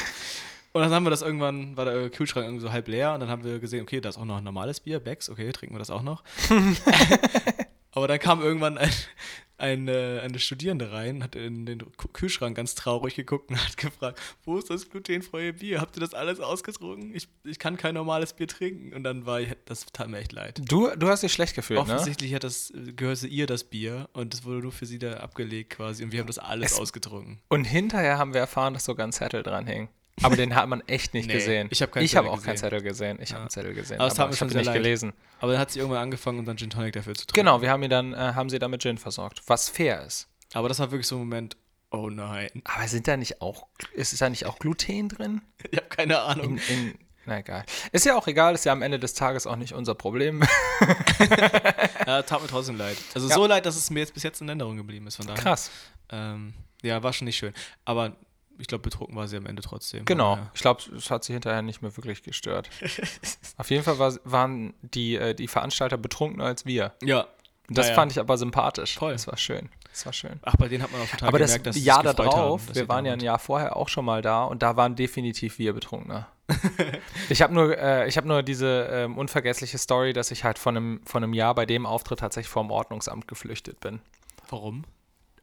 Und 0.72 0.82
dann 0.82 0.92
haben 0.92 1.04
wir 1.04 1.10
das 1.10 1.22
irgendwann, 1.22 1.76
war 1.76 1.86
der 1.86 2.10
Kühlschrank 2.10 2.46
irgendwie 2.46 2.62
so 2.62 2.70
halb 2.70 2.86
leer 2.86 3.14
und 3.14 3.20
dann 3.20 3.30
haben 3.30 3.42
wir 3.42 3.58
gesehen, 3.58 3.82
okay, 3.82 4.00
da 4.00 4.10
ist 4.10 4.18
auch 4.18 4.24
noch 4.26 4.36
ein 4.36 4.44
normales 4.44 4.78
Bier, 4.78 5.00
Becks, 5.00 5.28
okay, 5.28 5.50
trinken 5.50 5.74
wir 5.74 5.78
das 5.80 5.90
auch 5.90 6.02
noch. 6.02 6.22
Aber 7.96 8.08
dann 8.08 8.18
kam 8.18 8.42
irgendwann 8.42 8.76
ein, 8.76 8.90
eine, 9.58 10.20
eine 10.22 10.38
Studierende 10.38 10.92
rein, 10.92 11.24
hat 11.24 11.34
in 11.34 11.64
den 11.64 11.82
Kühlschrank 12.12 12.54
ganz 12.54 12.74
traurig 12.74 13.14
geguckt 13.14 13.48
und 13.48 13.56
hat 13.56 13.78
gefragt, 13.78 14.20
wo 14.44 14.58
ist 14.58 14.68
das 14.68 14.90
glutenfreie 14.90 15.54
Bier? 15.54 15.80
Habt 15.80 15.96
ihr 15.96 16.00
das 16.00 16.12
alles 16.12 16.38
ausgetrunken? 16.38 17.14
Ich, 17.14 17.26
ich 17.42 17.58
kann 17.58 17.78
kein 17.78 17.94
normales 17.94 18.34
Bier 18.34 18.48
trinken. 18.48 18.92
Und 18.92 19.02
dann 19.02 19.24
war 19.24 19.40
ich, 19.40 19.48
das 19.64 19.86
tat 19.86 20.10
mir 20.10 20.18
echt 20.18 20.32
leid. 20.32 20.60
Du, 20.68 20.94
du 20.94 21.08
hast 21.08 21.22
dich 21.22 21.32
schlecht 21.32 21.54
gefühlt, 21.54 21.80
Offensichtlich 21.80 22.32
ne? 22.32 22.36
hat 22.36 22.44
das, 22.44 22.70
gehörte 22.96 23.26
ihr 23.28 23.46
das 23.46 23.64
Bier 23.64 24.10
und 24.12 24.34
es 24.34 24.44
wurde 24.44 24.60
nur 24.60 24.72
für 24.72 24.84
sie 24.84 24.98
da 24.98 25.14
abgelegt 25.14 25.70
quasi 25.70 26.04
und 26.04 26.12
wir 26.12 26.20
haben 26.20 26.26
das 26.26 26.38
alles 26.38 26.72
es, 26.72 26.78
ausgetrunken. 26.78 27.40
Und 27.48 27.64
hinterher 27.64 28.18
haben 28.18 28.34
wir 28.34 28.42
erfahren, 28.42 28.74
dass 28.74 28.84
sogar 28.84 29.06
ein 29.06 29.12
Zettel 29.12 29.42
dran 29.42 29.66
hing. 29.66 29.88
Aber 30.22 30.36
den 30.36 30.54
hat 30.54 30.68
man 30.68 30.80
echt 30.86 31.14
nicht 31.14 31.26
nee, 31.26 31.34
gesehen. 31.34 31.68
Ich 31.70 31.82
habe 31.82 31.92
keinen 31.92 32.04
Ich 32.04 32.16
habe 32.16 32.30
auch 32.30 32.42
keinen 32.42 32.56
Zettel 32.56 32.82
gesehen. 32.82 33.18
Ich 33.20 33.30
ja. 33.30 33.34
habe 33.34 33.42
einen 33.42 33.50
Zettel 33.50 33.74
gesehen. 33.74 34.00
Aber, 34.00 34.08
das 34.08 34.18
aber 34.18 34.32
ich 34.32 34.40
habe 34.40 34.54
nicht 34.54 34.64
leid. 34.64 34.74
gelesen. 34.74 35.12
Aber 35.40 35.52
dann 35.52 35.60
hat 35.60 35.70
sie 35.70 35.78
irgendwann 35.78 36.02
angefangen, 36.02 36.38
unseren 36.38 36.56
Gin 36.56 36.70
Tonic 36.70 36.94
dafür 36.94 37.14
zu 37.14 37.26
trinken. 37.26 37.46
Genau, 37.46 37.60
wir 37.60 37.70
haben 37.70 37.82
ihn 37.82 37.90
dann, 37.90 38.14
äh, 38.14 38.16
haben 38.16 38.48
sie 38.48 38.58
damit 38.58 38.82
Gin 38.82 38.98
versorgt. 38.98 39.42
Was 39.46 39.68
fair 39.68 40.04
ist. 40.04 40.28
Aber 40.54 40.68
das 40.68 40.78
war 40.78 40.90
wirklich 40.90 41.06
so 41.06 41.16
ein 41.16 41.20
Moment, 41.20 41.56
oh 41.90 42.08
nein. 42.08 42.50
Aber 42.64 42.88
sind 42.88 43.06
da 43.08 43.16
nicht 43.16 43.42
auch, 43.42 43.66
ist 43.94 44.18
da 44.20 44.30
nicht 44.30 44.46
auch 44.46 44.58
Gluten 44.58 45.08
drin? 45.08 45.42
Ich 45.70 45.78
habe 45.78 45.88
keine 45.88 46.20
Ahnung. 46.20 46.58
In, 46.68 46.76
in, 46.76 46.94
na 47.26 47.40
egal. 47.40 47.64
Ist 47.90 48.06
ja 48.06 48.16
auch 48.16 48.28
egal, 48.28 48.54
ist 48.54 48.64
ja 48.64 48.72
am 48.72 48.82
Ende 48.82 49.00
des 49.00 49.14
Tages 49.14 49.46
auch 49.46 49.56
nicht 49.56 49.72
unser 49.72 49.96
Problem. 49.96 50.42
ja, 52.06 52.22
tat 52.22 52.40
mir 52.40 52.46
trotzdem 52.46 52.76
leid. 52.76 52.96
Also 53.14 53.28
ja. 53.28 53.34
so 53.34 53.46
leid, 53.46 53.66
dass 53.66 53.76
es 53.76 53.90
mir 53.90 54.00
jetzt 54.00 54.14
bis 54.14 54.22
jetzt 54.22 54.40
in 54.40 54.48
Erinnerung 54.48 54.76
geblieben 54.76 55.08
ist. 55.08 55.16
Von 55.16 55.26
daher. 55.26 55.42
Krass. 55.42 55.70
Ähm, 56.10 56.54
ja, 56.82 57.02
war 57.02 57.12
schon 57.12 57.24
nicht 57.24 57.36
schön. 57.36 57.52
Aber 57.84 58.16
ich 58.58 58.66
glaube, 58.66 58.82
betrunken 58.82 59.16
war 59.16 59.28
sie 59.28 59.36
am 59.36 59.46
Ende 59.46 59.62
trotzdem. 59.62 60.04
Genau. 60.04 60.36
Ja. 60.36 60.50
Ich 60.54 60.60
glaube, 60.60 60.82
es 60.96 61.10
hat 61.10 61.24
sie 61.24 61.32
hinterher 61.32 61.62
nicht 61.62 61.82
mehr 61.82 61.96
wirklich 61.96 62.22
gestört. 62.22 62.70
Auf 63.56 63.70
jeden 63.70 63.82
Fall 63.82 63.98
war, 63.98 64.14
waren 64.24 64.74
die, 64.82 65.16
äh, 65.16 65.34
die 65.34 65.48
Veranstalter 65.48 65.96
betrunkener 65.96 66.44
als 66.44 66.66
wir. 66.66 66.92
Ja. 67.02 67.26
Das 67.68 67.88
ja, 67.88 67.94
fand 67.94 68.12
ich 68.12 68.20
aber 68.20 68.38
sympathisch. 68.38 68.94
Toll. 68.94 69.12
Das 69.12 69.26
war 69.26 69.36
schön. 69.36 69.68
Das 69.90 70.06
war 70.06 70.12
schön. 70.12 70.38
Ach, 70.42 70.56
bei 70.56 70.68
denen 70.68 70.82
hat 70.82 70.92
man 70.92 71.00
auch 71.00 71.08
total 71.08 71.28
aber 71.28 71.38
gemerkt, 71.38 71.66
das 71.66 71.74
dass 71.74 71.84
Jahr 71.84 72.02
da 72.02 72.12
drauf, 72.12 72.66
haben, 72.66 72.74
wir 72.74 72.88
waren 72.88 73.06
ja 73.06 73.14
ein 73.14 73.20
Jahr 73.20 73.38
vorher 73.38 73.76
auch 73.76 73.88
schon 73.88 74.04
mal 74.04 74.22
da 74.22 74.44
und 74.44 74.62
da 74.62 74.76
waren 74.76 74.94
definitiv 74.94 75.58
wir 75.58 75.72
betrunkener. 75.72 76.28
ich 77.28 77.42
habe 77.42 77.54
nur, 77.54 77.76
äh, 77.76 78.10
hab 78.10 78.24
nur 78.24 78.42
diese 78.42 78.88
ähm, 78.92 79.18
unvergessliche 79.18 79.78
Story, 79.78 80.12
dass 80.12 80.30
ich 80.30 80.44
halt 80.44 80.58
von 80.58 80.76
einem, 80.76 81.00
von 81.04 81.24
einem 81.24 81.32
Jahr 81.32 81.54
bei 81.54 81.66
dem 81.66 81.86
Auftritt 81.86 82.20
tatsächlich 82.20 82.50
vom 82.50 82.70
Ordnungsamt 82.70 83.26
geflüchtet 83.26 83.80
bin. 83.80 84.00
Warum? 84.48 84.84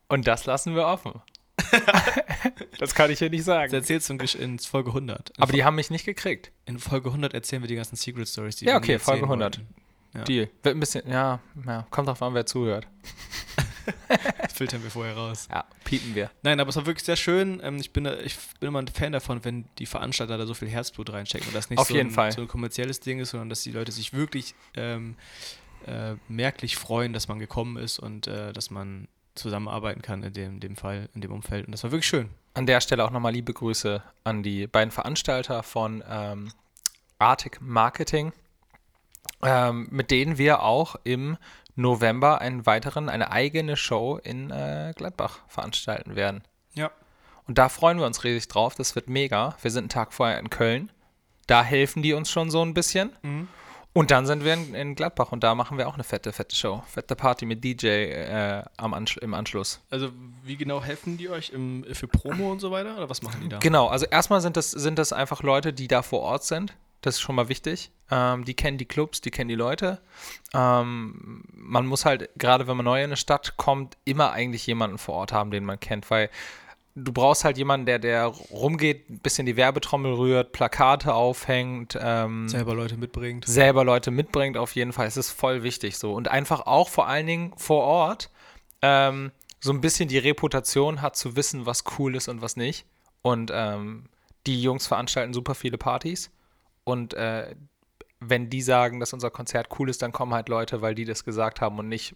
Und 0.08 0.28
das 0.28 0.46
lassen 0.46 0.76
wir 0.76 0.86
offen. 0.86 1.22
das 2.80 2.96
kann 2.96 3.12
ich 3.12 3.20
hier 3.20 3.30
nicht 3.30 3.44
sagen. 3.44 3.72
Das 3.72 3.90
erzählst 3.90 4.10
du 4.10 4.38
in 4.38 4.60
Folge 4.60 4.90
100. 4.90 5.30
In 5.30 5.44
Aber 5.44 5.52
die 5.52 5.64
haben 5.64 5.76
mich 5.76 5.90
nicht 5.90 6.06
gekriegt. 6.06 6.52
In 6.66 6.80
Folge 6.80 7.10
100 7.10 7.34
erzählen 7.34 7.62
wir 7.62 7.68
die 7.68 7.76
ganzen 7.76 7.96
Secret 7.96 8.28
Stories, 8.28 8.58
die 8.58 8.66
Ja, 8.66 8.78
okay, 8.78 9.00
Folge 9.00 9.24
100. 9.24 9.62
Ja. 10.14 10.24
Deal. 10.24 10.50
Wird 10.62 10.76
ein 10.76 10.80
bisschen, 10.80 11.10
ja, 11.10 11.40
ja, 11.66 11.88
kommt 11.90 12.08
drauf 12.08 12.22
an, 12.22 12.36
wer 12.36 12.46
zuhört. 12.46 12.88
filtern 14.54 14.84
wir 14.84 14.92
vorher 14.92 15.16
raus. 15.16 15.48
Ja, 15.52 15.66
piepen 15.84 16.16
wir. 16.16 16.32
Nein, 16.42 16.60
aber 16.60 16.70
es 16.70 16.76
war 16.76 16.86
wirklich 16.86 17.04
sehr 17.04 17.16
schön. 17.16 17.60
Ähm, 17.64 17.78
ich 17.78 17.92
bin, 17.92 18.06
ich 18.24 18.38
bin 18.60 18.70
immer 18.70 18.80
ein 18.80 18.88
Fan 18.88 19.12
davon, 19.12 19.44
wenn 19.44 19.66
die 19.80 19.86
Veranstalter 19.86 20.38
da 20.38 20.46
so 20.46 20.54
viel 20.54 20.70
Herzblut 20.70 21.12
reinstecken 21.12 21.48
und 21.48 21.56
das 21.56 21.70
nicht 21.70 21.80
Auf 21.80 21.88
so, 21.88 21.96
jeden 21.96 22.10
ein, 22.10 22.14
Fall. 22.14 22.32
so 22.32 22.42
ein 22.42 22.48
kommerzielles 22.48 23.00
Ding 23.00 23.20
ist, 23.20 23.32
sondern 23.32 23.50
dass 23.50 23.64
die 23.64 23.72
Leute 23.72 23.92
sich 23.92 24.14
wirklich 24.14 24.56
ähm, 24.76 25.16
äh, 25.86 26.16
merklich 26.28 26.78
freuen, 26.78 27.14
dass 27.14 27.28
man 27.28 27.40
gekommen 27.40 27.78
ist 27.78 28.00
und 28.00 28.28
äh, 28.28 28.54
dass 28.54 28.70
man 28.70 29.08
zusammenarbeiten 29.36 30.02
kann 30.02 30.24
in 30.24 30.34
dem, 30.34 30.60
dem 30.60 30.76
Fall, 30.76 31.10
in 31.14 31.22
dem 31.22 31.32
Umfeld. 31.32 31.66
Und 31.66 31.72
das 31.72 31.84
war 31.84 31.92
wirklich 31.92 32.08
schön. 32.08 32.30
An 32.54 32.66
der 32.66 32.82
Stelle 32.82 33.04
auch 33.04 33.12
nochmal 33.12 33.34
liebe 33.34 33.54
Grüße 33.54 34.04
an 34.24 34.44
die 34.44 34.68
beiden 34.68 34.92
Veranstalter 34.92 35.64
von 35.64 36.04
ähm, 36.08 36.52
Arctic 37.20 37.60
Marketing, 37.62 38.32
ähm, 39.42 39.88
mit 39.92 40.12
denen 40.12 40.38
wir 40.38 40.62
auch 40.62 40.96
im 41.04 41.38
November 41.76 42.42
einen 42.42 42.66
weiteren, 42.66 43.10
eine 43.10 43.32
eigene 43.32 43.76
Show 43.76 44.20
in 44.24 44.52
äh, 44.52 44.94
Gladbach 44.96 45.40
veranstalten 45.48 46.16
werden. 46.16 46.44
Ja. 46.74 46.92
Und 47.48 47.58
da 47.58 47.70
freuen 47.70 47.98
wir 47.98 48.06
uns 48.06 48.24
riesig 48.24 48.48
drauf. 48.48 48.76
Das 48.76 48.96
wird 48.96 49.10
mega. 49.10 49.56
Wir 49.62 49.72
sind 49.72 49.84
einen 49.84 49.90
Tag 49.90 50.14
vorher 50.14 50.40
in 50.40 50.50
Köln. 50.50 50.92
Da 51.48 51.64
helfen 51.64 52.04
die 52.04 52.14
uns 52.14 52.30
schon 52.30 52.52
so 52.52 52.62
ein 52.64 52.74
bisschen. 52.74 53.12
Mhm. 53.22 53.48
Und 53.94 54.10
dann 54.10 54.26
sind 54.26 54.44
wir 54.44 54.54
in, 54.56 54.74
in, 54.74 54.96
Gladbach 54.96 55.32
und 55.32 55.44
da 55.44 55.54
machen 55.54 55.78
wir 55.78 55.88
auch 55.88 55.94
eine 55.94 56.04
fette, 56.04 56.34
fette 56.34 56.56
Show. 56.56 56.84
Fette 56.88 57.16
Party 57.16 57.46
mit 57.46 57.64
DJ 57.64 57.88
äh, 57.88 58.64
am 58.76 58.94
Ansch 58.96 59.18
im 59.18 59.36
Anschluss. 59.36 59.82
Also 59.92 60.10
wie 60.44 60.58
genau 60.58 60.82
helfen 60.82 61.18
die 61.18 61.30
euch 61.30 61.52
im, 61.52 61.86
für 61.94 62.08
Promo 62.08 62.52
und 62.52 62.60
so 62.60 62.72
weiter? 62.72 62.98
Oder 62.98 63.10
was 63.10 63.22
machen 63.22 63.42
die 63.44 63.50
da? 63.50 63.60
Genau, 63.60 63.88
also 63.88 64.08
erstmal 64.08 64.42
sind 64.42 64.58
das, 64.58 64.72
sind 64.72 64.98
das 64.98 65.14
einfach 65.14 65.44
Leute, 65.44 65.74
die 65.74 65.88
da 65.88 66.02
vor 66.02 66.22
Ort 66.22 66.44
sind. 66.44 66.76
Das 67.02 67.16
ist 67.16 67.22
schon 67.22 67.36
mal 67.36 67.50
wichtig. 67.50 67.92
Ähm, 68.10 68.46
die 68.46 68.56
kennen 68.56 68.78
die 68.78 68.86
Clubs, 68.86 69.22
die 69.22 69.30
kennen 69.30 69.50
die 69.50 69.56
Leute. 69.56 70.00
Ähm, 70.54 71.44
man 71.54 71.86
muss 71.86 72.06
halt, 72.06 72.30
gerade 72.38 72.66
wenn 72.66 72.78
man 72.78 72.86
neu 72.86 73.00
in 73.00 73.06
eine 73.06 73.18
Stadt 73.18 73.58
kommt, 73.58 73.98
immer 74.06 74.32
eigentlich 74.32 74.66
jemanden 74.66 74.98
vor 74.98 75.16
Ort 75.16 75.34
haben, 75.34 75.52
den 75.52 75.66
man 75.66 75.80
kennt, 75.80 76.10
weil 76.10 76.30
du 76.96 77.12
brauchst 77.12 77.44
halt 77.44 77.58
jemanden, 77.58 77.86
der, 77.86 78.00
der 78.00 78.26
rumgeht, 78.26 79.10
ein 79.10 79.20
bisschen 79.20 79.46
die 79.46 79.56
Werbetrommel 79.56 80.14
rührt, 80.14 80.52
Plakate 80.52 81.14
aufhängt. 81.14 81.98
Ähm, 82.00 82.48
selber 82.48 82.76
Leute 82.76 82.98
mitbringt. 82.98 83.46
Selber 83.48 83.84
Leute 83.84 84.12
mitbringt, 84.12 84.58
auf 84.58 84.76
jeden 84.76 84.94
Fall. 84.94 85.08
Es 85.08 85.18
ist 85.18 85.32
voll 85.32 85.64
wichtig 85.64 85.98
so. 85.98 86.14
Und 86.14 86.28
einfach 86.28 86.62
auch 86.62 86.90
vor 86.90 87.08
allen 87.08 87.28
Dingen 87.28 87.54
vor 87.58 87.84
Ort 87.84 88.30
ähm, 88.82 89.32
so 89.60 89.72
ein 89.72 89.82
bisschen 89.82 90.10
die 90.10 90.18
Reputation 90.18 91.02
hat, 91.02 91.16
zu 91.16 91.36
wissen, 91.36 91.66
was 91.66 91.84
cool 91.98 92.16
ist 92.16 92.28
und 92.28 92.42
was 92.42 92.58
nicht. 92.58 92.86
Und 93.22 93.52
ähm, 93.54 94.10
die 94.46 94.62
Jungs 94.62 94.88
veranstalten 94.88 95.34
super 95.34 95.56
viele 95.56 95.78
Partys. 95.78 96.32
Und 96.84 97.14
äh, 97.14 97.56
wenn 98.20 98.50
die 98.50 98.62
sagen, 98.62 99.00
dass 99.00 99.14
unser 99.14 99.32
Konzert 99.32 99.70
cool 99.80 99.90
ist, 99.90 100.02
dann 100.02 100.12
kommen 100.12 100.34
halt 100.34 100.50
Leute, 100.50 100.82
weil 100.82 100.96
die 100.96 101.06
das 101.06 101.24
gesagt 101.24 101.62
haben 101.62 101.80
und 101.80 101.88
nicht, 101.88 102.16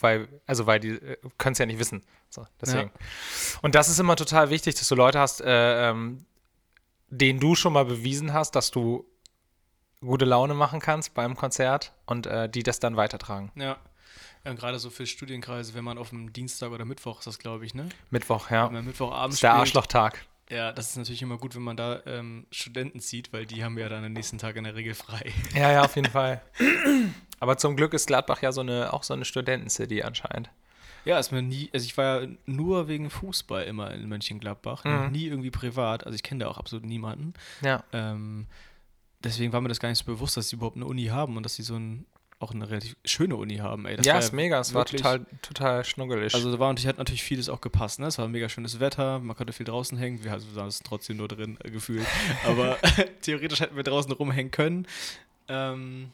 weil, 0.00 0.28
also 0.46 0.66
weil 0.66 0.80
die 0.80 0.90
äh, 0.90 1.16
können 1.38 1.52
es 1.52 1.58
ja 1.58 1.66
nicht 1.66 1.78
wissen. 1.78 2.02
So, 2.28 2.46
deswegen. 2.60 2.90
Ja. 2.90 3.58
Und 3.62 3.74
das 3.74 3.88
ist 3.88 3.98
immer 3.98 4.16
total 4.16 4.50
wichtig, 4.50 4.74
dass 4.74 4.88
du 4.88 4.94
Leute 4.94 5.18
hast, 5.18 5.40
äh, 5.40 5.90
ähm, 5.90 6.26
denen 7.08 7.40
du 7.40 7.54
schon 7.54 7.72
mal 7.72 7.84
bewiesen 7.84 8.32
hast, 8.32 8.56
dass 8.56 8.70
du 8.70 9.06
gute 10.00 10.24
Laune 10.24 10.54
machen 10.54 10.80
kannst 10.80 11.14
beim 11.14 11.36
Konzert 11.36 11.92
und 12.04 12.26
äh, 12.26 12.48
die 12.48 12.62
das 12.62 12.80
dann 12.80 12.96
weitertragen. 12.96 13.52
Ja. 13.54 13.78
Ja, 14.44 14.52
gerade 14.52 14.78
so 14.78 14.90
für 14.90 15.06
Studienkreise, 15.06 15.74
wenn 15.74 15.82
man 15.82 15.98
auf 15.98 16.10
dem 16.10 16.32
Dienstag 16.32 16.70
oder 16.70 16.84
Mittwoch 16.84 17.18
ist 17.18 17.26
das, 17.26 17.40
glaube 17.40 17.66
ich, 17.66 17.74
ne? 17.74 17.88
Mittwoch, 18.10 18.48
ja. 18.48 18.66
Wenn 18.66 18.74
man 18.74 18.84
Mittwochabend 18.84 19.34
ist 19.34 19.42
der 19.42 19.54
Arschlochtag. 19.54 20.24
Ja, 20.50 20.72
das 20.72 20.90
ist 20.90 20.96
natürlich 20.96 21.22
immer 21.22 21.38
gut, 21.38 21.56
wenn 21.56 21.62
man 21.62 21.76
da 21.76 22.00
ähm, 22.06 22.46
Studenten 22.50 23.00
sieht, 23.00 23.32
weil 23.32 23.46
die 23.46 23.64
haben 23.64 23.76
ja 23.78 23.88
dann 23.88 24.04
am 24.04 24.12
nächsten 24.12 24.38
Tag 24.38 24.56
in 24.56 24.64
der 24.64 24.76
Regel 24.76 24.94
frei. 24.94 25.32
Ja, 25.54 25.72
ja, 25.72 25.84
auf 25.84 25.96
jeden 25.96 26.10
Fall. 26.10 26.40
Aber 27.40 27.56
zum 27.58 27.76
Glück 27.76 27.94
ist 27.94 28.06
Gladbach 28.06 28.42
ja 28.42 28.52
so 28.52 28.60
eine, 28.60 28.92
auch 28.92 29.02
so 29.02 29.14
eine 29.14 29.24
Studentencity 29.24 30.02
anscheinend. 30.02 30.50
Ja, 31.04 31.18
ist 31.18 31.30
mir 31.30 31.42
nie, 31.42 31.70
also 31.72 31.84
ich 31.84 31.96
war 31.96 32.22
ja 32.22 32.28
nur 32.46 32.88
wegen 32.88 33.10
Fußball 33.10 33.64
immer 33.64 33.92
in 33.92 34.08
Mönchengladbach, 34.08 34.84
mhm. 34.84 35.12
nie 35.12 35.26
irgendwie 35.26 35.50
privat. 35.50 36.04
Also 36.04 36.16
ich 36.16 36.22
kenne 36.22 36.44
da 36.44 36.50
auch 36.50 36.58
absolut 36.58 36.84
niemanden. 36.84 37.34
Ja. 37.62 37.84
Ähm, 37.92 38.46
deswegen 39.22 39.52
war 39.52 39.60
mir 39.60 39.68
das 39.68 39.80
gar 39.80 39.88
nicht 39.88 39.98
so 39.98 40.04
bewusst, 40.04 40.36
dass 40.36 40.48
sie 40.48 40.56
überhaupt 40.56 40.76
eine 40.76 40.86
Uni 40.86 41.06
haben 41.06 41.36
und 41.36 41.42
dass 41.42 41.54
sie 41.54 41.62
so 41.62 41.76
ein 41.76 42.06
auch 42.38 42.52
eine 42.52 42.68
relativ 42.68 42.96
schöne 43.04 43.36
Uni 43.36 43.56
haben. 43.56 43.86
Ey. 43.86 43.98
Ja, 44.02 44.18
ist 44.18 44.32
mega. 44.32 44.60
Es 44.60 44.74
war 44.74 44.84
total, 44.84 45.24
total 45.40 45.84
schnuggelig. 45.84 46.34
Also 46.34 46.52
da 46.52 46.58
war 46.58 46.68
natürlich, 46.68 46.86
hat 46.86 46.98
natürlich 46.98 47.22
vieles 47.22 47.48
auch 47.48 47.60
gepasst. 47.60 47.98
Ne? 47.98 48.06
Es 48.06 48.18
war 48.18 48.28
mega 48.28 48.48
schönes 48.48 48.78
Wetter, 48.78 49.18
man 49.20 49.36
konnte 49.36 49.52
viel 49.52 49.64
draußen 49.64 49.96
hängen. 49.96 50.22
Wir 50.22 50.32
haben 50.32 50.68
es 50.68 50.80
trotzdem 50.80 51.16
nur 51.16 51.28
drin 51.28 51.56
äh, 51.64 51.70
gefühlt. 51.70 52.06
Aber 52.46 52.76
theoretisch 53.22 53.60
hätten 53.60 53.76
wir 53.76 53.82
draußen 53.82 54.12
rumhängen 54.12 54.50
können. 54.50 54.86
Ähm, 55.48 56.10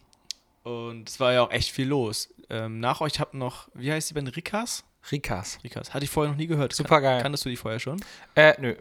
und 0.62 1.08
es 1.08 1.18
war 1.18 1.32
ja 1.32 1.42
auch 1.42 1.50
echt 1.50 1.72
viel 1.72 1.88
los. 1.88 2.28
Ähm, 2.50 2.78
nach 2.78 3.00
euch 3.00 3.18
habt 3.18 3.34
noch, 3.34 3.68
wie 3.74 3.90
heißt 3.90 4.10
die 4.10 4.14
Band? 4.14 4.36
Rikas? 4.36 4.84
Rikas. 5.10 5.58
Rikas. 5.64 5.92
Hatte 5.92 6.04
ich 6.04 6.10
vorher 6.10 6.30
noch 6.30 6.38
nie 6.38 6.46
gehört. 6.46 6.72
Super 6.72 7.00
geil. 7.00 7.16
Kan 7.16 7.22
kanntest 7.22 7.44
du 7.44 7.48
die 7.48 7.56
vorher 7.56 7.80
schon? 7.80 8.00
Äh, 8.36 8.54
nö. 8.60 8.76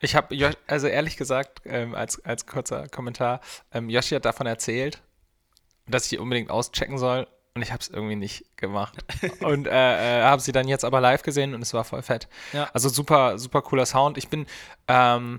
Ich 0.00 0.14
habe, 0.14 0.54
also 0.66 0.86
ehrlich 0.86 1.16
gesagt, 1.16 1.62
ähm, 1.64 1.94
als, 1.94 2.24
als 2.24 2.46
kurzer 2.46 2.88
Kommentar, 2.88 3.40
ähm, 3.72 3.88
Yoshi 3.88 4.14
hat 4.14 4.24
davon 4.24 4.46
erzählt 4.46 5.00
dass 5.86 6.10
ich 6.10 6.18
unbedingt 6.18 6.50
auschecken 6.50 6.98
soll. 6.98 7.26
Und 7.56 7.62
ich 7.62 7.70
habe 7.70 7.80
es 7.80 7.88
irgendwie 7.88 8.16
nicht 8.16 8.44
gemacht. 8.56 8.96
und 9.40 9.68
äh, 9.68 10.20
äh, 10.20 10.22
habe 10.24 10.42
sie 10.42 10.50
dann 10.50 10.66
jetzt 10.66 10.84
aber 10.84 11.00
live 11.00 11.22
gesehen 11.22 11.54
und 11.54 11.62
es 11.62 11.72
war 11.72 11.84
voll 11.84 12.02
fett. 12.02 12.28
Ja. 12.52 12.68
Also 12.72 12.88
super, 12.88 13.38
super 13.38 13.62
cooler 13.62 13.86
Sound. 13.86 14.18
Ich 14.18 14.28
bin, 14.28 14.46
ähm, 14.88 15.38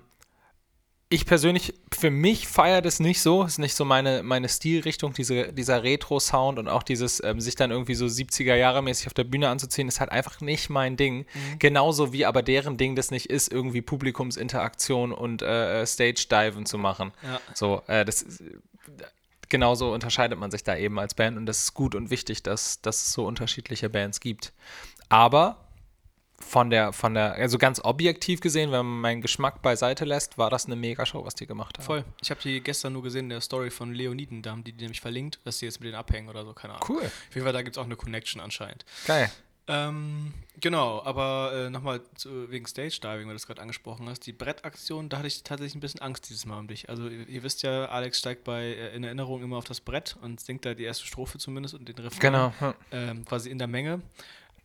ich 1.09 1.25
persönlich, 1.25 1.73
für 1.93 2.11
mich 2.11 2.47
feiert 2.47 2.85
es 2.85 3.01
nicht 3.01 3.21
so. 3.21 3.43
Ist 3.43 3.59
nicht 3.59 3.75
so 3.75 3.83
meine, 3.83 4.23
meine 4.23 4.47
Stilrichtung, 4.47 5.13
diese, 5.13 5.51
dieser 5.51 5.83
Retro-Sound 5.83 6.57
und 6.57 6.69
auch 6.69 6.83
dieses, 6.83 7.21
ähm, 7.21 7.41
sich 7.41 7.55
dann 7.55 7.71
irgendwie 7.71 7.95
so 7.95 8.05
70er-Jahre-mäßig 8.05 9.07
auf 9.07 9.13
der 9.13 9.25
Bühne 9.25 9.49
anzuziehen, 9.49 9.89
ist 9.89 9.99
halt 9.99 10.11
einfach 10.11 10.39
nicht 10.39 10.69
mein 10.69 10.95
Ding. 10.95 11.19
Mhm. 11.19 11.59
Genauso 11.59 12.13
wie 12.13 12.25
aber 12.25 12.43
deren 12.43 12.77
Ding 12.77 12.95
das 12.95 13.11
nicht 13.11 13.29
ist, 13.29 13.51
irgendwie 13.51 13.81
Publikumsinteraktion 13.81 15.11
und 15.11 15.41
äh, 15.41 15.81
äh 15.81 15.85
Stage-Diven 15.85 16.65
zu 16.65 16.77
machen. 16.77 17.11
Ja. 17.23 17.41
So, 17.53 17.81
äh, 17.87 18.05
das 18.05 18.21
ist 18.21 18.41
genauso 19.55 19.93
unterscheidet 19.93 20.37
man 20.37 20.51
sich 20.51 20.65
da 20.65 20.75
eben 20.75 20.99
als 20.99 21.13
Band 21.13 21.37
und 21.37 21.45
das 21.45 21.59
ist 21.59 21.73
gut 21.73 21.95
und 21.95 22.09
wichtig, 22.09 22.43
dass, 22.43 22.81
dass 22.81 23.03
es 23.03 23.13
so 23.13 23.25
unterschiedliche 23.25 23.89
Bands 23.89 24.19
gibt. 24.19 24.51
Aber 25.07 25.65
von 26.37 26.69
der, 26.69 26.91
von 26.91 27.13
der, 27.13 27.35
also 27.35 27.57
ganz 27.57 27.79
objektiv 27.81 28.41
gesehen, 28.41 28.73
wenn 28.73 28.85
man 28.85 28.99
meinen 28.99 29.21
Geschmack 29.21 29.61
beiseite 29.61 30.03
lässt, 30.03 30.37
war 30.37 30.49
das 30.49 30.65
eine 30.65 30.75
Mega-Show, 30.75 31.23
was 31.23 31.35
die 31.35 31.47
gemacht 31.47 31.77
haben. 31.77 31.85
Voll. 31.85 32.03
Ich 32.21 32.31
habe 32.31 32.41
die 32.41 32.59
gestern 32.59 32.91
nur 32.91 33.03
gesehen 33.03 33.25
in 33.25 33.29
der 33.29 33.39
Story 33.39 33.69
von 33.69 33.93
Leoniden, 33.93 34.41
da 34.41 34.51
haben 34.51 34.65
die 34.65 34.73
die 34.73 34.83
nämlich 34.83 34.99
verlinkt, 34.99 35.39
dass 35.45 35.59
die 35.59 35.65
jetzt 35.65 35.79
mit 35.79 35.87
denen 35.87 35.95
abhängen 35.95 36.27
oder 36.27 36.43
so, 36.43 36.51
keine 36.51 36.73
Ahnung. 36.73 36.85
Cool. 36.89 37.05
Auf 37.05 37.33
jeden 37.33 37.45
Fall, 37.45 37.53
da 37.53 37.61
gibt 37.61 37.77
es 37.77 37.81
auch 37.81 37.85
eine 37.85 37.95
Connection 37.95 38.41
anscheinend. 38.41 38.83
Geil. 39.07 39.31
Ähm, 39.67 40.33
genau, 40.59 41.01
aber 41.03 41.51
äh, 41.53 41.69
nochmal 41.69 42.01
wegen 42.23 42.67
Stage 42.67 42.99
Diving, 43.01 43.21
weil 43.21 43.29
du 43.29 43.33
das 43.33 43.47
gerade 43.47 43.61
angesprochen 43.61 44.07
hast. 44.07 44.25
Die 44.27 44.31
Brettaktion, 44.33 45.09
da 45.09 45.17
hatte 45.17 45.27
ich 45.27 45.43
tatsächlich 45.43 45.75
ein 45.75 45.79
bisschen 45.79 46.01
Angst 46.01 46.29
dieses 46.29 46.45
Mal 46.45 46.59
um 46.59 46.67
dich. 46.67 46.87
Also 46.89 47.07
ihr, 47.07 47.27
ihr 47.27 47.43
wisst 47.43 47.63
ja, 47.63 47.85
Alex 47.85 48.19
steigt 48.19 48.43
bei 48.43 48.61
äh, 48.63 48.95
in 48.95 49.03
Erinnerung 49.03 49.41
immer 49.43 49.57
auf 49.57 49.65
das 49.65 49.81
Brett 49.81 50.17
und 50.21 50.39
singt 50.39 50.65
da 50.65 50.73
die 50.75 50.83
erste 50.83 51.05
Strophe 51.07 51.39
zumindest 51.39 51.73
und 51.73 51.87
den 51.89 51.95
Refrain 51.97 52.19
Genau. 52.19 52.53
ähm, 52.91 53.25
quasi 53.25 53.49
in 53.49 53.57
der 53.57 53.67
Menge. 53.67 54.01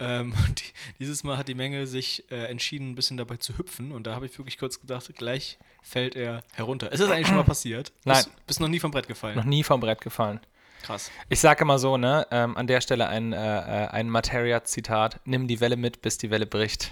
Ähm, 0.01 0.35
die, 0.59 0.65
dieses 0.99 1.25
Mal 1.25 1.39
hat 1.39 1.49
die 1.49 1.55
Menge 1.55 1.87
sich 1.87 2.31
äh, 2.31 2.45
entschieden, 2.47 2.91
ein 2.91 2.95
bisschen 2.95 3.17
dabei 3.17 3.37
zu 3.39 3.57
hüpfen 3.57 3.93
und 3.93 4.07
da 4.07 4.15
habe 4.15 4.27
ich 4.27 4.37
wirklich 4.39 4.59
kurz 4.59 4.81
gedacht, 4.81 5.11
gleich 5.17 5.59
fällt 5.83 6.15
er 6.15 6.43
herunter. 6.53 6.93
Ist 6.93 7.01
das 7.01 7.11
eigentlich 7.11 7.27
schon 7.27 7.37
mal 7.37 7.45
passiert? 7.45 7.93
Nein. 8.05 8.17
Bist, 8.17 8.47
bist 8.47 8.61
noch 8.61 8.69
nie 8.69 8.81
vom 8.81 8.91
Brett 8.91 9.09
gefallen? 9.09 9.37
Noch 9.37 9.45
nie 9.45 9.63
vom 9.65 9.81
Brett 9.81 10.01
gefallen. 10.03 10.41
Krass. 10.83 11.11
Ich 11.29 11.41
sage 11.41 11.63
immer 11.63 11.79
so, 11.79 11.97
ne, 11.97 12.27
ähm, 12.31 12.57
an 12.57 12.67
der 12.67 12.81
Stelle 12.81 13.09
ein, 13.09 13.33
äh, 13.33 13.37
äh, 13.37 13.89
ein 13.89 14.09
Materia-Zitat: 14.09 15.21
Nimm 15.25 15.47
die 15.47 15.61
Welle 15.61 15.77
mit, 15.77 16.03
bis 16.03 16.19
die 16.19 16.31
Welle 16.31 16.47
bricht. 16.47 16.91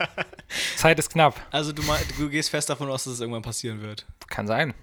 Zeit 0.76 0.98
ist 0.98 1.10
knapp. 1.10 1.40
Also 1.50 1.72
du, 1.72 1.82
du 2.18 2.28
gehst 2.28 2.50
fest 2.50 2.70
davon 2.70 2.90
aus, 2.90 3.04
dass 3.04 3.14
es 3.14 3.20
irgendwann 3.20 3.42
passieren 3.42 3.82
wird. 3.82 4.06
Kann 4.28 4.46
sein. 4.46 4.74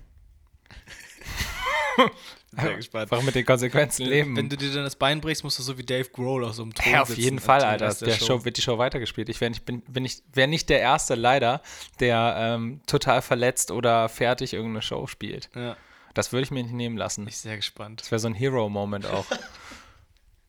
Sehr 2.52 2.76
gespannt. 2.76 3.12
Einfach 3.12 3.24
mit 3.24 3.36
den 3.36 3.46
Konsequenzen 3.46 4.06
leben. 4.06 4.36
Wenn 4.36 4.50
du 4.50 4.58
dir 4.58 4.72
dann 4.74 4.84
das 4.84 4.96
Bein 4.96 5.20
brichst, 5.22 5.44
musst 5.44 5.60
du 5.60 5.64
so 5.64 5.78
wie 5.78 5.84
Dave 5.84 6.10
Grohl 6.10 6.46
auf 6.46 6.54
so 6.54 6.64
einem 6.64 6.74
Thron 6.74 6.94
Ja, 6.94 7.02
auf 7.02 7.10
sitzen 7.10 7.22
jeden 7.22 7.40
Fall, 7.40 7.64
Alter. 7.64 7.88
Rest 7.88 8.02
Der 8.02 8.14
Show. 8.14 8.46
wird 8.46 8.58
die 8.58 8.62
Show 8.62 8.78
weitergespielt. 8.78 9.30
Ich 9.30 9.42
wäre 9.42 9.52
nicht, 9.52 9.66
bin, 9.66 9.82
bin 9.82 10.04
nicht, 10.04 10.24
wär 10.34 10.48
nicht 10.48 10.70
der 10.70 10.80
Erste, 10.80 11.16
leider, 11.16 11.62
der 12.00 12.36
ähm, 12.40 12.82
total 12.88 13.22
verletzt 13.22 13.70
oder 13.72 14.10
fertig 14.10 14.54
irgendeine 14.54 14.82
Show 14.82 15.08
spielt. 15.08 15.50
Ja, 15.56 15.76
Das 16.18 16.32
würde 16.32 16.46
ich 16.46 16.52
mir 16.52 16.64
nicht 16.64 16.74
nehmen 16.74 16.98
lassen. 16.98 17.26
bin 17.26 17.30
ich 17.30 17.38
sehr 17.38 17.58
gespannt. 17.58 18.02
Das 18.02 18.10
wäre 18.10 18.18
so 18.18 18.28
ein 18.28 18.34
Hero-Moment 18.34 19.06
auch. 19.06 19.28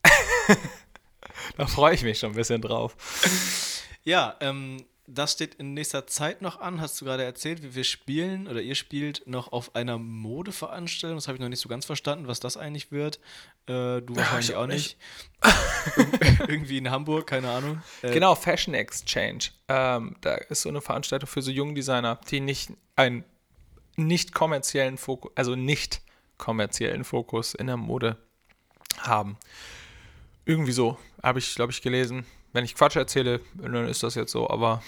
da 1.59 1.67
freue 1.67 1.95
ich 1.95 2.03
mich 2.03 2.19
schon 2.19 2.31
ein 2.31 2.37
bisschen 2.37 2.63
drauf. 2.63 2.97
Ja, 4.03 4.37
ähm, 4.41 4.87
das 5.07 5.33
steht 5.33 5.57
in 5.57 5.75
nächster 5.75 6.07
Zeit 6.07 6.41
noch 6.41 6.59
an, 6.59 6.81
hast 6.81 6.99
du 6.99 7.05
gerade 7.05 7.23
erzählt. 7.23 7.63
Wir, 7.63 7.75
wir 7.75 7.85
spielen 7.85 8.49
oder 8.49 8.63
ihr 8.63 8.75
spielt 8.75 9.27
noch 9.27 9.53
auf 9.53 9.77
einer 9.77 9.99
Modeveranstaltung. 9.99 11.19
Das 11.19 11.29
habe 11.29 11.37
ich 11.37 11.41
noch 11.43 11.51
nicht 11.51 11.61
so 11.61 11.69
ganz 11.69 11.85
verstanden, 11.85 12.29
was 12.29 12.41
das 12.41 12.57
eigentlich 12.57 12.91
wird. 12.91 13.19
Äh, 13.67 14.01
du 14.01 14.17
wahrscheinlich 14.17 14.49
ich 14.49 14.57
auch 14.57 14.63
auch 14.63 14.67
nicht. 14.69 14.97
Irgendwie 16.49 16.79
in 16.79 16.91
Hamburg, 16.91 17.27
keine 17.27 17.51
Ahnung. 17.51 17.83
Äh, 18.01 18.13
Genau, 18.15 18.35
Fashion 18.35 18.73
Exchange. 18.73 19.51
Ähm, 19.69 20.17
da 20.23 20.37
ist 20.37 20.63
so 20.63 20.71
eine 20.71 20.81
Veranstaltung 20.81 21.29
für 21.29 21.43
so 21.43 21.51
junge 21.51 21.75
Designer, 21.75 22.19
die 22.31 22.41
nicht 22.41 22.71
einen 22.97 23.23
nicht 23.99 24.33
kommerziellen 24.35 24.97
Fokus, 24.97 25.33
also 25.35 25.55
nicht 25.57 26.01
kommerziellen 26.39 27.05
Fokus 27.05 27.55
in 27.55 27.67
der 27.67 27.77
Mode 27.77 28.17
haben. 28.99 29.37
Irgendwie 30.45 30.73
so, 30.73 30.99
habe 31.23 31.39
ich, 31.39 31.55
glaube 31.55 31.73
ich, 31.73 31.83
gelesen. 31.83 32.25
Wenn 32.53 32.65
ich 32.65 32.75
Quatsch 32.75 32.97
erzähle, 32.97 33.41
dann 33.55 33.87
ist 33.87 34.03
das 34.03 34.15
jetzt 34.15 34.33
so, 34.33 34.49
aber 34.49 34.83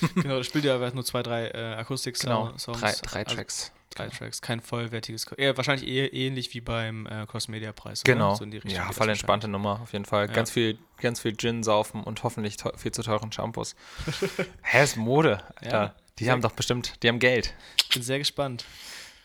Genau, 0.14 0.38
das 0.38 0.46
spielt 0.46 0.64
ja 0.64 0.78
nur 0.94 1.04
zwei, 1.04 1.22
drei 1.22 1.48
äh, 1.48 1.74
Akustik-Songs. 1.74 2.66
genau, 2.66 2.78
drei, 2.78 2.92
drei 3.02 3.24
Also 3.24 3.36
Tracks. 3.36 3.72
drei 3.90 4.08
Tracks, 4.08 4.40
kein 4.40 4.60
vollwertiges. 4.60 5.26
Eher, 5.36 5.56
wahrscheinlich 5.56 5.88
eher 5.88 6.12
ähnlich 6.12 6.52
wie 6.54 6.60
beim 6.60 7.06
äh, 7.06 7.26
Cross-Media-Preis. 7.26 8.02
Genau. 8.04 8.34
So 8.34 8.44
Richtung 8.58 8.72
ja, 8.72 8.90
voll 8.92 9.08
entspannte 9.08 9.48
Nummer, 9.48 9.80
auf 9.82 9.92
jeden 9.92 10.04
Fall. 10.04 10.26
Ja. 10.26 10.32
Ganz 10.32 10.50
viel, 10.50 10.78
ganz 10.98 11.20
viel 11.20 11.36
Gin 11.36 11.62
saufen 11.62 12.02
und 12.02 12.22
hoffentlich 12.22 12.56
viel 12.76 12.92
zu 12.92 13.02
teuren 13.02 13.32
Shampoos. 13.32 13.76
Hä, 14.62 14.84
ist 14.84 14.96
Mode, 14.96 15.42
Alter. 15.56 15.82
Ja. 15.82 15.94
Die 16.18 16.30
haben 16.30 16.42
doch 16.42 16.52
bestimmt, 16.52 17.02
die 17.02 17.08
haben 17.08 17.18
Geld. 17.18 17.54
Bin 17.92 18.02
sehr 18.02 18.18
gespannt. 18.18 18.64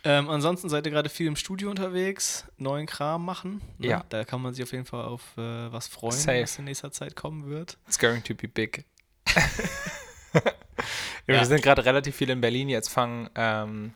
Ähm, 0.04 0.30
ansonsten 0.30 0.70
seid 0.70 0.86
ihr 0.86 0.92
gerade 0.92 1.10
viel 1.10 1.28
im 1.28 1.36
Studio 1.36 1.70
unterwegs, 1.70 2.46
neuen 2.58 2.86
Kram 2.86 3.26
machen. 3.26 3.62
Ne? 3.78 3.88
Ja. 3.88 4.06
Da 4.10 4.24
kann 4.24 4.42
man 4.42 4.54
sich 4.54 4.64
auf 4.64 4.72
jeden 4.72 4.86
Fall 4.86 5.04
auf 5.04 5.22
äh, 5.38 5.72
was 5.72 5.88
freuen, 5.88 6.14
Safe. 6.14 6.42
was 6.42 6.58
in 6.58 6.66
nächster 6.66 6.92
Zeit 6.92 7.16
kommen 7.16 7.50
wird. 7.50 7.78
It's 7.86 8.00
going 8.00 8.24
to 8.24 8.34
be 8.34 8.48
big. 8.48 8.86
ja, 10.34 10.42
Ja. 11.28 11.40
Wir 11.40 11.46
sind 11.46 11.62
gerade 11.62 11.86
relativ 11.86 12.16
viel 12.16 12.30
in 12.30 12.42
Berlin. 12.42 12.70
Jetzt 12.70 12.90
fangen, 12.90 13.30
ähm, 13.36 13.94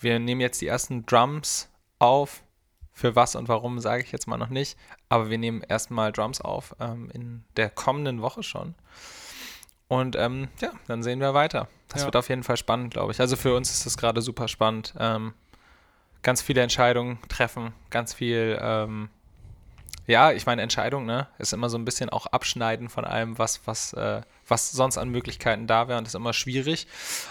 wir 0.00 0.18
nehmen 0.18 0.40
jetzt 0.40 0.60
die 0.60 0.66
ersten 0.66 1.06
Drums 1.06 1.68
auf. 1.98 2.42
Für 2.92 3.14
was 3.14 3.36
und 3.36 3.46
warum 3.46 3.78
sage 3.78 4.02
ich 4.02 4.10
jetzt 4.10 4.26
mal 4.26 4.38
noch 4.38 4.48
nicht. 4.48 4.76
Aber 5.08 5.30
wir 5.30 5.38
nehmen 5.38 5.62
erstmal 5.62 6.10
Drums 6.10 6.40
auf 6.40 6.74
ähm, 6.80 7.08
in 7.14 7.44
der 7.56 7.70
kommenden 7.70 8.22
Woche 8.22 8.42
schon. 8.42 8.74
Und 9.88 10.16
ähm, 10.16 10.48
ja, 10.60 10.70
dann 10.86 11.02
sehen 11.02 11.20
wir 11.20 11.34
weiter. 11.34 11.68
Das 11.88 12.02
Ja. 12.02 12.06
wird 12.06 12.16
auf 12.16 12.28
jeden 12.28 12.42
Fall 12.42 12.56
spannend, 12.58 12.92
glaube 12.92 13.12
ich. 13.12 13.20
Also 13.20 13.36
für 13.36 13.54
uns 13.56 13.70
ist 13.70 13.86
das 13.86 13.96
gerade 13.96 14.20
super 14.20 14.46
spannend. 14.48 14.94
Ähm, 14.98 15.32
ganz 16.22 16.42
viele 16.42 16.60
Entscheidungen 16.60 17.18
treffen, 17.28 17.72
ganz 17.90 18.12
viel, 18.12 18.58
ähm, 18.60 19.08
ja, 20.06 20.32
ich 20.32 20.46
meine, 20.46 20.62
Entscheidung, 20.62 21.06
ne, 21.06 21.28
ist 21.38 21.52
immer 21.52 21.68
so 21.70 21.78
ein 21.78 21.84
bisschen 21.84 22.10
auch 22.10 22.26
Abschneiden 22.26 22.88
von 22.88 23.04
allem, 23.04 23.38
was, 23.38 23.66
was, 23.66 23.92
äh, 23.94 24.22
was 24.48 24.70
sonst 24.72 24.98
an 24.98 25.08
Möglichkeiten 25.10 25.66
da 25.66 25.88
wäre 25.88 25.98
und 25.98 26.04
das 26.04 26.12
ist 26.14 26.18
immer 26.18 26.32
schwierig. 26.32 26.86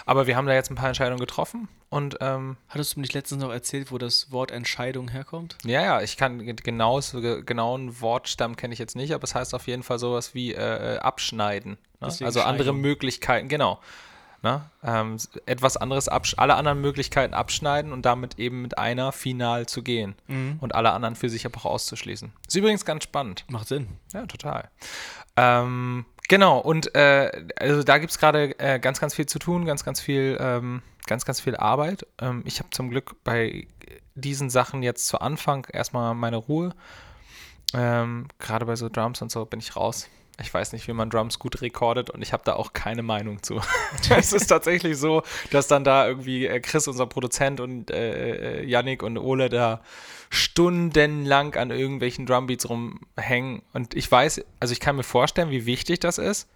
Aber 0.06 0.26
wir 0.26 0.36
haben 0.36 0.46
da 0.46 0.54
jetzt 0.54 0.70
ein 0.70 0.74
paar 0.76 0.88
Entscheidungen 0.88 1.20
getroffen 1.20 1.68
und 1.90 2.16
ähm, 2.20 2.56
Hattest 2.68 2.94
du 2.94 3.00
mir 3.00 3.02
nicht 3.02 3.14
letztens 3.14 3.42
noch 3.42 3.50
erzählt, 3.52 3.90
wo 3.92 3.98
das 3.98 4.30
Wort 4.30 4.50
Entscheidung 4.50 5.08
herkommt? 5.08 5.56
ja, 5.64 5.82
ja, 5.82 6.00
ich 6.02 6.16
kann 6.16 6.38
ge- 6.44 6.54
genau, 6.62 7.00
genauen 7.44 8.00
Wortstamm 8.00 8.56
kenne 8.56 8.72
ich 8.72 8.78
jetzt 8.78 8.96
nicht, 8.96 9.12
aber 9.12 9.24
es 9.24 9.34
heißt 9.34 9.54
auf 9.54 9.66
jeden 9.66 9.82
Fall 9.82 9.98
sowas 9.98 10.34
wie 10.34 10.52
äh, 10.54 10.96
äh, 10.96 10.98
abschneiden. 10.98 11.72
Ne? 12.00 12.06
Also 12.22 12.40
andere. 12.42 12.72
Möglichkeiten, 12.72 13.48
genau. 13.48 13.80
Ne? 14.42 14.62
Ähm, 14.84 15.16
etwas 15.46 15.76
anderes, 15.76 16.08
alle 16.08 16.54
anderen 16.54 16.80
Möglichkeiten 16.80 17.34
abschneiden 17.34 17.92
und 17.92 18.06
damit 18.06 18.38
eben 18.38 18.62
mit 18.62 18.78
einer 18.78 19.10
final 19.10 19.66
zu 19.66 19.82
gehen 19.82 20.14
und 20.60 20.74
alle 20.76 20.92
anderen 20.92 21.16
für 21.16 21.28
sich 21.28 21.44
aber 21.44 21.58
auch 21.58 21.64
auszuschließen. 21.64 22.32
Ist 22.46 22.54
übrigens 22.54 22.84
ganz 22.84 23.04
spannend. 23.04 23.44
Macht 23.48 23.66
Sinn. 23.66 23.88
Ja, 24.12 24.26
total. 24.26 24.70
Ähm, 25.36 26.04
genau, 26.28 26.58
und 26.58 26.94
äh, 26.94 27.46
also 27.58 27.82
da 27.82 27.98
gibt 27.98 28.12
es 28.12 28.18
gerade 28.18 28.58
äh, 28.60 28.78
ganz, 28.78 29.00
ganz 29.00 29.14
viel 29.14 29.26
zu 29.26 29.38
tun, 29.38 29.64
ganz, 29.64 29.84
ganz 29.84 30.00
viel, 30.00 30.36
ähm, 30.40 30.82
ganz, 31.06 31.24
ganz 31.24 31.40
viel 31.40 31.56
Arbeit. 31.56 32.06
Ähm, 32.20 32.42
ich 32.44 32.60
habe 32.60 32.70
zum 32.70 32.90
Glück 32.90 33.16
bei 33.24 33.66
diesen 34.14 34.50
Sachen 34.50 34.82
jetzt 34.82 35.08
zu 35.08 35.20
Anfang 35.20 35.66
erstmal 35.72 36.14
meine 36.14 36.36
Ruhe. 36.36 36.74
Ähm, 37.74 38.28
gerade 38.38 38.66
bei 38.66 38.76
so 38.76 38.88
Drums 38.88 39.20
und 39.22 39.30
so 39.30 39.44
bin 39.44 39.60
ich 39.60 39.76
raus. 39.76 40.08
Ich 40.40 40.54
weiß 40.54 40.72
nicht, 40.72 40.86
wie 40.86 40.92
man 40.92 41.10
Drums 41.10 41.38
gut 41.40 41.62
recordet 41.62 42.10
und 42.10 42.22
ich 42.22 42.32
habe 42.32 42.44
da 42.44 42.54
auch 42.54 42.72
keine 42.72 43.02
Meinung 43.02 43.42
zu. 43.42 43.60
es 44.10 44.32
ist 44.32 44.46
tatsächlich 44.46 44.96
so, 44.96 45.22
dass 45.50 45.66
dann 45.66 45.82
da 45.82 46.06
irgendwie 46.06 46.46
äh, 46.46 46.60
Chris, 46.60 46.86
unser 46.86 47.06
Produzent, 47.06 47.60
und 47.60 47.90
äh, 47.90 48.60
äh, 48.60 48.64
Yannick 48.64 49.02
und 49.02 49.18
Ole 49.18 49.48
da 49.48 49.80
stundenlang 50.30 51.54
an 51.56 51.70
irgendwelchen 51.70 52.26
Drumbeats 52.26 52.68
rumhängen. 52.68 53.62
Und 53.72 53.94
ich 53.94 54.10
weiß, 54.10 54.44
also 54.60 54.72
ich 54.72 54.80
kann 54.80 54.96
mir 54.96 55.02
vorstellen, 55.02 55.50
wie 55.50 55.66
wichtig 55.66 56.00
das 56.00 56.18
ist, 56.18 56.48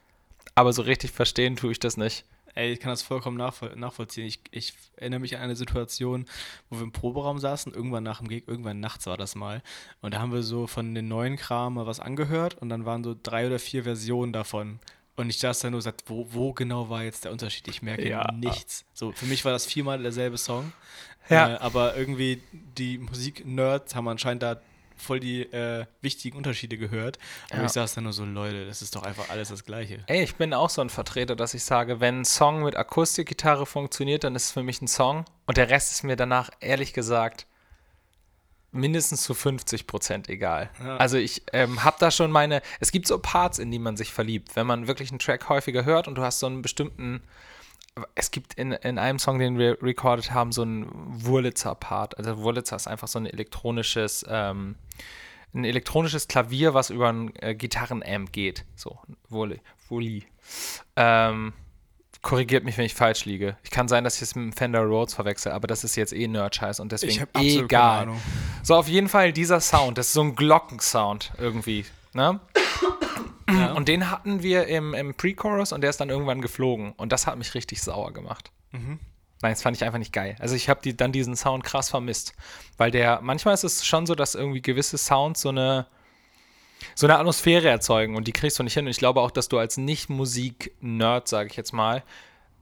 aber 0.55 0.73
so 0.73 0.83
richtig 0.83 1.11
verstehen 1.11 1.57
tue 1.57 1.73
ich 1.73 1.81
das 1.81 1.97
nicht. 1.97 2.25
Ey, 2.55 2.73
ich 2.73 2.81
kann 2.81 2.91
das 2.91 3.03
vollkommen 3.03 3.37
nachvoll 3.37 3.75
nachvollziehen. 3.77 4.27
Ich, 4.27 4.41
ich 4.51 4.75
erinnere 4.97 5.21
mich 5.21 5.37
an 5.37 5.43
eine 5.43 5.57
Situation, 5.57 6.27
wo 6.69 6.77
wir 6.77 6.83
im 6.83 6.93
Proberaum 6.93 7.39
saßen, 7.39 7.73
irgendwann 7.73 8.03
nach 8.05 8.19
dem 8.19 8.29
Gig, 8.29 8.45
irgendwann 8.47 8.79
nachts 8.81 9.07
war 9.07 9.17
das 9.17 9.35
mal. 9.35 9.63
Und 10.03 10.13
da 10.15 10.19
haben 10.21 10.33
wir 10.33 10.43
so 10.43 10.67
von 10.67 10.95
den 10.95 11.09
neuen 11.09 11.37
Kram 11.37 11.75
mal 11.75 11.87
was 11.87 11.99
angehört 12.01 12.57
und 12.61 12.69
dann 12.69 12.85
waren 12.85 13.03
so 13.05 13.17
drei 13.21 13.47
oder 13.47 13.59
vier 13.59 13.85
Versionen 13.85 14.33
davon. 14.33 14.81
Und 15.17 15.29
ich 15.31 15.39
saß 15.39 15.61
da 15.61 15.71
nur 15.71 15.79
und 15.79 15.83
sagte, 15.83 16.05
wo, 16.09 16.27
wo 16.31 16.53
genau 16.53 16.89
war 16.89 17.05
jetzt 17.05 17.25
der 17.25 17.33
Unterschied? 17.33 17.69
Ich 17.69 17.83
merke 17.83 18.09
Ja. 18.09 18.33
nichts. 18.33 18.85
So, 18.95 19.13
für 19.13 19.27
mich 19.27 19.45
war 19.45 19.53
das 19.53 19.67
viermal 19.67 20.03
derselbe 20.03 20.39
Song. 20.39 20.73
Ja. 21.29 21.55
Äh, 21.55 21.59
aber 21.59 21.97
irgendwie 21.97 22.43
die 22.53 22.99
Musik-Nerds 22.99 23.95
haben 23.95 24.09
anscheinend 24.09 24.43
da 24.43 24.61
voll 24.97 25.21
die 25.21 25.43
äh, 25.53 25.87
wichtigen 26.01 26.37
Unterschiede 26.37 26.77
gehört. 26.79 27.19
Aber 27.51 27.61
Ja. 27.61 27.67
ich 27.67 27.73
saß 27.73 27.95
da 27.95 28.01
nur 28.01 28.13
so, 28.13 28.25
Leute, 28.25 28.67
das 28.67 28.83
ist 28.83 28.95
doch 28.97 29.03
einfach 29.03 29.29
alles 29.31 29.49
das 29.49 29.65
Gleiche. 29.65 30.05
Ey, 30.07 30.23
ich 30.23 30.37
bin 30.37 30.55
auch 30.55 30.71
so 30.71 30.81
ein 30.81 30.91
Vertreter, 30.91 31.37
dass 31.37 31.55
ich 31.55 31.65
sage, 31.65 32.01
wenn 32.01 32.21
ein 32.21 32.25
Song 32.25 32.63
mit 32.63 32.77
Akustikgitarre 32.77 33.67
funktioniert, 33.67 34.25
dann 34.25 34.35
ist 34.35 34.45
es 34.47 34.53
für 34.53 34.63
mich 34.63 34.81
ein 34.83 34.89
Song 34.89 35.25
und 35.47 35.57
der 35.57 35.71
Rest 35.71 35.93
ist 35.93 36.03
mir 36.05 36.17
danach, 36.17 36.51
ehrlich 36.61 36.93
gesagt, 36.93 37.47
mindestens 38.75 39.23
zu 39.23 39.35
50 39.35 39.87
Prozent 39.87 40.29
egal. 40.31 40.71
Ja. 40.83 40.97
Also 40.97 41.19
ich 41.19 41.43
ähm, 41.53 41.85
habe 41.85 41.97
da 42.01 42.11
schon 42.11 42.31
meine, 42.31 42.63
es 42.81 42.91
gibt 42.91 43.07
so 43.07 43.19
Parts, 43.19 43.59
in 43.59 43.71
die 43.71 43.79
man 43.79 43.97
sich 43.99 44.13
verliebt, 44.13 44.57
wenn 44.57 44.67
man 44.67 44.87
wirklich 44.87 45.11
einen 45.11 45.19
Track 45.19 45.49
häufiger 45.51 45.85
hört 45.85 46.09
und 46.09 46.15
du 46.15 46.23
hast 46.23 46.39
so 46.39 46.47
einen 46.47 46.63
bestimmten, 46.63 47.23
es 48.15 48.31
gibt 48.31 48.55
in, 48.55 48.73
in 48.73 48.99
einem 48.99 49.19
Song, 49.19 49.39
den 49.39 49.59
wir 49.59 49.83
recorded 49.83 50.33
haben, 50.33 50.53
so 50.53 50.63
einen 50.63 50.87
Wurlitzer-Part. 50.93 52.17
Also 52.19 52.39
Wurlitzer 52.39 52.77
ist 52.77 52.87
einfach 52.87 53.09
so 53.09 53.19
ein 53.19 53.27
elektronisches, 53.27 54.25
ähm, 54.29 54.77
ein 55.55 55.65
elektronisches 55.65 56.29
Klavier, 56.29 56.73
was 56.75 56.91
über 56.91 57.13
ein 57.13 57.35
äh, 57.37 57.55
Gitarrenamp 57.55 58.33
geht. 58.33 58.65
So, 58.75 58.99
Wurli. 59.29 59.61
Wurli. 59.89 60.25
Ähm, 60.97 61.53
korrigiert 62.23 62.65
mich, 62.65 62.79
wenn 62.79 62.87
ich 62.87 62.95
falsch 62.95 63.27
liege. 63.27 63.57
Ich 63.63 63.71
kann 63.71 63.89
sein, 63.89 64.05
dass 64.05 64.17
ich 64.17 64.23
es 64.23 64.35
mit 64.35 64.45
dem 64.45 64.53
Fender 64.53 64.81
Rhodes 64.81 65.13
verwechsel, 65.13 65.53
aber 65.53 65.67
das 65.67 65.85
ist 65.85 65.97
jetzt 65.97 66.15
eh 66.15 66.29
Nerd-Scheiß 66.29 66.81
und 66.81 66.93
deswegen 66.93 67.27
egal. 67.35 68.03
Ahnung. 68.03 68.23
So, 68.63 68.77
auf 68.77 68.89
jeden 68.89 69.09
Fall 69.09 69.33
dieser 69.33 69.61
Sound, 69.61 69.99
das 69.99 70.07
ist 70.07 70.13
so 70.15 70.23
ein 70.23 70.35
Glockensound 70.35 71.33
irgendwie, 71.39 71.85
ne? 72.15 72.41
Ja. 73.59 73.73
Und 73.73 73.89
den 73.89 74.11
hatten 74.11 74.43
wir 74.43 74.67
im, 74.67 74.95
im 74.95 75.15
Pre-Chorus 75.15 75.73
und 75.73 75.81
der 75.81 75.91
ist 75.91 76.01
dann 76.01 76.11
irgendwann 76.11 76.41
geflogen. 76.41 76.93
Und 76.93 77.13
das 77.13 77.27
hat 77.27 77.37
mich 77.39 77.55
richtig 77.55 77.83
sauer 77.83 78.13
gemacht. 78.13 78.51
Mhm. 78.73 78.99
Nein, 79.43 79.53
das 79.53 79.63
fand 79.63 79.77
ich 79.77 79.85
einfach 79.85 79.99
nicht 79.99 80.13
geil. 80.13 80.37
Also 80.39 80.55
ich 80.55 80.69
habe 80.69 80.81
die, 80.83 80.97
dann 80.97 81.11
diesen 81.11 81.35
Sound 81.35 81.65
krass 81.65 81.91
vermisst. 81.91 82.35
Weil 82.77 82.91
der, 82.91 83.21
manchmal 83.23 83.55
ist 83.55 83.65
es 83.65 83.85
schon 83.85 84.07
so, 84.07 84.15
dass 84.15 84.35
irgendwie 84.35 84.63
gewisse 84.63 84.99
Sounds 84.99 85.41
so 85.41 85.49
eine, 85.49 85.87
so 86.95 87.07
eine 87.07 87.19
Atmosphäre 87.19 87.69
erzeugen 87.69 88.17
und 88.17 88.29
die 88.29 88.33
kriegst 88.33 88.59
du 88.59 88.63
nicht 88.63 88.75
hin. 88.75 88.87
Und 88.87 88.91
ich 88.93 88.99
glaube 88.99 89.21
auch, 89.21 89.33
dass 89.33 89.49
du 89.49 89.59
als 89.59 89.77
Nicht-Musik-Nerd, 89.77 91.27
sage 91.27 91.49
ich 91.51 91.57
jetzt 91.57 91.73
mal, 91.73 92.05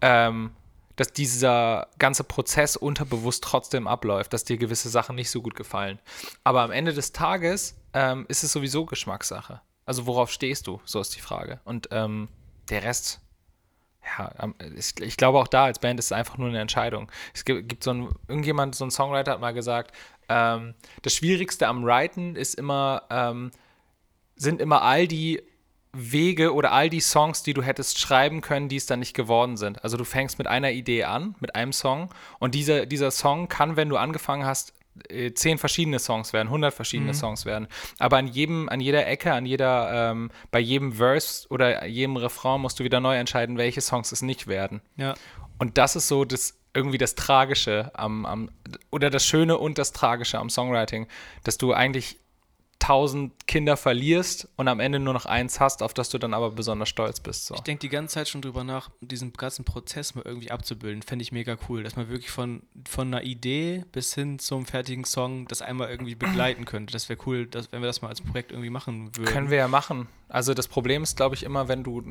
ähm, 0.00 0.52
dass 0.96 1.12
dieser 1.12 1.88
ganze 1.98 2.24
Prozess 2.24 2.76
unterbewusst 2.76 3.44
trotzdem 3.44 3.86
abläuft, 3.86 4.32
dass 4.32 4.44
dir 4.44 4.56
gewisse 4.56 4.88
Sachen 4.88 5.16
nicht 5.16 5.30
so 5.30 5.42
gut 5.42 5.54
gefallen. 5.54 5.98
Aber 6.44 6.62
am 6.62 6.70
Ende 6.70 6.92
des 6.92 7.12
Tages 7.12 7.76
ähm, 7.92 8.24
ist 8.28 8.42
es 8.42 8.52
sowieso 8.52 8.86
Geschmackssache. 8.86 9.60
Also 9.90 10.06
worauf 10.06 10.30
stehst 10.30 10.68
du? 10.68 10.80
So 10.84 11.00
ist 11.00 11.16
die 11.16 11.20
Frage. 11.20 11.58
Und 11.64 11.88
ähm, 11.90 12.28
der 12.68 12.84
Rest, 12.84 13.20
ja, 14.06 14.32
ich, 14.76 15.00
ich 15.00 15.16
glaube 15.16 15.40
auch 15.40 15.48
da 15.48 15.64
als 15.64 15.80
Band 15.80 15.98
ist 15.98 16.04
es 16.04 16.12
einfach 16.12 16.38
nur 16.38 16.48
eine 16.48 16.60
Entscheidung. 16.60 17.10
Es 17.34 17.44
gibt, 17.44 17.68
gibt 17.68 17.82
so 17.82 17.90
ein, 17.90 18.08
irgendjemand, 18.28 18.76
so 18.76 18.84
ein 18.84 18.92
Songwriter 18.92 19.32
hat 19.32 19.40
mal 19.40 19.50
gesagt, 19.52 19.92
ähm, 20.28 20.74
das 21.02 21.16
Schwierigste 21.16 21.66
am 21.66 21.84
Writen 21.84 22.36
ist 22.36 22.54
immer, 22.54 23.02
ähm, 23.10 23.50
sind 24.36 24.60
immer 24.60 24.82
all 24.82 25.08
die 25.08 25.42
Wege 25.92 26.54
oder 26.54 26.70
all 26.70 26.88
die 26.88 27.00
Songs, 27.00 27.42
die 27.42 27.52
du 27.52 27.60
hättest 27.60 27.98
schreiben 27.98 28.42
können, 28.42 28.68
die 28.68 28.76
es 28.76 28.86
dann 28.86 29.00
nicht 29.00 29.14
geworden 29.14 29.56
sind. 29.56 29.82
Also 29.82 29.96
du 29.96 30.04
fängst 30.04 30.38
mit 30.38 30.46
einer 30.46 30.70
Idee 30.70 31.02
an, 31.02 31.34
mit 31.40 31.56
einem 31.56 31.72
Song 31.72 32.10
und 32.38 32.54
dieser, 32.54 32.86
dieser 32.86 33.10
Song 33.10 33.48
kann, 33.48 33.74
wenn 33.74 33.88
du 33.88 33.96
angefangen 33.96 34.44
hast, 34.44 34.72
zehn 35.34 35.58
verschiedene 35.58 35.98
Songs 35.98 36.32
werden, 36.32 36.48
100 36.48 36.74
verschiedene 36.74 37.14
Songs 37.14 37.44
werden. 37.44 37.68
Aber 37.98 38.16
an 38.16 38.26
jedem, 38.26 38.68
an 38.68 38.80
jeder 38.80 39.06
Ecke, 39.06 39.32
an 39.32 39.46
jeder, 39.46 40.10
ähm, 40.10 40.30
bei 40.50 40.60
jedem 40.60 40.92
Verse 40.92 41.48
oder 41.48 41.86
jedem 41.86 42.16
Refrain 42.16 42.60
musst 42.60 42.80
du 42.80 42.84
wieder 42.84 43.00
neu 43.00 43.16
entscheiden, 43.16 43.56
welche 43.56 43.80
Songs 43.80 44.12
es 44.12 44.22
nicht 44.22 44.46
werden. 44.46 44.80
Ja. 44.96 45.14
Und 45.58 45.78
das 45.78 45.96
ist 45.96 46.08
so 46.08 46.24
das 46.24 46.58
irgendwie 46.74 46.98
das 46.98 47.14
Tragische 47.14 47.90
am, 47.94 48.24
am 48.26 48.50
oder 48.90 49.10
das 49.10 49.26
Schöne 49.26 49.58
und 49.58 49.78
das 49.78 49.92
Tragische 49.92 50.38
am 50.38 50.50
Songwriting, 50.50 51.06
dass 51.44 51.58
du 51.58 51.72
eigentlich 51.72 52.18
tausend 52.80 53.46
Kinder 53.46 53.76
verlierst 53.76 54.48
und 54.56 54.66
am 54.66 54.80
Ende 54.80 54.98
nur 54.98 55.12
noch 55.14 55.26
eins 55.26 55.60
hast, 55.60 55.82
auf 55.82 55.94
das 55.94 56.08
du 56.08 56.18
dann 56.18 56.34
aber 56.34 56.50
besonders 56.50 56.88
stolz 56.88 57.20
bist. 57.20 57.46
So. 57.46 57.54
Ich 57.54 57.60
denke 57.60 57.82
die 57.82 57.88
ganze 57.88 58.14
Zeit 58.14 58.28
schon 58.28 58.42
drüber 58.42 58.64
nach, 58.64 58.90
diesen 59.00 59.32
ganzen 59.34 59.64
Prozess 59.64 60.14
mal 60.14 60.24
irgendwie 60.24 60.50
abzubilden. 60.50 61.02
Fände 61.02 61.22
ich 61.22 61.30
mega 61.30 61.56
cool, 61.68 61.84
dass 61.84 61.94
man 61.94 62.08
wirklich 62.08 62.30
von, 62.30 62.62
von 62.88 63.08
einer 63.08 63.22
Idee 63.22 63.84
bis 63.92 64.14
hin 64.14 64.38
zum 64.38 64.66
fertigen 64.66 65.04
Song 65.04 65.46
das 65.46 65.62
einmal 65.62 65.90
irgendwie 65.90 66.14
begleiten 66.16 66.64
könnte. 66.64 66.92
Das 66.92 67.08
wäre 67.08 67.20
cool, 67.26 67.46
dass, 67.46 67.70
wenn 67.70 67.82
wir 67.82 67.86
das 67.86 68.02
mal 68.02 68.08
als 68.08 68.22
Projekt 68.22 68.50
irgendwie 68.50 68.70
machen 68.70 69.16
würden. 69.16 69.30
Können 69.30 69.50
wir 69.50 69.58
ja 69.58 69.68
machen. 69.68 70.08
Also 70.28 70.54
das 70.54 70.66
Problem 70.66 71.02
ist, 71.02 71.16
glaube 71.16 71.34
ich, 71.34 71.42
immer, 71.44 71.68
wenn 71.68 71.84
du, 71.84 72.02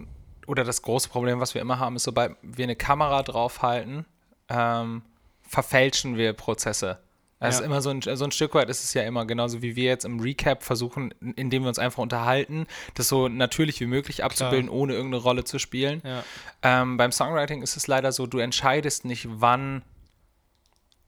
oder 0.45 0.63
das 0.63 0.83
große 0.83 1.09
Problem, 1.09 1.39
was 1.39 1.55
wir 1.55 1.61
immer 1.61 1.79
haben, 1.79 1.95
ist, 1.95 2.03
sobald 2.03 2.35
wir 2.43 2.63
eine 2.63 2.75
Kamera 2.75 3.23
draufhalten, 3.23 4.05
ähm, 4.49 5.01
verfälschen 5.41 6.15
wir 6.15 6.33
Prozesse. 6.33 6.99
Das 7.39 7.55
Ja. 7.55 7.59
ist 7.61 7.65
immer 7.65 7.81
so 7.81 7.89
ein, 7.89 8.01
so 8.01 8.25
ein 8.25 8.31
Stück 8.31 8.53
weit 8.53 8.69
ist 8.69 8.83
es 8.83 8.93
ja 8.93 9.03
immer, 9.03 9.25
genauso 9.25 9.61
wie 9.61 9.75
wir 9.77 9.85
jetzt 9.85 10.03
im 10.03 10.19
Recap 10.19 10.61
versuchen, 10.63 11.13
indem 11.35 11.63
wir 11.63 11.69
uns 11.69 11.79
einfach 11.79 12.03
unterhalten, 12.03 12.67
das 12.95 13.07
so 13.07 13.29
natürlich 13.29 13.79
wie 13.79 13.85
möglich 13.85 14.23
abzubilden, 14.23 14.69
ohne 14.69 14.93
irgendeine 14.93 15.23
Rolle 15.23 15.43
zu 15.45 15.57
spielen. 15.57 16.01
Ja. 16.03 16.23
Ähm, 16.63 16.97
beim 16.97 17.11
Songwriting 17.13 17.61
ist 17.61 17.77
es 17.77 17.87
leider 17.87 18.11
so, 18.11 18.27
du 18.27 18.39
entscheidest 18.39 19.05
nicht, 19.05 19.27
wann. 19.29 19.83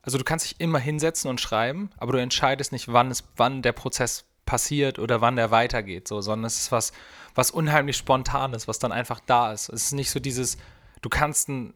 Also 0.04 0.18
du 0.18 0.24
kannst 0.24 0.46
dich 0.46 0.60
immer 0.60 0.80
hinsetzen 0.80 1.30
und 1.30 1.40
schreiben, 1.42 1.92
aber 1.98 2.14
du 2.14 2.20
entscheidest 2.20 2.72
nicht, 2.72 2.92
wann 2.92 3.12
es, 3.12 3.24
wann 3.36 3.62
der 3.62 3.74
Prozess 3.74 4.26
passiert 4.46 5.00
oder 5.00 5.22
wann 5.22 5.36
der 5.36 5.52
weitergeht, 5.52 6.08
so, 6.08 6.22
sondern 6.22 6.46
es 6.46 6.58
ist 6.60 6.72
was, 6.72 6.92
was 7.36 7.52
unheimlich 7.52 7.98
spontanes, 7.98 8.68
was 8.68 8.80
dann 8.80 8.92
einfach 8.92 9.20
da 9.20 9.52
ist. 9.52 9.70
Es 9.70 9.84
ist 9.88 9.92
nicht 9.92 10.10
so 10.10 10.20
dieses, 10.20 10.58
du 11.02 11.10
kannst 11.10 11.50
ein, 11.50 11.74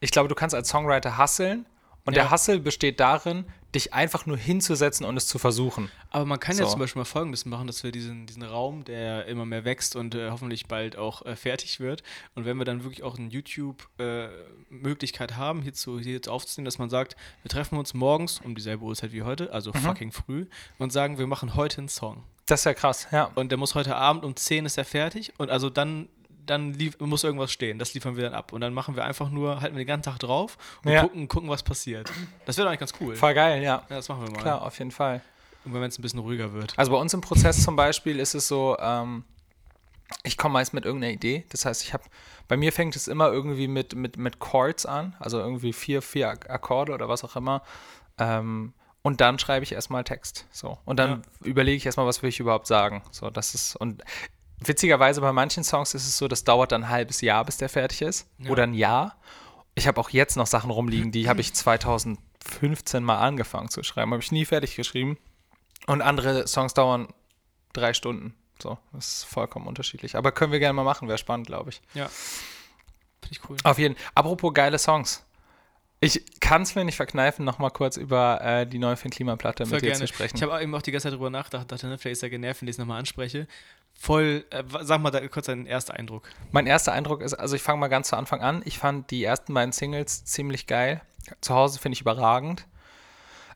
ich 0.00 0.10
glaube, 0.10 0.28
du 0.28 0.34
kannst 0.34 0.54
als 0.54 0.68
Songwriter 0.68 1.16
hasseln 1.16 1.64
und 2.06 2.14
Ja. 2.14 2.22
der 2.22 2.30
Hassel 2.30 2.60
besteht 2.60 2.98
darin, 3.00 3.44
dich 3.74 3.92
einfach 3.92 4.24
nur 4.24 4.38
hinzusetzen 4.38 5.04
und 5.04 5.16
es 5.18 5.26
zu 5.26 5.38
versuchen. 5.38 5.90
Aber 6.10 6.24
man 6.24 6.40
kann 6.40 6.56
ja 6.56 6.64
So. 6.64 6.70
zum 6.70 6.80
Beispiel 6.80 7.00
mal 7.00 7.04
Folgendes 7.04 7.44
machen, 7.44 7.66
dass 7.66 7.82
wir 7.84 7.92
diesen, 7.92 8.26
diesen 8.26 8.42
Raum, 8.42 8.84
der 8.84 9.26
immer 9.26 9.44
mehr 9.44 9.66
wächst 9.66 9.96
und 9.96 10.14
äh, 10.14 10.30
hoffentlich 10.30 10.66
bald 10.66 10.96
auch 10.96 11.26
äh, 11.26 11.36
fertig 11.36 11.78
wird. 11.78 12.02
Und 12.34 12.46
wenn 12.46 12.56
wir 12.56 12.64
dann 12.64 12.84
wirklich 12.84 13.02
auch 13.02 13.18
eine 13.18 13.28
YouTube-Möglichkeit 13.28 15.36
haben, 15.36 15.62
hierzu, 15.62 15.98
hier 16.00 16.12
jetzt 16.14 16.28
aufzunehmen, 16.28 16.66
dass 16.66 16.78
man 16.78 16.90
sagt, 16.90 17.16
wir 17.42 17.48
treffen 17.50 17.78
uns 17.78 17.94
morgens 17.94 18.40
um 18.42 18.54
dieselbe 18.54 18.84
Uhrzeit 18.84 19.12
wie 19.12 19.22
heute, 19.22 19.52
also 19.52 19.72
fucking 19.72 20.12
früh, 20.12 20.46
und 20.78 20.92
sagen, 20.92 21.18
wir 21.18 21.26
machen 21.26 21.54
heute 21.54 21.78
einen 21.78 21.88
Song. 21.88 22.24
Das 22.46 22.60
ist 22.60 22.64
ja 22.64 22.74
krass, 22.74 23.08
ja. 23.10 23.30
Und 23.34 23.50
der 23.50 23.58
muss 23.58 23.74
heute 23.74 23.96
Abend 23.96 24.24
um 24.24 24.36
10 24.36 24.66
ist 24.66 24.78
er 24.78 24.84
fertig. 24.84 25.32
Und 25.36 25.50
also 25.50 25.68
dann, 25.68 26.08
dann 26.46 26.72
lief, 26.74 26.98
muss 27.00 27.24
irgendwas 27.24 27.52
stehen. 27.52 27.78
Das 27.78 27.92
liefern 27.94 28.16
wir 28.16 28.24
dann 28.24 28.34
ab. 28.34 28.52
Und 28.52 28.60
dann 28.60 28.72
machen 28.72 28.96
wir 28.96 29.04
einfach 29.04 29.30
nur, 29.30 29.60
halten 29.60 29.76
wir 29.76 29.84
den 29.84 29.88
ganzen 29.88 30.10
Tag 30.10 30.18
drauf 30.20 30.56
und 30.84 30.92
Ja. 30.92 31.02
gucken, 31.02 31.28
gucken, 31.28 31.48
was 31.48 31.62
passiert. 31.62 32.10
Das 32.46 32.56
wäre 32.56 32.64
doch 32.66 32.70
eigentlich 32.70 32.80
ganz 32.80 32.94
cool. 33.00 33.16
Voll 33.16 33.34
geil, 33.34 33.62
ja. 33.62 33.82
Ja, 33.88 33.96
das 33.96 34.08
machen 34.08 34.22
wir 34.24 34.30
mal. 34.30 34.40
Klar, 34.40 34.62
auf 34.62 34.78
jeden 34.78 34.90
Fall. 34.90 35.20
Und 35.64 35.74
wenn 35.74 35.82
es 35.82 35.98
ein 35.98 36.02
bisschen 36.02 36.20
ruhiger 36.20 36.52
wird. 36.52 36.72
Also 36.78 36.92
bei 36.92 36.98
uns 36.98 37.12
im 37.12 37.20
Prozess 37.20 37.62
zum 37.62 37.74
Beispiel 37.76 38.20
ist 38.20 38.34
es 38.34 38.46
so, 38.46 38.76
ähm, 38.78 39.24
ich 40.22 40.36
komme 40.38 40.52
meist 40.54 40.72
mit 40.72 40.84
irgendeiner 40.84 41.12
Idee. 41.12 41.44
Das 41.48 41.64
heißt, 41.64 41.82
ich 41.82 41.92
habe, 41.92 42.04
bei 42.46 42.56
mir 42.56 42.72
fängt 42.72 42.94
es 42.94 43.08
immer 43.08 43.32
irgendwie 43.32 43.66
mit, 43.66 43.94
mit, 43.96 44.16
mit 44.16 44.38
Chords 44.38 44.86
an, 44.86 45.16
also 45.18 45.40
irgendwie 45.40 45.72
vier, 45.72 46.02
vier 46.02 46.28
Ak- 46.28 46.48
Akkorde 46.48 46.92
oder 46.94 47.08
was 47.08 47.24
auch 47.24 47.34
immer. 47.34 47.62
Ähm, 48.18 48.72
und 49.02 49.20
dann 49.20 49.38
schreibe 49.38 49.64
ich 49.64 49.72
erstmal 49.72 50.04
Text. 50.04 50.46
So. 50.52 50.78
Und 50.84 50.98
dann 50.98 51.22
überlege 51.42 51.76
ich 51.76 51.86
erstmal, 51.86 52.06
was 52.06 52.22
will 52.22 52.28
ich 52.28 52.38
überhaupt 52.40 52.66
sagen. 52.68 53.02
So, 53.10 53.30
das 53.30 53.54
ist, 53.54 53.74
und 53.76 54.02
witzigerweise 54.58 55.20
bei 55.20 55.32
manchen 55.32 55.64
Songs 55.64 55.94
ist 55.94 56.06
es 56.06 56.18
so, 56.18 56.28
das 56.28 56.44
dauert 56.44 56.72
dann 56.72 56.84
ein 56.84 56.88
halbes 56.88 57.20
Jahr, 57.20 57.44
bis 57.44 57.56
der 57.56 57.68
fertig 57.68 58.02
ist. 58.02 58.28
Ja. 58.38 58.50
Oder 58.50 58.64
ein 58.64 58.74
Jahr. 58.74 59.16
Ich 59.74 59.86
habe 59.86 60.00
auch 60.00 60.10
jetzt 60.10 60.36
noch 60.36 60.46
Sachen 60.46 60.70
rumliegen, 60.70 61.12
die 61.12 61.28
habe 61.28 61.40
ich 61.40 61.54
2015 61.54 63.04
mal 63.04 63.18
angefangen 63.18 63.68
zu 63.68 63.82
schreiben. 63.82 64.12
Habe 64.12 64.22
ich 64.22 64.32
nie 64.32 64.44
fertig 64.44 64.76
geschrieben. 64.76 65.18
Und 65.86 66.02
andere 66.02 66.46
Songs 66.46 66.74
dauern 66.74 67.08
drei 67.72 67.92
Stunden. 67.92 68.34
So, 68.62 68.78
das 68.92 69.08
ist 69.08 69.24
vollkommen 69.24 69.66
unterschiedlich. 69.66 70.16
Aber 70.16 70.32
können 70.32 70.52
wir 70.52 70.58
gerne 70.58 70.72
mal 70.72 70.84
machen, 70.84 71.08
wäre 71.08 71.18
spannend, 71.18 71.46
glaube 71.46 71.70
ich. 71.70 71.82
Ja. 71.94 72.08
Finde 72.08 73.30
ich 73.30 73.48
cool. 73.48 73.56
Auf 73.64 73.78
jeden 73.78 73.96
Fall. 73.96 74.04
Apropos 74.14 74.54
geile 74.54 74.78
Songs. 74.78 75.24
Ich 76.00 76.22
kann 76.40 76.62
es 76.62 76.74
mir 76.74 76.84
nicht 76.84 76.96
verkneifen, 76.96 77.44
nochmal 77.44 77.70
kurz 77.70 77.96
über 77.96 78.40
äh, 78.42 78.66
die 78.66 78.78
neue 78.78 78.96
Finn-Klimaplatte 78.96 79.64
Voll 79.64 79.76
mit 79.76 79.82
dir 79.82 79.88
gerne. 79.88 80.06
zu 80.06 80.06
sprechen. 80.06 80.36
Ich 80.36 80.42
habe 80.42 80.62
eben 80.62 80.74
auch 80.74 80.82
die 80.82 80.92
ganze 80.92 81.04
Zeit 81.04 81.14
drüber 81.14 81.30
nachgedacht, 81.30 81.72
dachte, 81.72 81.86
ne, 81.86 81.96
vielleicht 81.98 82.18
ist 82.18 82.22
er 82.22 82.30
genervt, 82.30 82.60
wenn 82.60 82.68
ich 82.68 82.74
es 82.74 82.78
nochmal 82.78 82.98
anspreche. 82.98 83.46
Voll, 83.98 84.44
äh, 84.50 84.62
sag 84.82 85.00
mal 85.00 85.10
da, 85.10 85.26
kurz 85.28 85.46
deinen 85.46 85.66
ersten 85.66 85.92
Eindruck. 85.92 86.28
Mein 86.52 86.66
erster 86.66 86.92
Eindruck 86.92 87.22
ist, 87.22 87.34
also 87.34 87.56
ich 87.56 87.62
fange 87.62 87.78
mal 87.78 87.88
ganz 87.88 88.08
zu 88.08 88.16
Anfang 88.16 88.42
an. 88.42 88.62
Ich 88.64 88.78
fand 88.78 89.10
die 89.10 89.24
ersten 89.24 89.54
beiden 89.54 89.72
Singles 89.72 90.24
ziemlich 90.24 90.66
geil. 90.66 91.00
Zu 91.40 91.54
Hause 91.54 91.78
finde 91.78 91.94
ich 91.94 92.02
überragend. 92.02 92.66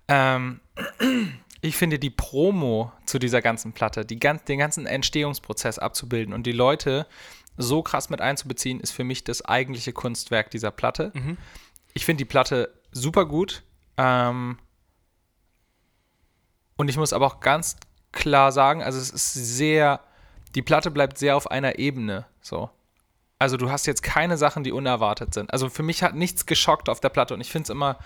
Ähm, 0.08 0.60
ich 1.60 1.76
finde 1.76 1.98
die 1.98 2.10
Promo 2.10 2.90
zu 3.04 3.18
dieser 3.18 3.42
ganzen 3.42 3.72
Platte, 3.72 4.04
die, 4.04 4.18
den 4.18 4.58
ganzen 4.58 4.86
Entstehungsprozess 4.86 5.78
abzubilden 5.78 6.34
und 6.34 6.46
die 6.46 6.52
Leute 6.52 7.06
so 7.56 7.82
krass 7.82 8.08
mit 8.08 8.20
einzubeziehen, 8.20 8.80
ist 8.80 8.92
für 8.92 9.04
mich 9.04 9.24
das 9.24 9.44
eigentliche 9.44 9.92
Kunstwerk 9.92 10.50
dieser 10.50 10.70
Platte. 10.70 11.12
Ich 11.92 12.06
finde 12.06 12.18
die 12.18 12.28
Platte 12.28 12.72
super 12.92 13.26
gut. 13.26 13.62
Ähm, 13.96 14.58
und 16.76 16.88
ich 16.88 16.96
muss 16.96 17.12
aber 17.12 17.26
auch 17.26 17.40
ganz 17.40 17.76
klar 18.12 18.52
sagen, 18.52 18.82
also 18.82 18.98
es 18.98 19.10
ist 19.10 19.34
sehr, 19.34 20.00
die 20.54 20.62
Platte 20.62 20.90
bleibt 20.90 21.18
sehr 21.18 21.36
auf 21.36 21.50
einer 21.50 21.78
Ebene. 21.78 22.26
So. 22.40 22.70
Also 23.38 23.56
du 23.56 23.70
hast 23.70 23.86
jetzt 23.86 24.02
keine 24.02 24.36
Sachen, 24.36 24.64
die 24.64 24.72
unerwartet 24.72 25.32
sind. 25.34 25.52
Also 25.52 25.68
für 25.68 25.82
mich 25.82 26.02
hat 26.02 26.14
nichts 26.14 26.46
geschockt 26.46 26.88
auf 26.88 27.00
der 27.00 27.08
Platte 27.08 27.34
und 27.34 27.40
ich 27.40 27.50
finde 27.50 27.64
es 27.64 27.70
immer. 27.70 27.98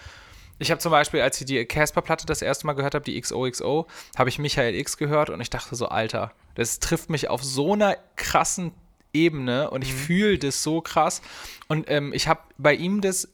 Ich 0.60 0.70
habe 0.70 0.78
zum 0.78 0.92
Beispiel, 0.92 1.20
als 1.20 1.40
ich 1.40 1.46
die 1.46 1.64
Casper-Platte 1.64 2.26
das 2.26 2.40
erste 2.40 2.66
Mal 2.66 2.74
gehört 2.74 2.94
habe, 2.94 3.04
die 3.04 3.20
XOXO, 3.20 3.88
habe 4.16 4.28
ich 4.28 4.38
Michael 4.38 4.76
X 4.76 4.96
gehört 4.96 5.28
und 5.28 5.40
ich 5.40 5.50
dachte 5.50 5.74
so, 5.74 5.88
Alter, 5.88 6.30
das 6.54 6.78
trifft 6.78 7.10
mich 7.10 7.28
auf 7.28 7.42
so 7.42 7.72
einer 7.72 7.96
krassen 8.14 8.72
Ebene 9.12 9.70
und 9.70 9.82
ich 9.82 9.92
fühle 9.92 10.38
das 10.38 10.62
so 10.62 10.80
krass. 10.80 11.22
Und 11.66 11.90
ähm, 11.90 12.12
ich 12.12 12.28
habe 12.28 12.40
bei 12.56 12.72
ihm 12.72 13.00
das, 13.00 13.28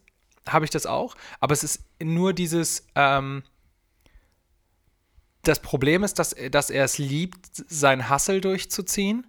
habe 0.49 0.65
ich 0.65 0.71
das 0.71 0.87
auch, 0.87 1.15
aber 1.41 1.53
es 1.53 1.63
ist 1.63 1.83
nur 2.03 2.33
dieses, 2.33 2.87
ähm, 2.95 3.43
das 5.43 5.61
Problem 5.61 6.05
ist, 6.05 6.19
dass, 6.19 6.35
dass 6.51 6.71
er 6.71 6.85
es 6.85 6.99
liebt, 6.99 7.47
seinen 7.69 8.09
Hassel 8.09 8.41
durchzuziehen 8.41 9.27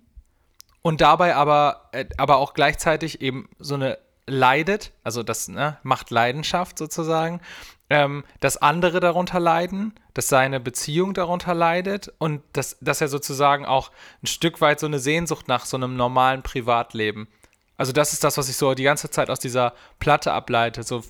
und 0.81 1.01
dabei 1.01 1.35
aber, 1.35 1.89
äh, 1.91 2.05
aber 2.17 2.37
auch 2.37 2.53
gleichzeitig 2.53 3.21
eben 3.21 3.49
so 3.59 3.75
eine 3.75 3.97
leidet, 4.27 4.91
also 5.03 5.23
das 5.23 5.47
ne, 5.47 5.77
macht 5.83 6.09
Leidenschaft 6.09 6.77
sozusagen, 6.77 7.41
ähm, 7.89 8.23
dass 8.39 8.57
andere 8.57 8.99
darunter 8.99 9.39
leiden, 9.39 9.93
dass 10.13 10.27
seine 10.27 10.59
Beziehung 10.59 11.13
darunter 11.13 11.53
leidet 11.53 12.13
und 12.19 12.41
dass, 12.53 12.77
dass 12.79 13.01
er 13.01 13.09
sozusagen 13.09 13.65
auch 13.65 13.91
ein 14.23 14.27
Stück 14.27 14.61
weit 14.61 14.79
so 14.79 14.85
eine 14.85 14.99
Sehnsucht 14.99 15.47
nach 15.47 15.65
so 15.65 15.75
einem 15.77 15.95
normalen 15.95 16.43
Privatleben. 16.43 17.27
Also 17.77 17.91
das 17.91 18.13
ist 18.13 18.23
das, 18.23 18.37
was 18.37 18.47
ich 18.47 18.57
so 18.57 18.73
die 18.75 18.83
ganze 18.83 19.09
Zeit 19.09 19.29
aus 19.29 19.39
dieser 19.39 19.73
Platte 19.99 20.31
ableite. 20.31 20.83
So, 20.83 21.03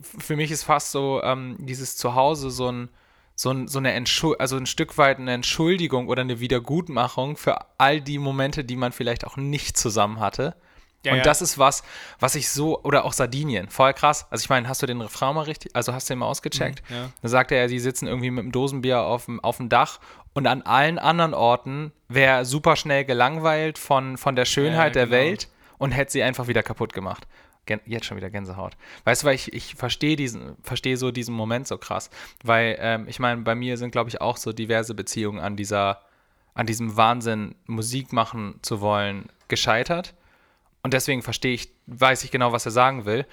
für 0.00 0.36
mich 0.36 0.50
ist 0.50 0.64
fast 0.64 0.90
so 0.90 1.22
ähm, 1.22 1.56
dieses 1.60 1.96
Zuhause 1.96 2.50
so 2.50 2.70
ein, 2.70 2.88
so, 3.36 3.50
ein, 3.50 3.68
so 3.68 3.78
eine 3.78 3.92
Entschuld 3.92 4.40
also 4.40 4.56
ein 4.56 4.66
Stück 4.66 4.96
weit 4.98 5.18
eine 5.18 5.32
Entschuldigung 5.32 6.08
oder 6.08 6.22
eine 6.22 6.40
Wiedergutmachung 6.40 7.36
für 7.36 7.56
all 7.78 8.00
die 8.00 8.18
Momente, 8.18 8.64
die 8.64 8.76
man 8.76 8.92
vielleicht 8.92 9.26
auch 9.26 9.36
nicht 9.36 9.76
zusammen 9.76 10.20
hatte. 10.20 10.54
Ja, 11.04 11.12
und 11.12 11.18
ja. 11.18 11.24
das 11.24 11.42
ist 11.42 11.58
was, 11.58 11.82
was 12.18 12.34
ich 12.34 12.48
so, 12.48 12.82
oder 12.82 13.04
auch 13.04 13.12
Sardinien, 13.12 13.68
voll 13.68 13.92
krass. 13.92 14.26
Also 14.30 14.42
ich 14.42 14.48
meine, 14.48 14.68
hast 14.68 14.80
du 14.82 14.86
den 14.86 15.02
Refrain 15.02 15.34
mal 15.34 15.42
richtig, 15.42 15.76
also 15.76 15.92
hast 15.92 16.08
du 16.08 16.14
den 16.14 16.20
mal 16.20 16.26
ausgecheckt? 16.26 16.82
Mhm, 16.88 16.96
ja. 16.96 17.10
Da 17.20 17.28
sagt 17.28 17.52
er, 17.52 17.68
sie 17.68 17.78
sitzen 17.78 18.06
irgendwie 18.06 18.30
mit 18.30 18.42
einem 18.42 18.52
Dosenbier 18.52 19.00
auf 19.00 19.26
dem, 19.26 19.38
auf 19.40 19.58
dem 19.58 19.68
Dach 19.68 20.00
und 20.32 20.46
an 20.46 20.62
allen 20.62 20.98
anderen 20.98 21.34
Orten 21.34 21.92
wäre 22.08 22.38
er 22.38 22.44
super 22.44 22.76
schnell 22.76 23.04
gelangweilt 23.04 23.78
von, 23.78 24.16
von 24.16 24.34
der 24.34 24.46
Schönheit 24.46 24.96
Ja, 24.96 25.04
der 25.04 25.06
genau. 25.06 25.16
Welt 25.16 25.48
und 25.78 25.92
hätte 25.92 26.12
sie 26.12 26.22
einfach 26.22 26.48
wieder 26.48 26.62
kaputt 26.62 26.94
gemacht. 26.94 27.26
Jetzt 27.86 28.06
schon 28.06 28.16
wieder 28.16 28.30
Gänsehaut. 28.30 28.76
Weißt 29.04 29.22
du, 29.22 29.26
weil 29.26 29.34
ich, 29.34 29.52
ich 29.52 29.74
verstehe 29.74 30.16
diesen, 30.16 30.56
verstehe 30.62 30.96
so 30.96 31.10
diesen 31.10 31.34
Moment 31.34 31.66
so 31.66 31.78
krass. 31.78 32.10
Weil, 32.42 32.76
ähm, 32.78 33.06
ich 33.08 33.18
meine, 33.18 33.42
bei 33.42 33.54
mir 33.54 33.76
sind, 33.76 33.90
glaube 33.90 34.10
ich, 34.10 34.20
auch 34.20 34.36
so 34.36 34.52
diverse 34.52 34.94
Beziehungen 34.94 35.40
an 35.40 35.56
dieser, 35.56 36.02
an 36.54 36.66
diesem 36.66 36.96
Wahnsinn, 36.96 37.54
Musik 37.66 38.12
machen 38.12 38.58
zu 38.62 38.80
wollen, 38.80 39.28
gescheitert. 39.48 40.14
Und 40.82 40.92
deswegen 40.94 41.22
verstehe 41.22 41.54
ich, 41.54 41.70
weiß 41.86 42.24
ich 42.24 42.30
genau, 42.30 42.52
was 42.52 42.66
er 42.66 42.72
sagen 42.72 43.06
will. 43.06 43.26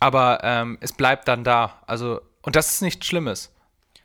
Aber 0.00 0.40
ähm, 0.42 0.78
es 0.80 0.92
bleibt 0.92 1.28
dann 1.28 1.44
da. 1.44 1.82
Also, 1.86 2.20
und 2.42 2.56
das 2.56 2.72
ist 2.72 2.82
nichts 2.82 3.06
Schlimmes. 3.06 3.53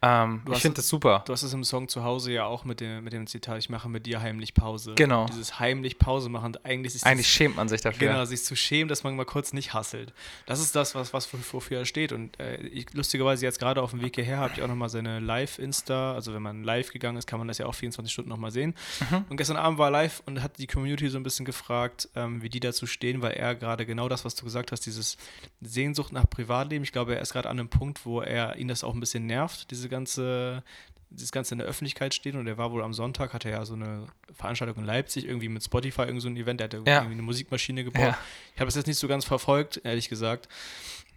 Ähm, 0.01 0.41
ich 0.49 0.59
finde 0.59 0.77
das 0.77 0.87
super. 0.87 1.23
Du 1.27 1.33
hast 1.33 1.43
es 1.43 1.51
im 1.53 1.63
Song 1.65 1.89
zu 1.89 2.03
Hause 2.05 2.31
ja 2.31 2.45
auch 2.45 2.63
mit 2.63 2.79
dem, 2.79 3.03
mit 3.03 3.11
dem 3.11 3.27
Zitat, 3.27 3.57
ich 3.57 3.69
mache 3.69 3.89
mit 3.89 4.05
dir 4.05 4.21
heimlich 4.21 4.53
Pause. 4.53 4.93
Genau. 4.95 5.25
Dieses 5.25 5.59
heimlich 5.59 5.99
Pause 5.99 6.29
machen, 6.29 6.55
eigentlich 6.63 6.95
ist 6.95 7.05
Eigentlich 7.05 7.25
das, 7.27 7.33
schämt 7.33 7.57
man 7.57 7.67
sich 7.67 7.81
dafür. 7.81 8.07
Genau, 8.07 8.23
sich 8.23 8.43
zu 8.43 8.55
schämen, 8.55 8.87
dass 8.87 9.03
man 9.03 9.15
mal 9.17 9.25
kurz 9.25 9.51
nicht 9.51 9.73
hasselt. 9.73 10.13
Das 10.45 10.61
ist 10.61 10.73
das, 10.73 10.95
was, 10.95 11.13
was 11.13 11.25
für- 11.25 11.37
wofür 11.51 11.79
er 11.79 11.85
steht. 11.85 12.13
Und 12.13 12.39
äh, 12.39 12.57
ich, 12.67 12.93
lustigerweise 12.93 13.45
jetzt 13.45 13.59
gerade 13.59 13.81
auf 13.81 13.91
dem 13.91 14.01
Weg 14.01 14.15
hierher 14.15 14.37
habe 14.37 14.53
ich 14.55 14.61
auch 14.61 14.67
nochmal 14.69 14.87
seine 14.89 15.19
Live-Insta, 15.19 16.13
also 16.13 16.33
wenn 16.33 16.41
man 16.41 16.63
live 16.63 16.91
gegangen 16.93 17.17
ist, 17.17 17.27
kann 17.27 17.39
man 17.39 17.49
das 17.49 17.57
ja 17.57 17.65
auch 17.65 17.75
24 17.75 18.11
Stunden 18.13 18.29
nochmal 18.29 18.51
sehen. 18.51 18.75
Mhm. 19.09 19.25
Und 19.29 19.35
gestern 19.37 19.57
Abend 19.57 19.79
war 19.79 19.87
er 19.87 19.91
live 19.91 20.23
und 20.25 20.41
hat 20.41 20.59
die 20.59 20.67
Community 20.67 21.09
so 21.09 21.17
ein 21.17 21.23
bisschen 21.23 21.45
gefragt, 21.45 22.07
ähm, 22.15 22.41
wie 22.41 22.47
die 22.49 22.61
dazu 22.61 22.87
stehen, 22.87 23.21
weil 23.21 23.33
er 23.33 23.53
gerade 23.53 23.85
genau 23.85 24.07
das, 24.07 24.23
was 24.23 24.35
du 24.35 24.45
gesagt 24.45 24.71
hast, 24.71 24.85
dieses 24.85 25.17
Sehnsucht 25.59 26.13
nach 26.13 26.29
Privatleben, 26.29 26.83
ich 26.83 26.93
glaube, 26.93 27.15
er 27.15 27.21
ist 27.21 27.33
gerade 27.33 27.49
an 27.49 27.59
einem 27.59 27.69
Punkt, 27.69 28.05
wo 28.05 28.21
er 28.21 28.55
ihn 28.55 28.69
das 28.69 28.83
auch 28.85 28.93
ein 28.93 28.99
bisschen 29.01 29.25
nervt, 29.25 29.71
diese 29.71 29.88
ganze 29.89 30.63
dieses 31.11 31.31
Ganze 31.31 31.55
in 31.55 31.57
der 31.57 31.67
Öffentlichkeit 31.67 32.13
stehen 32.13 32.37
und 32.37 32.45
er 32.45 32.59
war 32.59 32.71
wohl 32.71 32.83
am 32.83 32.93
Sonntag, 32.93 33.33
hatte 33.33 33.49
er 33.49 33.57
ja 33.61 33.65
so 33.65 33.73
eine 33.73 34.05
Veranstaltung 34.31 34.77
in 34.77 34.85
Leipzig, 34.85 35.25
irgendwie 35.25 35.49
mit 35.49 35.63
Spotify, 35.63 36.03
irgend 36.03 36.21
so 36.21 36.27
ein 36.27 36.37
Event, 36.37 36.59
der 36.59 36.65
hat 36.65 36.73
Ja. 36.75 36.97
irgendwie 36.97 37.13
eine 37.13 37.23
Musikmaschine 37.23 37.83
gebaut. 37.83 38.01
Ja. 38.03 38.17
Ich 38.53 38.59
habe 38.61 38.67
es 38.69 38.75
jetzt 38.75 38.85
nicht 38.85 38.99
so 38.99 39.07
ganz 39.07 39.25
verfolgt, 39.25 39.81
ehrlich 39.83 40.07
gesagt. 40.07 40.47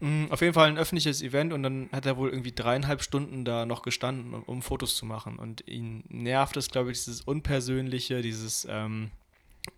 Mm, 0.01 0.29
Auf 0.31 0.41
jeden 0.41 0.55
Fall 0.55 0.69
ein 0.69 0.79
öffentliches 0.79 1.21
Event 1.21 1.53
und 1.53 1.63
dann 1.63 1.91
hat 1.93 2.07
er 2.07 2.17
wohl 2.17 2.31
irgendwie 2.31 2.53
dreieinhalb 2.53 3.03
Stunden 3.03 3.45
da 3.45 3.67
noch 3.67 3.83
gestanden, 3.83 4.33
um, 4.33 4.43
um 4.45 4.63
Fotos 4.63 4.97
zu 4.97 5.05
machen. 5.05 5.39
Und 5.39 5.69
ihn 5.69 6.05
nervt 6.09 6.57
es, 6.57 6.71
glaube 6.71 6.91
ich, 6.91 6.97
dieses 7.05 7.21
Unpersönliche, 7.21 8.23
dieses, 8.23 8.67
ähm, 8.71 9.11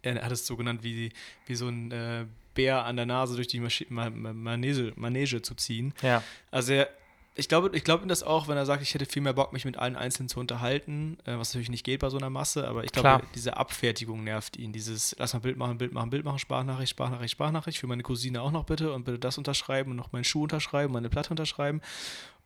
er 0.03 0.23
hat 0.25 0.31
es 0.31 0.47
so 0.47 0.57
genannt, 0.57 0.85
wie, 0.85 1.11
wie 1.47 1.55
so 1.57 1.67
ein 1.67 1.91
äh, 1.91 2.25
Bär 2.55 2.85
an 2.85 2.95
der 2.95 3.07
Nase 3.07 3.35
durch 3.35 3.49
die 3.49 3.59
Maschi 3.59 3.87
Ma 3.91 4.11
Ma 4.11 4.33
Manege, 4.33 4.93
Manege 4.95 5.43
zu 5.43 5.57
ziehen. 5.57 5.93
Ja. 6.03 6.23
Also 6.53 6.73
er, 6.75 6.89
ich 7.37 7.49
glaube 7.49 7.71
ich 7.75 7.83
glaub 7.83 8.03
ihm 8.03 8.09
das 8.09 8.23
auch, 8.23 8.47
wenn 8.47 8.57
er 8.57 8.67
sagt, 8.67 8.83
ich 8.83 8.95
hätte 8.95 9.07
viel 9.07 9.23
mehr 9.23 9.33
Bock, 9.33 9.53
mich 9.53 9.65
mit 9.65 9.77
allen 9.77 9.97
Einzelnen 9.97 10.29
zu 10.29 10.39
unterhalten, 10.39 11.19
äh, 11.25 11.37
was 11.37 11.53
natürlich 11.53 11.71
nicht 11.71 11.85
geht 11.85 12.01
bei 12.01 12.09
so 12.09 12.17
einer 12.17 12.31
Masse, 12.31 12.69
aber 12.69 12.85
ich 12.85 12.93
glaube, 12.93 13.25
diese 13.35 13.57
Abfertigung 13.57 14.23
nervt 14.23 14.57
ihn. 14.57 14.73
Dieses, 14.73 15.17
lass 15.19 15.35
mal 15.35 15.41
Bild 15.41 15.57
machen, 15.57 15.77
Bild 15.77 15.93
machen, 15.93 16.11
Bild 16.11 16.25
machen, 16.25 16.39
Sprachnachricht, 16.39 16.91
Sprachnachricht, 16.91 17.33
Sprachnachricht, 17.33 17.79
für 17.79 17.89
meine 17.89 18.05
Cousine 18.05 18.41
auch 18.41 18.53
noch 18.53 18.65
bitte 18.65 18.93
und 18.93 19.05
bitte 19.05 19.19
das 19.19 19.37
unterschreiben 19.37 19.91
und 19.91 19.97
noch 19.97 20.13
meinen 20.13 20.25
Schuh 20.25 20.45
unterschreiben, 20.45 20.93
meine 20.93 21.11
Platte 21.11 21.31
unterschreiben. 21.31 21.81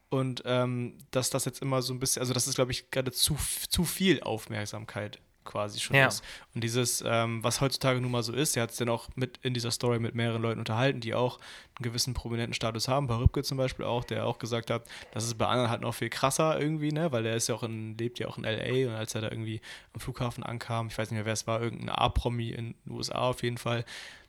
Und 0.08 0.42
ähm, 0.46 0.96
dass 1.10 1.28
das 1.28 1.44
jetzt 1.44 1.60
immer 1.60 1.82
so 1.82 1.92
ein 1.92 2.00
bisschen, 2.00 2.20
also 2.20 2.32
das 2.32 2.46
ist, 2.46 2.54
glaube 2.54 2.72
ich, 2.72 2.90
gerade 2.90 3.12
zu, 3.12 3.36
zu 3.68 3.84
viel 3.84 4.22
Aufmerksamkeit 4.22 5.20
quasi 5.48 5.80
schon 5.80 5.96
Ja. 5.96 6.06
ist. 6.06 6.22
Und 6.54 6.62
dieses, 6.62 7.02
ähm, 7.04 7.42
was 7.42 7.60
heutzutage 7.60 8.00
nun 8.00 8.10
mal 8.10 8.22
so 8.22 8.32
ist, 8.32 8.56
er 8.56 8.62
hat 8.64 8.70
es 8.70 8.76
dann 8.76 8.88
auch 8.88 9.08
mit 9.16 9.38
in 9.42 9.54
dieser 9.54 9.70
Story 9.70 9.98
mit 9.98 10.14
mehreren 10.14 10.42
Leuten 10.42 10.60
unterhalten, 10.60 11.00
die 11.00 11.14
auch 11.14 11.38
einen 11.76 11.84
gewissen 11.84 12.14
prominenten 12.14 12.54
Status 12.54 12.86
haben, 12.86 13.06
bei 13.06 13.16
Rübke 13.16 13.42
zum 13.42 13.56
Beispiel 13.58 13.84
auch, 13.84 14.04
der 14.04 14.26
auch 14.26 14.38
gesagt 14.38 14.70
hat, 14.70 14.84
das 15.12 15.24
ist 15.24 15.38
bei 15.38 15.46
anderen 15.46 15.70
halt 15.70 15.80
noch 15.80 15.94
viel 15.94 16.10
krasser 16.10 16.60
irgendwie, 16.60 16.92
ne, 16.92 17.10
weil 17.12 17.22
der 17.22 17.34
ist 17.34 17.48
ja 17.48 17.54
auch 17.54 17.62
in, 17.62 17.96
lebt 17.96 18.18
ja 18.18 18.28
auch 18.28 18.38
in 18.38 18.44
L.A. 18.44 18.90
und 18.90 18.94
als 18.96 19.14
er 19.14 19.22
da 19.22 19.30
irgendwie 19.30 19.60
am 19.94 20.00
Flughafen 20.00 20.42
ankam, 20.44 20.88
ich 20.88 20.98
weiß 20.98 21.10
nicht 21.10 21.16
mehr, 21.16 21.26
wer 21.26 21.32
es 21.32 21.46
war, 21.46 21.60
irgendein 21.62 21.88
A-Promi 21.90 22.50
in 22.50 22.74
den 22.84 22.92
USA 22.92 23.18
auf 23.18 23.42
jeden 23.42 23.58
Fall, 23.58 23.84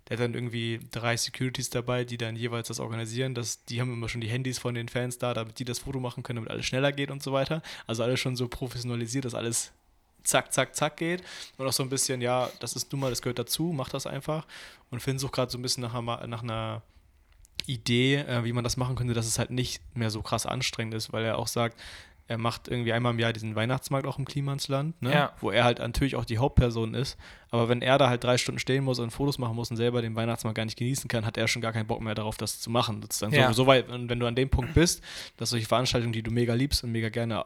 der 0.08 0.18
hat 0.18 0.24
dann 0.24 0.34
irgendwie 0.34 0.80
drei 0.92 1.16
Securities 1.16 1.70
dabei, 1.70 2.04
die 2.04 2.18
dann 2.18 2.36
jeweils 2.36 2.68
das 2.70 2.80
organisieren. 2.80 3.36
Das, 3.36 3.64
die 3.66 3.80
haben 3.80 3.94
immer 3.94 4.10
schon 4.10 4.22
die 4.22 4.28
Handys 4.28 4.58
von 4.58 4.74
den 4.74 4.90
Fans 4.90 5.20
da, 5.20 5.36
damit 5.36 5.60
die 5.60 5.66
das 5.66 5.80
Foto 5.80 6.00
machen 6.00 6.24
können, 6.24 6.38
damit 6.38 6.50
alles 6.50 6.66
schneller 6.66 6.92
geht 6.92 7.12
und 7.12 7.22
so 7.22 7.32
weiter. 7.32 7.62
Also 7.86 8.02
alles 8.02 8.20
schon 8.20 8.36
so 8.36 8.48
professionalisiert, 8.48 9.26
dass 9.26 9.36
alles 9.36 9.72
zack, 10.24 10.52
zack, 10.54 10.76
zack 10.76 10.98
geht. 10.98 11.24
Und 11.58 11.68
auch 11.68 11.74
so 11.74 11.84
ein 11.84 11.90
bisschen, 11.90 12.22
ja, 12.22 12.50
das 12.60 12.76
ist 12.76 12.92
nun 12.92 13.02
mal, 13.02 13.10
das 13.10 13.22
gehört 13.22 13.40
dazu, 13.40 13.72
mach 13.76 13.90
das 13.90 14.06
einfach. 14.08 14.46
Und 14.92 15.02
Finn 15.02 15.20
sucht 15.20 15.34
gerade 15.34 15.52
so 15.52 15.58
ein 15.58 15.62
bisschen 15.62 15.82
nach, 15.84 15.94
einer- 15.96 16.26
nach 16.28 16.44
einer 16.44 16.82
Idee, 17.66 18.16
äh, 18.16 18.44
wie 18.44 18.54
man 18.54 18.64
das 18.64 18.78
machen 18.78 18.96
könnte, 18.96 19.14
dass 19.14 19.28
es 19.28 19.38
halt 19.38 19.52
nicht 19.52 19.82
mehr 19.96 20.10
so 20.10 20.22
krass 20.22 20.46
anstrengend 20.46 20.94
ist, 20.94 21.14
weil 21.14 21.24
er 21.26 21.38
auch 21.38 21.48
sagt, 21.48 21.80
er 22.30 22.38
macht 22.38 22.68
irgendwie 22.68 22.94
einmal 22.94 23.12
im 23.14 23.20
Jahr 23.20 23.34
diesen 23.34 23.56
Weihnachtsmarkt 23.56 24.06
auch 24.08 24.20
im 24.20 24.26
Klimansland, 24.26 25.02
ne? 25.02 25.12
Ja. 25.12 25.34
wo 25.42 25.50
er 25.50 25.64
halt 25.64 25.80
natürlich 25.80 26.16
auch 26.16 26.26
die 26.26 26.38
Hauptperson 26.38 26.94
ist. 26.94 27.18
Aber 27.50 27.68
wenn 27.68 27.82
er 27.82 27.98
da 27.98 28.08
halt 28.08 28.24
drei 28.24 28.38
Stunden 28.38 28.60
stehen 28.60 28.84
muss 28.84 29.00
und 29.00 29.10
Fotos 29.10 29.40
machen 29.40 29.56
muss 29.56 29.72
und 29.72 29.78
selber 29.78 30.04
den 30.04 30.16
Weihnachtsmarkt 30.16 30.56
gar 30.56 30.66
nicht 30.66 30.78
genießen 30.78 31.08
kann, 31.08 31.26
hat 31.26 31.38
er 31.38 31.48
schon 31.48 31.64
gar 31.64 31.74
keinen 31.74 31.88
Bock 31.88 32.02
mehr 32.02 32.14
darauf, 32.14 32.38
das 32.38 32.62
zu 32.62 32.70
machen. 32.70 33.04
Dann 33.20 33.32
Ja. 33.32 33.48
so, 33.48 33.64
so 33.64 33.68
weit, 33.68 33.90
und 33.90 34.10
wenn 34.10 34.20
du 34.20 34.28
an 34.28 34.36
dem 34.36 34.50
Punkt 34.50 34.76
bist, 34.76 35.04
dass 35.38 35.50
solche 35.50 35.66
Veranstaltungen, 35.66 36.14
die 36.14 36.22
du 36.22 36.30
mega 36.30 36.54
liebst 36.54 36.84
und 36.84 36.92
mega 36.92 37.10
gerne 37.10 37.44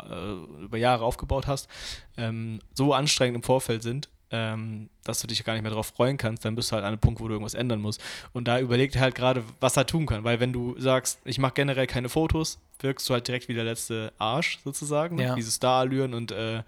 äh, 0.60 0.64
über 0.66 0.78
Jahre 0.78 1.06
aufgebaut 1.06 1.48
hast, 1.48 1.70
ähm, 2.18 2.60
so 2.74 2.94
anstrengend 2.94 3.38
im 3.38 3.44
Vorfeld 3.44 3.82
sind, 3.84 4.10
ähm, 4.34 4.90
dass 5.04 5.22
du 5.22 5.28
dich 5.28 5.44
gar 5.44 5.54
nicht 5.54 5.62
mehr 5.62 5.70
darauf 5.70 5.88
freuen 5.88 6.18
kannst, 6.18 6.44
dann 6.44 6.56
bist 6.56 6.72
du 6.72 6.74
halt 6.74 6.84
an 6.84 6.90
einem 6.94 7.00
Punkt, 7.00 7.22
wo 7.22 7.28
du 7.28 7.36
irgendwas 7.36 7.54
ändern 7.54 7.80
musst. 7.80 8.02
Und 8.34 8.48
da 8.48 8.60
überlegt 8.60 8.96
er 8.96 9.02
halt 9.02 9.14
gerade, 9.14 9.44
was 9.60 9.78
er 9.78 9.86
tun 9.86 10.08
kann. 10.08 10.24
Weil 10.24 10.40
wenn 10.40 10.52
du 10.52 10.76
sagst, 10.80 11.20
ich 11.24 11.38
mache 11.38 11.54
generell 11.54 11.86
keine 11.86 12.10
Fotos, 12.10 12.60
wirkst 12.80 13.08
du 13.08 13.14
halt 13.14 13.28
direkt 13.28 13.48
wie 13.48 13.54
der 13.54 13.64
letzte 13.64 14.12
Arsch 14.18 14.58
sozusagen. 14.64 15.20
Ja. 15.20 15.36
Diese 15.36 15.52
Star-Allüren 15.52 16.16
und 16.16 16.32
äh, 16.32 16.64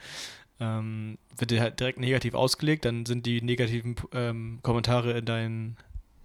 ähm, 0.59 1.17
wird 1.35 1.49
dir 1.49 1.59
halt 1.59 1.79
direkt 1.79 1.99
negativ 1.99 2.35
ausgelegt, 2.35 2.85
dann 2.85 3.05
sind 3.07 3.25
die 3.25 3.41
negativen 3.41 3.95
ähm, 4.13 4.59
Kommentare 4.61 5.17
in 5.17 5.25
deinen 5.25 5.77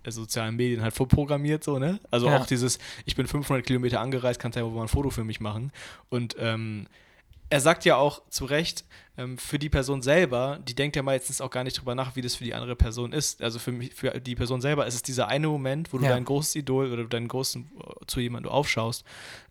äh, 0.04 0.10
sozialen 0.10 0.56
Medien 0.56 0.82
halt 0.82 0.92
vorprogrammiert, 0.94 1.64
so, 1.64 1.78
ne? 1.78 2.00
Also 2.10 2.26
Ja. 2.28 2.36
auch 2.36 2.46
dieses, 2.46 2.78
ich 3.06 3.16
bin 3.16 3.26
500 3.26 3.64
Kilometer 3.66 4.00
angereist, 4.00 4.38
kannst 4.38 4.56
ja 4.56 4.64
wohl 4.64 4.72
mal 4.72 4.82
ein 4.82 4.88
Foto 4.88 5.08
für 5.08 5.24
mich 5.24 5.40
machen. 5.40 5.72
Und 6.10 6.36
ähm, 6.38 6.86
er 7.50 7.60
sagt 7.60 7.84
ja 7.84 7.96
auch 7.96 8.22
zu 8.30 8.44
Recht, 8.44 8.84
ähm, 9.18 9.36
für 9.36 9.58
die 9.58 9.68
Person 9.68 10.02
selber, 10.02 10.60
die 10.66 10.74
denkt 10.74 10.96
ja 10.96 11.02
meistens 11.02 11.40
auch 11.40 11.50
gar 11.50 11.64
nicht 11.64 11.78
drüber 11.78 11.94
nach, 11.94 12.16
wie 12.16 12.22
das 12.22 12.36
für 12.36 12.44
die 12.44 12.54
andere 12.54 12.76
Person 12.76 13.12
ist. 13.12 13.42
Also 13.42 13.58
für 13.58 13.72
mich, 13.72 13.92
für 13.94 14.18
die 14.20 14.34
Person 14.36 14.60
selber 14.60 14.86
ist 14.86 14.94
es 14.94 15.02
dieser 15.02 15.28
eine 15.28 15.48
Moment, 15.48 15.92
wo 15.92 15.98
du 15.98 16.04
Ja. 16.04 16.10
dein 16.10 16.24
großes 16.24 16.54
Idol 16.54 16.92
oder 16.92 17.04
deinen 17.04 17.28
großen, 17.28 17.62
äh, 17.78 18.06
zu 18.06 18.20
jemandem 18.20 18.50
du 18.50 18.54
aufschaust, 18.54 19.04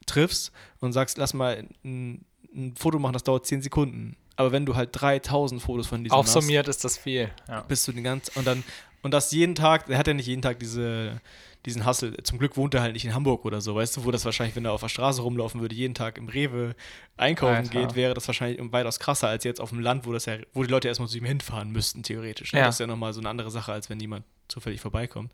triffst 0.05 0.51
und 0.79 0.93
sagst, 0.93 1.17
lass 1.17 1.33
mal 1.33 1.67
ein, 1.83 2.25
ein 2.55 2.73
Foto 2.75 2.97
machen, 2.99 3.13
das 3.13 3.23
dauert 3.23 3.45
10 3.45 3.61
Sekunden. 3.61 4.15
Aber 4.37 4.53
wenn 4.53 4.65
du 4.65 4.75
halt 4.75 4.89
3000 4.93 5.61
Fotos 5.61 5.87
von 5.87 6.03
diesem 6.03 6.17
hast, 6.17 6.35
Aufsummiert 6.35 6.67
ist 6.69 6.83
das 6.85 6.97
viel. 6.97 7.29
Ja. 7.49 7.61
bist 7.61 7.85
du 7.87 7.91
den 7.91 8.05
ganzen 8.05 8.31
und 8.39 8.47
dann 8.47 8.63
und 9.01 9.11
das 9.13 9.31
jeden 9.31 9.55
Tag, 9.55 9.89
er 9.89 9.97
hat 9.97 10.07
ja 10.07 10.13
nicht 10.13 10.27
jeden 10.27 10.41
Tag 10.41 10.59
diese 10.59 11.21
diesen 11.65 11.85
Hustle. 11.85 12.15
Zum 12.23 12.39
Glück 12.39 12.57
wohnt 12.57 12.73
er 12.73 12.81
halt 12.81 12.93
nicht 12.93 13.05
in 13.05 13.13
Hamburg 13.13 13.45
oder 13.45 13.61
so, 13.61 13.75
weißt 13.75 13.97
du, 13.97 14.05
wo 14.05 14.11
das 14.11 14.25
wahrscheinlich, 14.25 14.55
wenn 14.55 14.65
er 14.65 14.71
auf 14.71 14.81
der 14.81 14.89
Straße 14.89 15.21
rumlaufen 15.21 15.61
würde, 15.61 15.75
jeden 15.75 15.93
Tag 15.93 16.17
im 16.17 16.29
Rewe 16.29 16.75
einkaufen 17.17 17.55
Alter. 17.55 17.69
geht, 17.81 17.95
wäre 17.95 18.13
das 18.13 18.27
wahrscheinlich 18.27 18.59
weitaus 18.71 18.99
krasser 18.99 19.27
als 19.27 19.43
jetzt 19.43 19.59
auf 19.59 19.69
dem 19.69 19.79
Land, 19.79 20.05
wo 20.05 20.13
das 20.13 20.25
ja, 20.25 20.37
wo 20.53 20.63
die 20.63 20.69
Leute 20.69 20.87
erstmal 20.87 21.09
zu 21.09 21.17
ihm 21.17 21.25
hinfahren 21.25 21.71
müssten, 21.71 22.03
theoretisch. 22.03 22.53
Ne? 22.53 22.59
Ja. 22.59 22.65
Das 22.65 22.75
ist 22.75 22.79
ja 22.79 22.87
nochmal 22.87 23.13
so 23.13 23.19
eine 23.19 23.29
andere 23.29 23.51
Sache, 23.51 23.73
als 23.73 23.89
wenn 23.89 23.99
jemand 23.99 24.25
zufällig 24.47 24.81
vorbeikommt. 24.81 25.31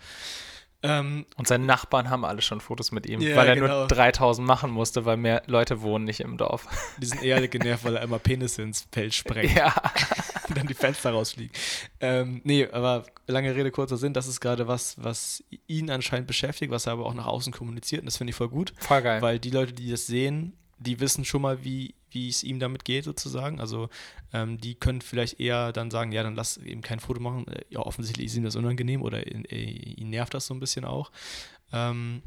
Ähm, 0.89 1.25
Und 1.37 1.47
seine 1.47 1.65
Nachbarn 1.65 2.09
haben 2.09 2.25
alle 2.25 2.41
schon 2.41 2.61
Fotos 2.61 2.91
mit 2.91 3.05
ihm, 3.05 3.19
Ja, 3.21 3.35
weil 3.35 3.47
er 3.49 3.55
genau. 3.55 3.67
nur 3.79 3.87
3000 3.87 4.47
machen 4.47 4.71
musste, 4.71 5.05
weil 5.05 5.17
mehr 5.17 5.43
Leute 5.47 5.81
wohnen 5.81 6.05
nicht 6.05 6.19
im 6.21 6.37
Dorf. 6.37 6.67
die 7.01 7.05
sind 7.05 7.23
eher 7.23 7.45
genervt, 7.47 7.83
weil 7.83 7.95
er 7.95 8.03
immer 8.03 8.19
Penisse 8.19 8.61
ins 8.61 8.87
Feld 8.91 9.13
sprengt. 9.13 9.55
ja. 9.55 9.73
und 10.47 10.57
dann 10.57 10.67
die 10.67 10.73
Fenster 10.73 11.11
rausfliegen. 11.11 11.51
Ähm, 11.99 12.41
nee, 12.43 12.67
aber 12.69 13.05
lange 13.27 13.55
Rede, 13.55 13.71
kurzer 13.71 13.97
Sinn, 13.97 14.13
das 14.13 14.27
ist 14.27 14.39
gerade 14.41 14.67
was, 14.67 14.95
was 15.03 15.43
ihn 15.67 15.89
anscheinend 15.89 16.27
beschäftigt, 16.27 16.71
was 16.71 16.85
er 16.85 16.93
aber 16.93 17.05
auch 17.05 17.13
nach 17.13 17.25
außen 17.27 17.51
kommuniziert 17.51 18.01
und 18.01 18.05
das 18.05 18.17
finde 18.17 18.31
ich 18.31 18.35
voll 18.37 18.49
gut, 18.49 18.73
Voll 18.77 19.01
geil. 19.01 19.21
weil 19.21 19.39
die 19.39 19.49
Leute, 19.49 19.73
die 19.73 19.89
das 19.89 20.05
sehen, 20.07 20.53
die 20.77 20.99
wissen 20.99 21.25
schon 21.25 21.41
mal, 21.41 21.63
wie, 21.63 21.95
wie 22.15 22.27
es 22.29 22.41
ihm 22.43 22.59
damit 22.59 22.83
geht 22.85 23.03
sozusagen. 23.03 23.59
Also 23.59 23.89
ähm, 24.33 24.57
die 24.57 24.73
können 24.73 25.01
vielleicht 25.01 25.39
eher 25.39 25.71
dann 25.71 25.91
sagen, 25.91 26.11
ja, 26.11 26.23
dann 26.23 26.33
lass 26.35 26.57
eben 26.57 26.81
kein 26.81 26.99
Foto 26.99 27.19
machen. 27.19 27.45
Ja, 27.69 27.81
offensichtlich 27.81 28.25
ist 28.27 28.35
ihm 28.35 28.43
das 28.43 28.55
unangenehm 28.55 29.03
oder 29.03 29.27
ihn, 29.31 29.45
äh, 29.45 29.61
ihn 29.61 30.09
nervt 30.09 30.33
das 30.33 30.47
so 30.47 30.53
ein 30.55 30.59
bisschen 30.59 30.85
auch. 30.85 31.11
Ähm, 31.71 32.23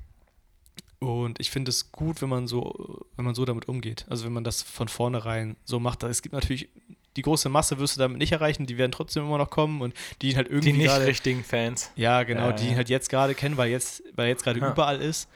und 1.01 1.39
ich 1.41 1.51
finde 1.51 1.71
es 1.71 1.93
gut, 1.93 2.23
wenn 2.23 2.29
man 2.29 2.49
so, 2.49 3.05
wenn 3.17 3.25
man 3.25 3.35
so 3.35 3.45
damit 3.45 3.69
umgeht. 3.69 4.05
Also 4.09 4.25
wenn 4.25 4.33
man 4.33 4.45
das 4.45 4.63
von 4.63 4.89
vornherein 4.89 5.57
so 5.65 5.79
macht. 5.81 6.03
Es 6.03 6.23
gibt 6.23 6.33
natürlich 6.35 6.69
die 7.17 7.23
große 7.23 7.49
Masse 7.49 7.79
wirst 7.79 7.97
du 7.97 8.01
damit 8.01 8.19
nicht 8.19 8.31
erreichen, 8.33 8.67
die 8.67 8.79
werden 8.79 8.93
trotzdem 8.93 9.25
immer 9.25 9.39
noch 9.39 9.51
kommen 9.51 9.81
und 9.81 9.93
die 10.23 10.37
halt 10.37 10.47
irgendwie 10.49 10.73
die 10.73 10.79
nicht 10.79 10.87
gerade- 10.87 11.07
richtigen 11.07 11.43
Fans. 11.43 11.91
ja, 11.97 12.23
genau, 12.23 12.49
Ja, 12.49 12.53
die 12.53 12.65
ihn 12.67 12.71
ja. 12.73 12.77
halt 12.77 12.89
jetzt 12.91 13.11
gerade 13.11 13.35
kennen, 13.35 13.57
weil 13.57 13.71
jetzt, 13.71 14.03
weil 14.15 14.29
jetzt 14.29 14.45
gerade 14.45 14.61
Ja. 14.61 14.71
überall 14.73 15.01
ist. 15.01 15.29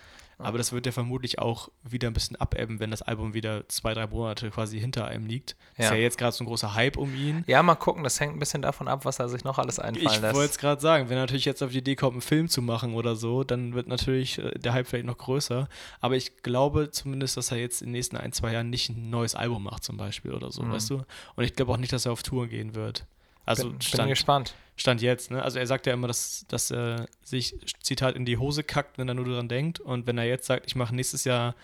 Aber 0.45 0.59
das 0.59 0.73
wird 0.73 0.87
ja 0.87 0.93
vermutlich 0.93 1.39
auch 1.39 1.71
wieder 1.83 2.09
ein 2.09 2.15
bisschen 2.15 2.37
abebben, 2.37 2.81
wenn 2.81 2.91
das 2.91 3.03
Album 3.03 3.35
wieder 3.35 3.69
zwei, 3.69 3.95
drei 3.95 4.07
Monate 4.07 4.51
quasi 4.51 4.79
hinter 4.79 5.07
einem 5.07 5.27
liegt. 5.27 5.57
Ja. 5.77 5.85
Ist 5.85 5.91
ja 5.91 5.97
jetzt 5.97 6.19
gerade 6.19 6.33
so 6.33 6.45
ein 6.45 6.47
großer 6.47 6.75
Hype 6.75 6.97
um 6.97 7.15
ihn. 7.15 7.45
Ja, 7.47 7.63
mal 7.63 7.75
gucken, 7.75 8.05
das 8.05 8.21
hängt 8.21 8.35
ein 8.35 8.39
bisschen 8.39 8.63
davon 8.63 8.89
ab, 8.89 9.05
was 9.05 9.19
er 9.19 9.29
sich 9.29 9.45
noch 9.45 9.59
alles 9.59 9.79
einfallen 9.79 10.07
ich 10.07 10.21
lässt. 10.21 10.25
Ich 10.25 10.35
wollte 10.35 10.51
es 10.51 10.59
gerade 10.59 10.81
sagen, 10.81 11.09
wenn 11.09 11.17
er 11.17 11.23
natürlich 11.23 11.45
jetzt 11.45 11.63
auf 11.63 11.71
die 11.71 11.79
Idee 11.79 11.97
kommt, 11.97 12.15
einen 12.15 12.23
Film 12.23 12.49
zu 12.49 12.63
machen 12.63 12.95
oder 12.95 13.17
so, 13.17 13.45
dann 13.45 13.75
wird 13.75 13.89
natürlich 13.89 14.39
äh, 14.39 14.59
der 14.59 14.73
Hype 14.73 14.87
vielleicht 14.87 15.07
noch 15.07 15.19
größer. 15.19 15.69
Aber 16.01 16.17
ich 16.17 16.43
glaube 16.43 16.91
zumindest, 16.91 17.37
dass 17.37 17.51
er 17.51 17.59
jetzt 17.59 17.83
in 17.83 17.89
den 17.89 17.93
nächsten 17.93 18.17
ein, 18.17 18.33
zwei 18.33 18.53
Jahren 18.53 18.71
nicht 18.71 18.91
ein 18.91 19.11
neues 19.11 19.35
Album 19.35 19.65
macht 19.65 19.85
zum 19.85 19.97
Beispiel 19.97 20.33
oder 20.33 20.51
so, 20.51 20.63
mhm. 20.63 20.73
weißt 20.73 20.91
du? 20.91 21.03
Und 21.37 21.45
ich 21.45 21.55
glaube 21.55 21.73
auch 21.73 21.77
nicht, 21.77 21.93
dass 21.93 22.07
er 22.07 22.13
auf 22.13 22.23
Tour 22.23 22.47
gehen 22.47 22.75
wird. 22.75 23.07
Also 23.45 23.71
bin, 23.71 23.81
stand, 23.81 24.03
bin 24.03 24.11
gespannt. 24.11 24.55
Stand 24.77 25.03
jetzt, 25.03 25.31
ne? 25.31 25.43
Also 25.43 25.59
er 25.59 25.67
sagt 25.67 25.87
ja 25.87 25.93
immer, 25.93 26.09
dass, 26.09 26.47
dass 26.49 26.71
er 26.71 27.07
sich, 27.23 27.55
Zitat, 27.83 28.17
in 28.17 28.25
die 28.25 28.39
Hose 28.39 28.63
kackt, 28.63 28.99
wenn 28.99 29.09
er 29.09 29.15
nur 29.15 29.27
daran 29.27 29.49
denkt. 29.49 29.81
Und 29.81 30.07
wenn 30.07 30.19
er 30.19 30.25
jetzt 30.25 30.47
sagt, 30.47 30.67
ich 30.67 30.77
mache 30.77 30.95
nächstes 30.95 31.25
Jahr, 31.25 31.55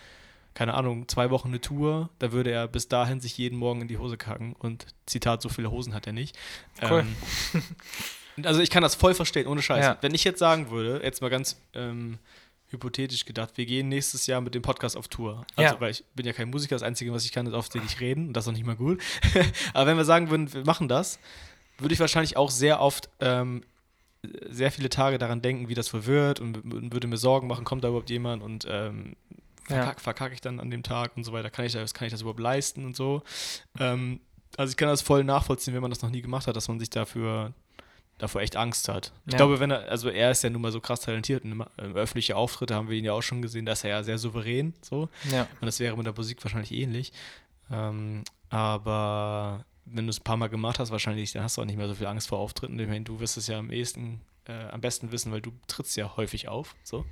keine 0.54 0.74
Ahnung, 0.74 1.08
zwei 1.08 1.30
Wochen 1.30 1.48
eine 1.48 1.60
Tour, 1.60 2.10
da 2.18 2.32
würde 2.32 2.50
er 2.50 2.68
bis 2.68 2.88
dahin 2.88 3.20
sich 3.20 3.38
jeden 3.38 3.58
Morgen 3.58 3.82
in 3.82 3.88
die 3.88 3.98
Hose 3.98 4.16
kacken. 4.16 4.54
Und 4.58 4.86
Zitat, 5.06 5.40
so 5.40 5.48
viele 5.48 5.70
Hosen 5.70 5.94
hat 5.94 6.06
er 6.06 6.12
nicht. 6.12 6.36
Cool. 6.82 7.06
Ähm, 7.54 7.62
also 8.44 8.60
ich 8.60 8.70
kann 8.70 8.82
das 8.82 8.94
voll 8.94 9.14
verstehen, 9.14 9.46
ohne 9.46 9.62
Scheiß. 9.62 9.84
Ja. 9.84 9.98
Wenn 10.00 10.14
ich 10.14 10.24
jetzt 10.24 10.38
sagen 10.38 10.70
würde, 10.70 11.00
jetzt 11.02 11.22
mal 11.22 11.30
ganz 11.30 11.60
ähm, 11.74 12.18
hypothetisch 12.70 13.24
gedacht, 13.24 13.56
wir 13.56 13.66
gehen 13.66 13.88
nächstes 13.88 14.26
Jahr 14.26 14.40
mit 14.40 14.54
dem 14.54 14.62
Podcast 14.62 14.96
auf 14.96 15.08
Tour. 15.08 15.46
Also, 15.56 15.74
ja. 15.74 15.80
weil 15.80 15.90
ich 15.92 16.04
bin 16.14 16.26
ja 16.26 16.32
kein 16.32 16.50
Musiker, 16.50 16.74
das 16.74 16.82
Einzige, 16.82 17.12
was 17.12 17.24
ich 17.24 17.32
kann, 17.32 17.46
ist 17.46 17.54
auf 17.54 17.68
den 17.68 17.84
ich 17.86 18.00
reden 18.00 18.28
und 18.28 18.32
das 18.34 18.44
ist 18.44 18.48
noch 18.48 18.54
nicht 18.54 18.66
mal 18.66 18.76
gut. 18.76 19.00
Aber 19.72 19.86
wenn 19.86 19.96
wir 19.96 20.04
sagen 20.04 20.30
würden, 20.30 20.52
wir 20.52 20.64
machen 20.64 20.88
das, 20.88 21.18
würde 21.78 21.94
ich 21.94 22.00
wahrscheinlich 22.00 22.36
auch 22.36 22.50
sehr 22.50 22.80
oft 22.80 23.08
ähm, 23.20 23.62
sehr 24.48 24.72
viele 24.72 24.88
Tage 24.88 25.18
daran 25.18 25.42
denken, 25.42 25.68
wie 25.68 25.74
das 25.74 25.92
wird 25.94 26.40
und, 26.40 26.64
und, 26.64 26.92
würde 26.92 27.06
mir 27.06 27.16
Sorgen 27.16 27.46
machen, 27.46 27.64
kommt 27.64 27.84
da 27.84 27.88
überhaupt 27.88 28.10
jemand 28.10 28.42
und 28.42 28.66
ähm, 28.68 29.16
verkacke 29.64 29.98
ja. 29.98 30.02
verkack 30.02 30.32
ich 30.32 30.40
dann 30.40 30.60
an 30.60 30.70
dem 30.70 30.82
Tag 30.82 31.16
und 31.16 31.24
so 31.24 31.32
weiter, 31.32 31.50
kann 31.50 31.64
ich 31.64 31.72
das, 31.72 31.94
kann 31.94 32.06
ich 32.06 32.12
das 32.12 32.22
überhaupt 32.22 32.40
leisten 32.40 32.84
und 32.84 32.96
so. 32.96 33.22
Ähm, 33.78 34.20
also 34.56 34.70
ich 34.70 34.76
kann 34.76 34.88
das 34.88 35.02
voll 35.02 35.24
nachvollziehen, 35.24 35.74
wenn 35.74 35.82
man 35.82 35.90
das 35.90 36.02
noch 36.02 36.10
nie 36.10 36.22
gemacht 36.22 36.46
hat, 36.46 36.56
dass 36.56 36.68
man 36.68 36.80
sich 36.80 36.90
dafür 36.90 37.52
davor 38.18 38.40
echt 38.40 38.56
Angst 38.56 38.88
hat. 38.88 39.12
Ich 39.26 39.34
ja. 39.34 39.36
glaube, 39.36 39.60
wenn 39.60 39.70
er, 39.70 39.88
also 39.88 40.08
er 40.08 40.32
ist 40.32 40.42
ja 40.42 40.50
nun 40.50 40.62
mal 40.62 40.72
so 40.72 40.80
krass 40.80 41.00
talentiert 41.00 41.44
und 41.44 41.62
öffentliche 41.76 42.34
Auftritte 42.34 42.74
haben 42.74 42.88
wir 42.88 42.96
ihn 42.96 43.04
ja 43.04 43.12
auch 43.12 43.22
schon 43.22 43.42
gesehen, 43.42 43.64
da 43.64 43.72
ist 43.72 43.84
er 43.84 43.90
ja 43.90 44.02
sehr 44.02 44.18
souverän 44.18 44.74
so. 44.80 45.08
Ja. 45.30 45.42
Und 45.60 45.66
das 45.66 45.78
wäre 45.78 45.96
mit 45.96 46.06
der 46.06 46.14
Musik 46.14 46.42
wahrscheinlich 46.42 46.72
ähnlich. 46.72 47.12
Ähm, 47.70 48.24
aber 48.50 49.64
wenn 49.92 50.06
du 50.06 50.10
es 50.10 50.20
ein 50.20 50.24
paar 50.24 50.36
Mal 50.36 50.48
gemacht 50.48 50.78
hast, 50.78 50.90
wahrscheinlich, 50.90 51.32
dann 51.32 51.42
hast 51.42 51.56
du 51.56 51.62
auch 51.62 51.66
nicht 51.66 51.76
mehr 51.76 51.88
so 51.88 51.94
viel 51.94 52.06
Angst 52.06 52.28
vor 52.28 52.38
Auftritten. 52.38 52.78
Ich 52.78 52.88
meine, 52.88 53.04
du 53.04 53.20
wirst 53.20 53.36
es 53.36 53.46
ja 53.46 53.58
am 53.58 53.70
ehesten, 53.70 54.20
äh, 54.46 54.68
am 54.68 54.80
besten 54.80 55.12
wissen, 55.12 55.32
weil 55.32 55.40
du 55.40 55.52
trittst 55.66 55.96
ja 55.96 56.16
häufig 56.16 56.48
auf. 56.48 56.74
So. 56.82 57.04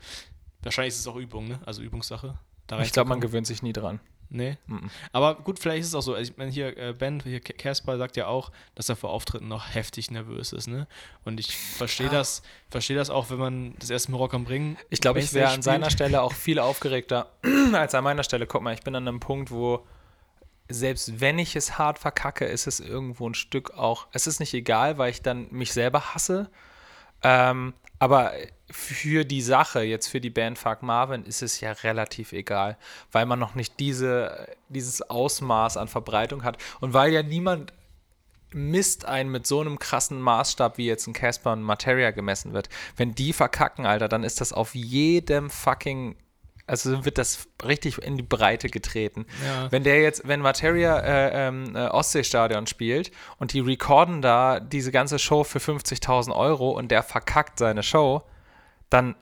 Wahrscheinlich 0.63 0.95
ist 0.95 1.01
es 1.01 1.07
auch 1.07 1.17
Übung, 1.17 1.49
ne? 1.49 1.61
Also 1.65 1.83
Übungssache. 1.83 2.39
ich 2.83 2.93
glaube, 2.93 3.09
man 3.09 3.21
gewöhnt 3.21 3.47
sich 3.47 3.63
nie 3.63 3.73
dran. 3.73 4.01
Nee. 4.29 4.57
Mhm. 4.67 4.91
Aber 5.13 5.37
gut, 5.37 5.59
vielleicht 5.59 5.83
ist 5.83 5.89
es 5.89 5.95
auch 5.95 6.03
so. 6.03 6.15
Also 6.15 6.33
ich 6.33 6.37
meine, 6.37 6.51
hier, 6.51 6.77
äh, 6.77 6.93
Ben, 6.93 7.23
hier 7.23 7.41
Casper 7.41 7.97
sagt 7.99 8.17
ja 8.17 8.27
auch, 8.27 8.51
dass 8.75 8.89
er 8.89 8.97
vor 8.97 9.11
Auftritten 9.11 9.49
noch 9.49 9.73
heftig 9.75 10.11
nervös 10.11 10.53
ist, 10.53 10.67
ne? 10.67 10.87
Und 11.25 11.39
ich 11.39 11.57
verstehe 11.57 12.09
das, 12.09 12.43
verstehe 12.69 12.97
das 12.97 13.11
auch, 13.11 13.31
wenn 13.31 13.39
man 13.39 13.75
das 13.79 13.91
erste 13.91 14.11
Mal 14.11 14.19
Rock 14.19 14.35
am 14.35 14.45
Bringen. 14.45 14.77
Ich 14.91 15.01
glaube, 15.01 15.21
ich 15.21 15.33
wäre 15.33 15.51
an 15.51 15.63
seiner 15.63 15.91
Stelle 15.91 16.23
auch 16.23 16.33
viel 16.33 16.59
aufgeregter 16.59 17.31
als 17.73 17.95
an 17.95 18.05
meiner 18.05 18.25
Stelle. 18.25 18.47
Guck 18.47 18.63
mal, 18.63 18.75
ich 18.75 18.83
bin 18.83 18.95
an 18.95 19.07
einem 19.07 19.21
Punkt, 19.21 19.51
wo 19.51 19.87
selbst 20.69 21.21
wenn 21.21 21.39
ich 21.39 21.57
es 21.57 21.79
hart 21.79 21.99
verkacke, 21.99 22.45
ist 22.45 22.67
es 22.67 22.81
irgendwo 22.81 23.29
ein 23.29 23.35
Stück 23.35 23.73
auch. 23.73 24.07
Es 24.13 24.27
ist 24.27 24.41
nicht 24.41 24.55
egal, 24.55 24.99
weil 24.99 25.11
ich 25.11 25.23
dann 25.23 25.49
mich 25.51 25.73
selber 25.73 26.15
hasse. 26.15 26.51
Ähm, 27.23 27.75
aber 27.99 28.33
für 28.71 29.25
die 29.25 29.41
Sache, 29.41 29.83
jetzt 29.83 30.09
für 30.09 30.21
die 30.21 30.31
Band 30.31 30.59
Fuck 30.59 30.83
Marvin, 30.83 31.25
ist 31.25 31.43
es 31.43 31.61
ja 31.61 31.73
relativ 31.73 32.33
egal, 32.33 32.77
weil 33.13 33.27
man 33.27 33.39
noch 33.39 33.55
nicht 33.55 33.79
diese, 33.81 34.49
dieses 34.69 35.03
Ausmaß 35.03 35.77
an 35.77 35.89
Verbreitung 35.89 36.45
hat 36.45 36.59
und 36.81 36.93
weil 36.93 37.13
ja 37.13 37.23
niemand 37.23 37.73
misst 38.53 39.05
einen 39.05 39.31
mit 39.31 39.47
so 39.47 39.61
einem 39.61 39.79
krassen 39.79 40.21
Maßstab, 40.21 40.79
wie 40.79 40.87
jetzt 40.87 41.07
ein 41.07 41.13
Casper 41.13 41.53
und 41.53 41.63
Materia 41.63 42.11
gemessen 42.11 42.53
wird. 42.53 42.69
Wenn 42.97 43.15
die 43.15 43.33
verkacken, 43.33 43.87
Alter, 43.87 44.09
dann 44.09 44.25
ist 44.25 44.41
das 44.41 44.53
auf 44.53 44.75
jedem 44.75 45.51
fucking 45.51 46.17
also 46.67 47.05
wird 47.05 47.19
das 47.19 47.47
richtig 47.65 47.99
in 47.99 48.17
die 48.17 48.23
Breite 48.23 48.69
getreten. 48.69 49.27
Ja. 49.45 49.71
Wenn 49.71 49.85
der 49.85 50.01
jetzt, 50.01 50.27
wenn 50.27 50.41
Materia 50.41 50.99
äh, 50.99 51.49
ähm, 51.49 51.77
äh, 51.77 51.87
Ostseestadion 51.87 52.67
spielt 52.67 53.13
und 53.39 53.53
die 53.53 53.61
recorden 53.61 54.21
da 54.21 54.59
diese 54.59 54.91
ganze 54.91 55.19
Show 55.19 55.45
für 55.45 55.59
50.000 55.59 56.35
Euro 56.35 56.71
und 56.71 56.91
der 56.91 57.03
verkackt 57.03 57.59
seine 57.59 57.83
Show, 57.83 58.23
dann 58.91 59.15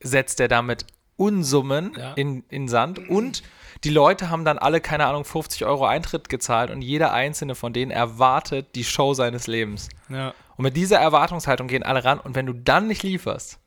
setzt 0.00 0.40
er 0.40 0.48
damit 0.48 0.86
Unsummen 1.16 1.92
ja. 1.96 2.12
in, 2.14 2.44
in 2.48 2.68
Sand 2.68 3.08
und 3.08 3.42
die 3.84 3.90
Leute 3.90 4.28
haben 4.28 4.44
dann 4.44 4.58
alle, 4.58 4.80
keine 4.80 5.06
Ahnung, 5.06 5.24
50 5.24 5.64
Euro 5.64 5.84
Eintritt 5.86 6.28
gezahlt 6.28 6.70
und 6.70 6.82
jeder 6.82 7.12
einzelne 7.12 7.54
von 7.54 7.72
denen 7.72 7.92
erwartet 7.92 8.74
die 8.74 8.84
Show 8.84 9.14
seines 9.14 9.46
Lebens. 9.46 9.88
Ja. 10.08 10.34
Und 10.56 10.64
mit 10.64 10.76
dieser 10.76 10.98
Erwartungshaltung 10.98 11.68
gehen 11.68 11.84
alle 11.84 12.04
ran 12.04 12.18
und 12.18 12.34
wenn 12.34 12.46
du 12.46 12.52
dann 12.52 12.88
nicht 12.88 13.04
lieferst, 13.04 13.58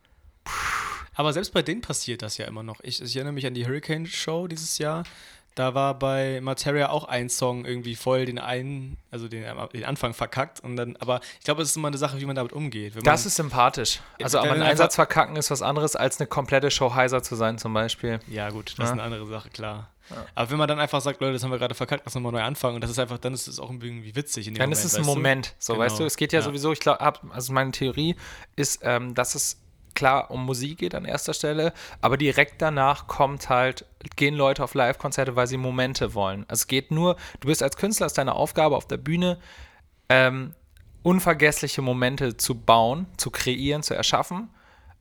pff, 0.48 0.91
aber 1.14 1.34
selbst 1.34 1.54
bei 1.54 1.62
denen 1.62 1.82
passiert 1.82 2.22
das 2.22 2.38
ja 2.38 2.46
immer 2.48 2.64
noch. 2.64 2.80
Ich, 2.82 3.02
ich 3.02 3.16
erinnere 3.16 3.34
mich 3.34 3.46
an 3.46 3.54
die 3.54 3.66
Hurricane 3.66 4.06
Show 4.06 4.48
dieses 4.48 4.78
Jahr. 4.78 5.04
Da 5.56 5.74
war 5.74 6.00
bei 6.00 6.40
Materia 6.42 6.90
auch 6.90 7.04
ein 7.04 7.30
Song 7.30 7.66
irgendwie 7.66 7.96
voll 7.96 8.26
den 8.26 8.40
einen, 8.40 8.98
also 9.12 9.28
den, 9.28 9.44
den 9.74 9.84
Anfang 9.84 10.14
verkackt. 10.14 10.62
Und 10.62 10.78
dann, 10.78 10.96
aber 10.98 11.20
ich 11.40 11.44
glaube, 11.44 11.62
es 11.62 11.72
ist 11.72 11.76
immer 11.76 11.90
eine 11.90 11.98
Sache, 11.98 12.22
wie 12.22 12.26
man 12.26 12.38
damit 12.38 12.54
umgeht. 12.54 12.96
Wenn 12.96 13.04
das 13.04 13.26
ist 13.26 13.36
sympathisch. 13.36 14.00
Also 14.24 14.40
aber 14.40 14.54
einen 14.54 14.62
Einsatz 14.62 14.96
verkacken 14.96 15.36
ist 15.36 15.52
was 15.52 15.62
anderes, 15.62 15.98
als 15.98 16.22
eine 16.22 16.28
komplette 16.28 16.72
Show 16.72 16.96
heiser 16.96 17.22
zu 17.22 17.36
sein, 17.36 17.58
zum 17.58 17.74
Beispiel. 17.74 18.22
Ja, 18.28 18.50
gut, 18.50 18.72
das 18.72 18.78
ja. 18.78 18.86
ist 18.86 18.92
eine 18.92 19.04
andere 19.04 19.28
Sache, 19.28 19.50
klar. 19.50 19.90
Ja. 20.10 20.26
Aber 20.36 20.52
wenn 20.52 20.58
man 20.58 20.68
dann 20.68 20.80
einfach 20.80 21.02
sagt, 21.02 21.20
Leute, 21.22 21.34
das 21.34 21.44
haben 21.44 21.52
wir 21.52 21.60
gerade 21.60 21.76
verkackt, 21.76 22.04
lass 22.06 22.16
nochmal 22.16 22.32
neu 22.32 22.42
anfangen 22.42 22.76
und 22.76 22.82
das 22.82 22.92
ist 22.92 23.00
einfach, 23.00 23.18
dann 23.18 23.34
ist 23.34 23.48
es 23.48 23.60
auch 23.60 23.70
irgendwie 23.70 24.16
witzig. 24.16 24.46
Dann 24.46 24.54
Moment, 24.54 24.74
ist 24.74 24.86
es 24.86 24.96
ein 24.96 25.06
Moment, 25.06 25.54
so, 25.60 25.74
genau. 25.74 25.86
weißt 25.86 26.00
du, 26.00 26.06
es 26.06 26.18
geht 26.18 26.34
ja, 26.34 26.40
ja. 26.40 26.46
sowieso, 26.46 26.72
ich 26.72 26.80
glaube, 26.80 27.02
also 27.02 27.54
meine 27.54 27.72
Theorie 27.72 28.16
ist, 28.56 28.82
ähm, 28.84 29.16
dass 29.16 29.36
es 29.36 29.61
klar 30.02 30.32
um 30.32 30.44
Musik 30.48 30.80
geht 30.80 30.96
an 30.96 31.06
erster 31.06 31.36
Stelle, 31.36 31.74
aber 32.02 32.18
direkt 32.18 32.60
danach 32.60 33.06
kommt 33.06 33.50
halt, 33.50 33.86
gehen 34.16 34.34
Leute 34.34 34.64
auf 34.64 34.74
Live-Konzerte, 34.74 35.36
weil 35.36 35.46
sie 35.46 35.58
Momente 35.58 36.16
wollen. 36.16 36.44
Also 36.48 36.62
es 36.62 36.68
geht 36.68 36.90
nur, 36.90 37.18
du 37.40 37.50
bist 37.50 37.62
als 37.62 37.78
Künstler, 37.78 38.08
ist 38.08 38.18
deine 38.18 38.34
Aufgabe 38.34 38.76
auf 38.76 38.88
der 38.88 38.98
Bühne, 38.98 39.38
ähm, 40.10 40.56
unvergessliche 41.04 41.84
Momente 41.84 42.36
zu 42.36 42.56
bauen, 42.56 43.06
zu 43.18 43.30
kreieren, 43.30 43.84
zu 43.84 43.94
erschaffen, 43.94 44.50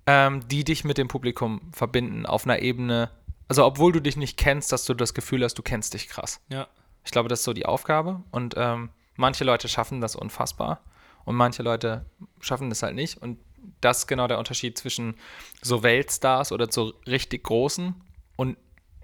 ähm, 0.07 0.47
die 0.49 0.65
dich 0.65 0.85
mit 0.85 0.99
dem 0.99 1.09
Publikum 1.09 1.63
verbinden 1.73 2.27
auf 2.27 2.45
einer 2.45 2.59
Ebene, 2.59 3.11
also 3.49 3.65
obwohl 3.65 3.93
du 3.93 4.01
dich 4.01 4.19
nicht 4.19 4.37
kennst, 4.37 4.71
dass 4.71 4.85
du 4.85 4.93
das 4.93 5.15
Gefühl 5.15 5.43
hast, 5.43 5.55
du 5.55 5.63
kennst 5.63 5.95
dich 5.95 6.09
krass. 6.09 6.43
Ja. 6.51 6.69
Ich 7.07 7.11
glaube, 7.11 7.31
das 7.31 7.39
ist 7.39 7.47
so 7.47 7.55
die 7.55 7.65
Aufgabe 7.65 8.23
und 8.33 8.53
ähm, 8.59 8.91
manche 9.17 9.45
Leute 9.45 9.67
schaffen 9.67 10.03
das 10.03 10.15
unfassbar 10.15 10.83
und 11.25 11.37
manche 11.37 11.63
Leute 11.63 12.05
schaffen 12.41 12.69
das 12.69 12.83
halt 12.83 12.95
nicht 12.95 13.17
und 13.17 13.39
das 13.81 13.99
ist 13.99 14.07
genau 14.07 14.27
der 14.27 14.39
Unterschied 14.39 14.79
zwischen 14.79 15.15
so 15.63 15.83
Weltstars 15.83 16.53
oder 16.53 16.71
so 16.71 16.95
richtig 17.07 17.45
großen 17.45 17.95
und 18.37 18.57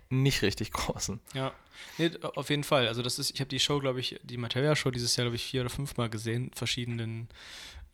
nicht 0.08 0.42
richtig 0.42 0.72
großen. 0.72 1.20
Ja. 1.34 1.52
Nee, 1.98 2.10
auf 2.22 2.50
jeden 2.50 2.64
Fall. 2.64 2.88
Also 2.88 3.02
das 3.02 3.18
ist, 3.18 3.30
ich 3.30 3.40
habe 3.40 3.48
die 3.48 3.58
Show, 3.58 3.80
glaube 3.80 4.00
ich, 4.00 4.18
die 4.22 4.36
Materia-Show 4.36 4.90
dieses 4.90 5.16
Jahr, 5.16 5.24
glaube 5.24 5.36
ich, 5.36 5.44
vier 5.44 5.62
oder 5.62 5.70
fünfmal 5.70 6.08
gesehen, 6.08 6.50
verschiedenen 6.54 7.28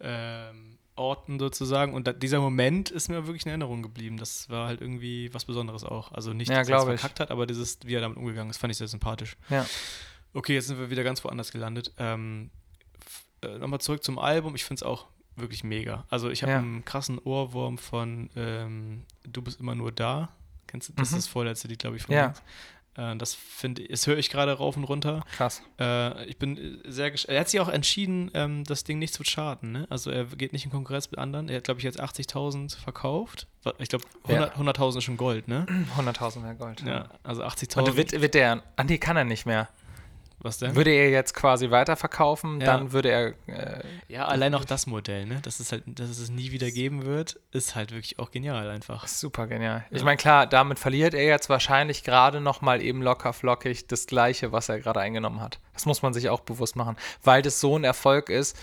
ähm, 0.01 0.79
Orten 0.95 1.39
sozusagen. 1.39 1.95
Und 1.95 2.07
da, 2.07 2.13
dieser 2.13 2.41
Moment 2.41 2.91
ist 2.91 3.09
mir 3.09 3.27
wirklich 3.27 3.45
in 3.45 3.49
Erinnerung 3.49 3.83
geblieben. 3.83 4.19
Das 4.19 4.49
war 4.51 4.69
halt 4.69 4.81
irgendwie 4.81 5.33
was 5.33 5.45
Besonderes 5.45 5.85
auch. 5.85 6.13
Also 6.13 6.33
nicht, 6.33 6.51
ja, 6.51 6.59
dass 6.59 6.69
er 6.69 6.79
es 6.79 6.85
verkackt 6.85 7.21
hat, 7.21 7.31
aber 7.31 7.47
dieses, 7.47 7.79
wie 7.85 7.95
er 7.95 8.01
damit 8.01 8.19
umgegangen 8.19 8.51
ist, 8.51 8.59
fand 8.59 8.71
ich 8.71 8.79
sehr 8.79 8.89
sympathisch. 8.89 9.37
Ja. 9.49 9.67
Okay, 10.35 10.55
jetzt 10.55 10.69
sind 10.69 10.79
wir 10.79 10.91
wieder 10.91 11.05
ganz 11.05 11.25
woanders 11.25 11.51
gelandet. 11.51 11.93
Ähm, 11.99 12.51
äh, 13.43 13.59
Nochmal 13.59 13.81
zurück 13.81 14.03
zum 14.03 14.19
Album. 14.19 14.55
Ich 14.55 14.65
finde 14.65 14.81
es 14.81 14.83
auch 14.83 15.09
wirklich 15.37 15.65
mega. 15.65 16.05
Also 16.11 16.31
ich 16.31 16.43
habe 16.43 16.53
ja. 16.53 16.59
einen 16.59 16.85
krassen 16.85 17.19
Ohrwurm 17.19 17.79
von 17.79 18.31
ähm, 18.37 19.05
Du 19.25 19.43
bist 19.43 19.61
immer 19.61 19.75
nur 19.75 19.93
da. 19.93 20.31
Kennst 20.67 20.89
du? 20.89 20.93
Das 20.95 21.11
mhm. 21.11 21.19
ist 21.19 21.27
das 21.27 21.33
vorletzte 21.33 21.69
Lied, 21.69 21.79
glaube 21.81 21.97
ich, 21.97 22.03
von 22.03 22.15
ja. 22.15 22.35
Äh, 22.97 23.17
das 23.17 23.35
finde 23.35 23.83
ich, 23.83 23.89
das 23.89 24.07
höre 24.07 24.19
ich 24.19 24.31
gerade 24.31 24.53
rauf 24.53 24.77
und 24.77 24.85
runter. 24.85 25.25
Krass. 25.37 25.63
Äh, 25.81 26.27
ich 26.27 26.39
bin 26.39 26.81
sehr 26.85 27.11
gespannt. 27.11 27.35
Er 27.35 27.41
hat 27.41 27.49
sich 27.49 27.61
auch 27.61 27.69
entschieden, 27.69 28.31
ähm, 28.35 28.65
das 28.65 28.85
Ding 28.85 28.99
nicht 28.99 29.15
zu 29.15 29.23
charten. 29.23 29.73
Ne? 29.73 29.87
Also 29.91 30.11
er 30.11 30.25
geht 30.27 30.53
nicht 30.53 30.65
in 30.65 30.71
Konkurrenz 30.71 31.11
mit 31.11 31.19
anderen. 31.19 31.49
Er 31.49 31.57
hat, 31.57 31.65
glaube 31.65 31.81
ich, 31.81 31.85
jetzt 31.85 32.01
80.000 32.01 32.79
verkauft. 32.79 33.47
Ich 33.79 33.89
glaube, 33.89 34.05
100.000 34.27 34.53
100 34.53 34.97
ist 34.97 35.05
schon 35.05 35.17
Gold, 35.17 35.49
ne? 35.49 35.67
100.000 35.97 36.43
wäre 36.43 36.57
Gold. 36.57 36.83
Ja, 36.83 37.09
also 37.23 37.43
80.000. 37.43 37.79
Und 37.79 37.97
wird, 37.97 38.21
wird 38.21 38.35
der, 38.35 38.63
die 38.85 38.99
kann 38.99 39.17
er 39.17 39.25
nicht 39.25 39.47
mehr. 39.47 39.69
Was 40.43 40.59
denn? 40.59 40.75
Würde 40.75 40.91
er 40.91 41.11
jetzt 41.11 41.35
quasi 41.35 41.71
weiterverkaufen, 41.71 42.61
ja. 42.61 42.67
dann 42.67 42.93
würde 42.93 43.11
er. 43.11 43.35
Äh, 43.47 43.85
ja, 44.09 44.27
allein 44.27 44.55
auch 44.57 44.65
das 44.65 44.87
Modell, 44.87 45.25
ne? 45.25 45.41
Dass 45.43 45.61
es 45.61 45.71
halt, 45.71 45.85
dass 45.87 46.11
es 46.11 46.31
nie 46.31 46.51
wieder 46.51 46.71
geben 46.71 47.07
wird, 47.07 47.39
ist 47.53 47.77
halt 47.77 47.93
wirklich 47.93 48.19
auch 48.19 48.33
genial 48.33 48.69
einfach. 48.69 49.07
Super 49.07 49.47
genial. 49.47 49.85
Ja. 49.91 49.97
Ich 49.97 50.03
meine, 50.03 50.17
klar, 50.17 50.49
damit 50.49 50.81
verliert 50.81 51.15
er 51.15 51.25
jetzt 51.25 51.49
wahrscheinlich 51.49 52.03
gerade 52.03 52.41
nochmal 52.41 52.83
eben 52.83 53.03
locker 53.03 53.33
flockig 53.33 53.87
das 53.87 54.07
Gleiche, 54.07 54.51
was 54.51 54.69
er 54.69 54.81
gerade 54.81 55.01
eingenommen 55.01 55.41
hat. 55.41 55.61
Das 55.75 55.87
muss 55.87 56.03
man 56.03 56.13
sich 56.13 56.29
auch 56.29 56.41
bewusst 56.41 56.75
machen. 56.75 56.97
Weil 57.23 57.43
das 57.43 57.61
so 57.61 57.79
ein 57.79 57.85
Erfolg 57.85 58.29
ist. 58.29 58.59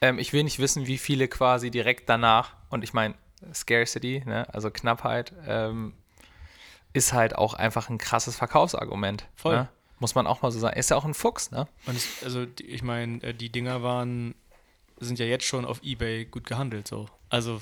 Ähm, 0.00 0.18
ich 0.18 0.32
will 0.32 0.44
nicht 0.44 0.60
wissen, 0.60 0.86
wie 0.86 0.98
viele 0.98 1.26
quasi 1.26 1.70
direkt 1.70 2.08
danach, 2.08 2.52
und 2.70 2.84
ich 2.84 2.92
meine, 2.92 3.14
Scarcity, 3.52 4.22
ne? 4.24 4.46
also 4.52 4.70
Knappheit, 4.70 5.32
ähm, 5.46 5.94
ist 6.92 7.12
halt 7.12 7.36
auch 7.36 7.54
einfach 7.54 7.88
ein 7.88 7.98
krasses 7.98 8.36
Verkaufsargument. 8.36 9.26
Voll. 9.34 9.56
Ne? 9.56 9.68
Muss 9.98 10.14
man 10.14 10.26
auch 10.26 10.42
mal 10.42 10.50
so 10.50 10.58
sagen. 10.58 10.78
Ist 10.78 10.90
ja 10.90 10.96
auch 10.96 11.04
ein 11.04 11.14
Fuchs, 11.14 11.50
ne? 11.50 11.66
Und 11.86 11.96
es, 11.96 12.22
also 12.24 12.46
ich 12.60 12.82
meine, 12.82 13.22
äh, 13.22 13.34
die 13.34 13.50
Dinger 13.50 13.82
waren, 13.82 14.34
sind 14.98 15.18
ja 15.18 15.26
jetzt 15.26 15.44
schon 15.44 15.64
auf 15.64 15.82
Ebay 15.82 16.24
gut 16.24 16.46
gehandelt 16.46 16.88
so. 16.88 17.08
Also 17.30 17.60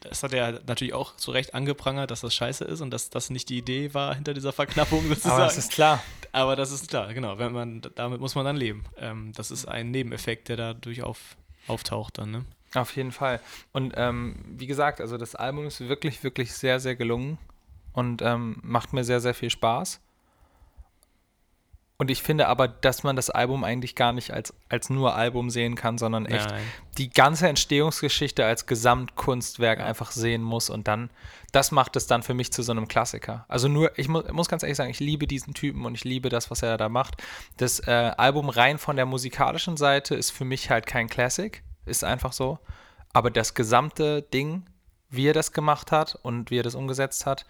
das 0.00 0.22
hat 0.22 0.32
er 0.32 0.60
natürlich 0.66 0.94
auch 0.94 1.16
zu 1.16 1.30
Recht 1.30 1.54
angeprangert, 1.54 2.10
dass 2.10 2.20
das 2.20 2.34
scheiße 2.34 2.64
ist 2.64 2.80
und 2.80 2.90
dass 2.90 3.10
das 3.10 3.30
nicht 3.30 3.48
die 3.48 3.58
Idee 3.58 3.94
war 3.94 4.14
hinter 4.14 4.34
dieser 4.34 4.52
Verknappung 4.52 5.06
sozusagen. 5.08 5.34
Aber 5.34 5.44
das 5.44 5.58
ist 5.58 5.72
klar. 5.72 6.02
Aber 6.32 6.56
das 6.56 6.70
ist 6.72 6.88
klar, 6.88 7.12
genau. 7.12 7.38
Wenn 7.38 7.52
man, 7.52 7.82
damit 7.94 8.20
muss 8.20 8.34
man 8.34 8.44
dann 8.44 8.56
leben. 8.56 8.84
Ähm, 8.96 9.32
das 9.34 9.50
ist 9.50 9.66
ein 9.66 9.90
Nebeneffekt, 9.90 10.48
der 10.48 10.56
dadurch 10.56 11.02
auf, 11.02 11.36
auftaucht 11.66 12.18
dann, 12.18 12.30
ne? 12.30 12.44
Auf 12.74 12.96
jeden 12.96 13.12
Fall. 13.12 13.40
Und 13.72 13.92
ähm, 13.96 14.36
wie 14.46 14.66
gesagt, 14.66 15.00
also 15.00 15.18
das 15.18 15.34
Album 15.34 15.66
ist 15.66 15.80
wirklich, 15.80 16.22
wirklich 16.22 16.54
sehr, 16.54 16.80
sehr 16.80 16.96
gelungen 16.96 17.36
und 17.92 18.22
ähm, 18.22 18.56
macht 18.62 18.94
mir 18.94 19.04
sehr, 19.04 19.20
sehr 19.20 19.34
viel 19.34 19.50
Spaß. 19.50 20.00
Und 22.02 22.10
ich 22.10 22.20
finde 22.20 22.48
aber, 22.48 22.66
dass 22.66 23.04
man 23.04 23.14
das 23.14 23.30
Album 23.30 23.62
eigentlich 23.62 23.94
gar 23.94 24.12
nicht 24.12 24.32
als, 24.32 24.52
als 24.68 24.90
nur 24.90 25.14
Album 25.14 25.50
sehen 25.50 25.76
kann, 25.76 25.98
sondern 25.98 26.26
echt 26.26 26.50
Nein. 26.50 26.64
die 26.98 27.10
ganze 27.10 27.46
Entstehungsgeschichte 27.46 28.44
als 28.44 28.66
Gesamtkunstwerk 28.66 29.78
einfach 29.78 30.10
sehen 30.10 30.42
muss 30.42 30.68
und 30.68 30.88
dann, 30.88 31.10
das 31.52 31.70
macht 31.70 31.94
es 31.94 32.08
dann 32.08 32.24
für 32.24 32.34
mich 32.34 32.52
zu 32.52 32.64
so 32.64 32.72
einem 32.72 32.88
Klassiker. 32.88 33.44
Also 33.46 33.68
nur, 33.68 33.96
ich 33.96 34.08
mu 34.08 34.20
muss 34.32 34.48
ganz 34.48 34.64
ehrlich 34.64 34.78
sagen, 34.78 34.90
ich 34.90 34.98
liebe 34.98 35.28
diesen 35.28 35.54
Typen 35.54 35.86
und 35.86 35.94
ich 35.94 36.02
liebe 36.02 36.28
das, 36.28 36.50
was 36.50 36.62
er 36.62 36.76
da 36.76 36.88
macht. 36.88 37.22
Das 37.56 37.78
äh, 37.86 38.10
Album 38.16 38.48
rein 38.48 38.78
von 38.78 38.96
der 38.96 39.06
musikalischen 39.06 39.76
Seite 39.76 40.16
ist 40.16 40.32
für 40.32 40.44
mich 40.44 40.70
halt 40.70 40.86
kein 40.86 41.08
Classic, 41.08 41.62
ist 41.86 42.02
einfach 42.02 42.32
so. 42.32 42.58
Aber 43.12 43.30
das 43.30 43.54
gesamte 43.54 44.22
Ding, 44.22 44.64
wie 45.08 45.28
er 45.28 45.34
das 45.34 45.52
gemacht 45.52 45.92
hat 45.92 46.18
und 46.22 46.50
wie 46.50 46.58
er 46.58 46.64
das 46.64 46.74
umgesetzt 46.74 47.26
hat, 47.26 47.46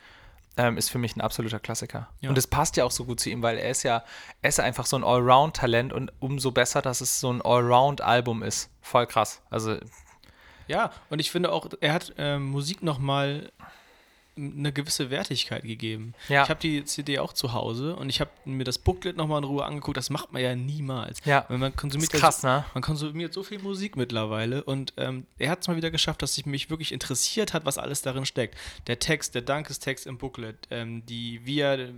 ähm, 0.57 0.77
ist 0.77 0.91
für 0.91 0.99
mich 0.99 1.17
ein 1.17 1.21
absoluter 1.21 1.59
Klassiker. 1.59 2.09
Ja. 2.21 2.29
Und 2.29 2.39
es 2.39 2.47
passt 2.47 2.77
ja 2.77 2.85
auch 2.85 2.91
so 2.91 3.05
gut 3.05 3.21
zu 3.21 3.31
ihm, 3.31 3.43
weil 3.43 3.59
er 3.59 3.71
ist 3.71 3.83
ja, 3.83 4.05
er 4.43 4.49
ist 4.49 4.61
einfach 4.61 4.87
so 4.87 4.97
ein 4.97 5.05
Allround-Talent 5.05 5.93
und 5.93 6.13
umso 6.21 6.51
besser, 6.51 6.83
dass 6.83 7.01
es 7.01 7.21
so 7.21 7.33
ein 7.33 7.41
Allround-Album 7.43 8.43
ist. 8.43 8.71
Voll 8.81 9.07
krass. 9.07 9.43
Also, 9.51 9.77
Ja, 10.69 10.93
und 11.11 11.21
ich 11.21 11.31
finde 11.31 11.53
auch, 11.53 11.67
er 11.81 11.93
hat 11.93 12.15
ähm, 12.19 12.51
Musik 12.51 12.83
nochmal 12.83 13.51
eine 14.37 14.73
gewisse 14.73 15.11
Wertigkeit 15.11 15.63
gegeben. 15.63 16.15
Ja. 16.29 16.45
Ich 16.45 16.49
habe 16.49 16.61
die 16.61 16.85
CD 16.85 17.19
auch 17.19 17.33
zu 17.33 17.53
Hause 17.53 17.97
und 17.97 18.09
ich 18.09 18.21
habe 18.21 18.31
mir 18.45 18.65
das 18.65 18.79
Booklet 18.79 19.17
nochmal 19.17 19.39
in 19.39 19.45
Ruhe 19.45 19.65
angeguckt. 19.65 19.97
Das 19.97 20.11
macht 20.11 20.33
man 20.33 20.43
ja 20.43 20.55
niemals. 20.55 21.19
Ja. 21.25 21.45
Weil 21.49 21.59
man 21.59 21.77
konsumiert 21.77 22.13
krass, 22.13 22.41
so, 22.41 22.49
ne? 22.49 22.65
Man 22.75 22.83
konsumiert 22.83 23.35
so 23.35 23.43
viel 23.43 23.59
Musik 23.59 23.97
mittlerweile 23.97 24.65
und 24.65 24.95
ähm, 24.97 25.27
er 25.39 25.51
hat 25.51 25.61
es 25.61 25.69
mal 25.69 25.77
wieder 25.77 25.91
geschafft, 25.91 26.23
dass 26.23 26.35
sich 26.35 26.47
mich 26.47 26.71
wirklich 26.71 26.93
interessiert 26.93 27.53
hat, 27.53 27.67
was 27.67 27.79
alles 27.79 28.03
darin 28.03 28.25
steckt. 28.25 28.57
Der 28.87 28.99
Text, 28.99 29.35
der 29.35 29.43
Dankestext 29.43 30.07
im 30.07 30.19
Booklet, 30.19 30.57
ähm, 30.71 31.05
die, 31.07 31.45
er, 31.59 31.91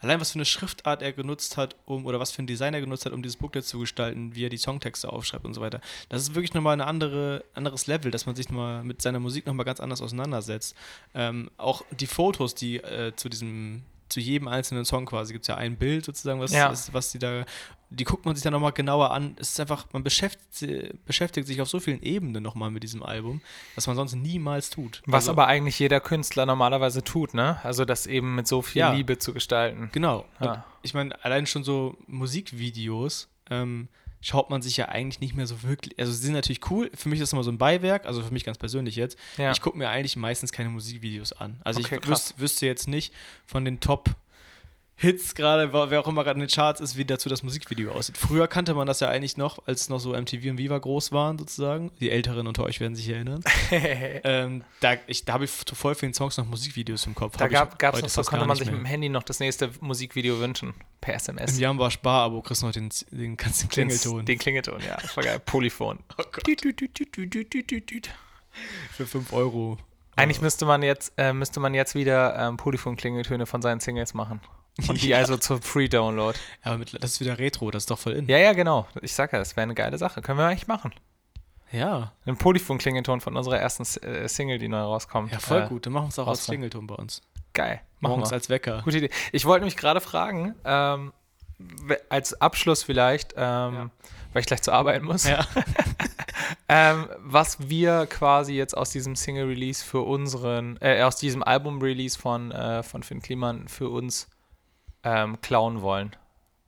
allein 0.00 0.20
was 0.20 0.32
für 0.32 0.36
eine 0.36 0.44
Schriftart 0.44 1.02
er 1.02 1.12
genutzt 1.12 1.56
hat, 1.56 1.76
um, 1.84 2.06
oder 2.06 2.20
was 2.20 2.32
für 2.32 2.42
ein 2.42 2.46
Design 2.46 2.74
er 2.74 2.80
genutzt 2.80 3.06
hat, 3.06 3.12
um 3.12 3.22
dieses 3.22 3.36
Booklet 3.36 3.64
zu 3.64 3.78
gestalten, 3.78 4.34
wie 4.34 4.46
er 4.46 4.50
die 4.50 4.58
Songtexte 4.58 5.12
aufschreibt 5.12 5.44
und 5.44 5.54
so 5.54 5.60
weiter. 5.60 5.80
Das 6.08 6.22
ist 6.22 6.34
wirklich 6.34 6.54
nochmal 6.54 6.76
ein 6.76 6.80
andere, 6.80 7.44
anderes 7.54 7.86
Level, 7.86 8.10
dass 8.10 8.26
man 8.26 8.36
sich 8.36 8.48
nochmal 8.48 8.84
mit 8.84 9.02
seiner 9.02 9.20
Musik 9.20 9.46
nochmal 9.46 9.66
ganz 9.66 9.80
anders 9.80 10.02
auseinandersetzt. 10.02 10.74
Ähm, 11.14 11.50
auch 11.56 11.82
die 11.90 12.06
Fotos, 12.06 12.54
die 12.54 12.76
äh, 12.76 13.14
zu 13.16 13.28
diesem 13.28 13.82
zu 14.12 14.20
jedem 14.20 14.48
einzelnen 14.48 14.84
Song 14.84 15.06
quasi 15.06 15.32
gibt 15.32 15.44
es 15.44 15.48
ja 15.48 15.56
ein 15.56 15.76
Bild 15.76 16.04
sozusagen, 16.04 16.40
was, 16.40 16.52
Ja. 16.52 16.68
ist, 16.70 16.92
was 16.94 17.10
die 17.12 17.18
da, 17.18 17.44
die 17.90 18.04
guckt 18.04 18.24
man 18.24 18.34
sich 18.34 18.42
dann 18.42 18.52
nochmal 18.52 18.72
genauer 18.72 19.10
an. 19.10 19.36
Es 19.38 19.50
ist 19.50 19.60
einfach, 19.60 19.86
man 19.92 20.02
beschäftigt, 20.04 21.04
beschäftigt 21.04 21.46
sich 21.46 21.60
auf 21.60 21.68
so 21.68 21.80
vielen 21.80 22.02
Ebenen 22.02 22.42
nochmal 22.42 22.70
mit 22.70 22.82
diesem 22.82 23.02
Album, 23.02 23.40
was 23.74 23.86
man 23.86 23.96
sonst 23.96 24.14
niemals 24.14 24.70
tut. 24.70 25.02
was 25.06 25.24
Also- 25.24 25.32
aber 25.32 25.46
eigentlich 25.48 25.78
jeder 25.78 26.00
Künstler 26.00 26.46
normalerweise 26.46 27.02
tut, 27.04 27.34
ne? 27.34 27.58
Also 27.64 27.84
das 27.84 28.06
eben 28.06 28.34
mit 28.34 28.46
so 28.46 28.62
viel 28.62 28.80
Ja. 28.80 28.92
Liebe 28.92 29.18
zu 29.18 29.32
gestalten. 29.34 29.90
Genau. 29.92 30.24
Ja. 30.40 30.64
ich 30.82 30.94
meine, 30.94 31.22
allein 31.24 31.46
schon 31.46 31.64
so 31.64 31.96
Musikvideos 32.06 33.28
ähm, 33.50 33.88
schaut 34.22 34.48
man 34.48 34.62
sich 34.62 34.78
ja 34.78 34.88
eigentlich 34.88 35.20
nicht 35.20 35.34
mehr 35.34 35.46
so 35.46 35.62
wirklich. 35.62 35.98
Also, 35.98 36.12
sie 36.12 36.18
sind 36.24 36.32
natürlich 36.32 36.70
cool. 36.70 36.90
Für 36.94 37.10
mich 37.10 37.18
ist 37.20 37.28
das 37.28 37.32
immer 37.34 37.44
so 37.44 37.50
ein 37.50 37.58
Beiwerk, 37.58 38.06
also 38.06 38.22
für 38.22 38.32
mich 38.32 38.44
ganz 38.44 38.56
persönlich 38.56 38.96
jetzt. 38.96 39.18
Ja. 39.36 39.52
Ich 39.52 39.60
gucke 39.60 39.76
mir 39.76 39.90
eigentlich 39.90 40.16
meistens 40.16 40.52
keine 40.52 40.70
Musikvideos 40.70 41.32
an. 41.34 41.60
Also, 41.64 41.80
Okay, 41.80 41.96
ich 41.96 42.00
krass. 42.00 42.32
wüs 42.36 42.40
wüsste 42.40 42.66
jetzt 42.66 42.88
nicht 42.88 43.12
von 43.44 43.64
den 43.66 43.80
Top. 43.80 44.08
Hits 45.02 45.34
gerade, 45.34 45.72
wer 45.72 46.00
auch 46.00 46.06
immer 46.06 46.22
gerade 46.22 46.38
in 46.38 46.46
den 46.46 46.48
Charts 46.48 46.80
ist, 46.80 46.96
wie 46.96 47.04
dazu 47.04 47.28
das 47.28 47.42
Musikvideo 47.42 47.90
aussieht. 47.90 48.16
Früher 48.16 48.46
kannte 48.46 48.72
man 48.72 48.86
das 48.86 49.00
ja 49.00 49.08
eigentlich 49.08 49.36
noch, 49.36 49.66
als 49.66 49.88
noch 49.88 49.98
so 49.98 50.12
MTV 50.12 50.50
und 50.50 50.58
Viva 50.58 50.78
groß 50.78 51.10
waren, 51.10 51.38
sozusagen. 51.38 51.90
Die 51.98 52.08
Älteren 52.08 52.46
unter 52.46 52.62
euch 52.62 52.78
werden 52.78 52.94
sich 52.94 53.08
erinnern. 53.08 53.42
ähm, 53.72 54.62
da 54.78 54.94
ich, 55.08 55.24
da 55.24 55.32
habe 55.32 55.44
ich 55.44 55.66
zu 55.66 55.74
voll 55.74 55.96
vielen 55.96 56.14
Songs 56.14 56.36
noch 56.36 56.46
Musikvideos 56.46 57.04
im 57.06 57.16
Kopf. 57.16 57.36
Da 57.36 57.48
gab 57.48 57.82
es 57.94 58.02
noch 58.02 58.08
so, 58.08 58.22
konnte 58.22 58.46
man 58.46 58.56
sich 58.56 58.66
mehr. 58.66 58.76
mit 58.76 58.84
dem 58.84 58.86
Handy 58.86 59.08
noch 59.08 59.24
das 59.24 59.40
nächste 59.40 59.72
Musikvideo 59.80 60.38
wünschen. 60.38 60.72
Per 61.00 61.14
SMS. 61.14 61.54
Im 61.54 61.60
Jamba 61.62 61.90
Spar-Abo 61.90 62.40
kriegst 62.40 62.62
du 62.62 62.66
noch 62.66 62.72
den, 62.72 62.88
den 63.10 63.36
ganzen 63.36 63.68
Klingelton. 63.68 64.24
Den 64.24 64.38
Klingelton, 64.38 64.80
ja. 64.86 64.98
Voll 65.08 65.24
geil. 65.24 65.40
Polyphon. 65.44 65.98
Oh. 66.18 66.24
Für 68.92 69.06
5 69.06 69.32
Euro. 69.32 69.78
Eigentlich 70.14 70.42
müsste 70.42 70.66
man 70.66 70.82
jetzt, 70.82 71.14
äh, 71.16 71.32
müsste 71.32 71.58
man 71.58 71.72
jetzt 71.72 71.94
wieder 71.94 72.38
ähm, 72.38 72.58
Polyphon-Klingeltöne 72.58 73.46
von 73.46 73.62
seinen 73.62 73.80
Singles 73.80 74.12
machen. 74.12 74.40
Und 74.88 75.02
die 75.02 75.14
also 75.14 75.36
zur 75.36 75.60
Free-Download. 75.60 76.38
Ja, 76.64 76.70
aber 76.72 76.78
mit, 76.78 76.94
das 77.02 77.12
ist 77.12 77.20
wieder 77.20 77.38
Retro, 77.38 77.70
das 77.70 77.82
ist 77.84 77.90
doch 77.90 77.98
voll 77.98 78.12
in. 78.14 78.26
Ja, 78.28 78.38
ja, 78.38 78.52
genau. 78.52 78.86
Ich 79.02 79.14
sag 79.14 79.32
ja, 79.32 79.38
das 79.38 79.56
wäre 79.56 79.62
eine 79.64 79.74
geile 79.74 79.98
Sache. 79.98 80.22
Können 80.22 80.38
wir 80.38 80.46
eigentlich 80.46 80.66
machen. 80.66 80.92
Ja, 81.70 82.12
Ein 82.26 82.36
Polyphon-Klingelton 82.36 83.20
von 83.22 83.34
unserer 83.36 83.58
ersten 83.58 83.84
äh, 84.04 84.28
Single, 84.28 84.58
die 84.58 84.68
neu 84.68 84.80
rauskommt. 84.80 85.32
ja 85.32 85.38
voll 85.38 85.62
Äh, 85.62 85.68
gut. 85.68 85.86
Dann 85.86 85.94
machen 85.94 86.04
wir 86.04 86.08
es 86.10 86.18
auch 86.18 86.26
als. 86.28 86.44
Klingelton 86.44 86.86
bei 86.86 86.94
uns. 86.96 87.22
Geil. 87.54 87.80
Machen 88.00 88.12
Morgens 88.12 88.30
wir. 88.30 88.34
als 88.34 88.48
Wecker. 88.50 88.82
Gute 88.84 88.98
Idee. 88.98 89.10
Ich 89.32 89.44
wollte 89.46 89.64
mich 89.64 89.76
gerade 89.76 90.00
fragen, 90.02 90.54
ähm, 90.64 91.12
als 92.10 92.38
Abschluss 92.40 92.82
vielleicht, 92.82 93.34
ähm, 93.36 93.90
weil 94.32 94.40
ich 94.40 94.46
gleich 94.46 94.60
zur 94.62 94.74
Arbeit 94.74 95.02
muss, 95.02 95.24
Ja. 95.26 95.46
ähm, 96.68 97.08
was 97.18 97.68
wir 97.68 98.06
quasi 98.06 98.54
jetzt 98.54 98.76
aus 98.76 98.90
diesem 98.90 99.16
Single-Release 99.16 99.84
für 99.84 100.00
unseren, 100.02 100.76
äh, 100.80 101.02
aus 101.02 101.16
diesem 101.16 101.42
Album-Release 101.42 102.18
von, 102.18 102.50
äh, 102.52 102.82
von 102.82 103.02
Finn 103.02 103.22
Kliman 103.22 103.68
für 103.68 103.88
uns 103.90 104.28
ähm, 105.04 105.40
klauen 105.40 105.82
wollen 105.82 106.16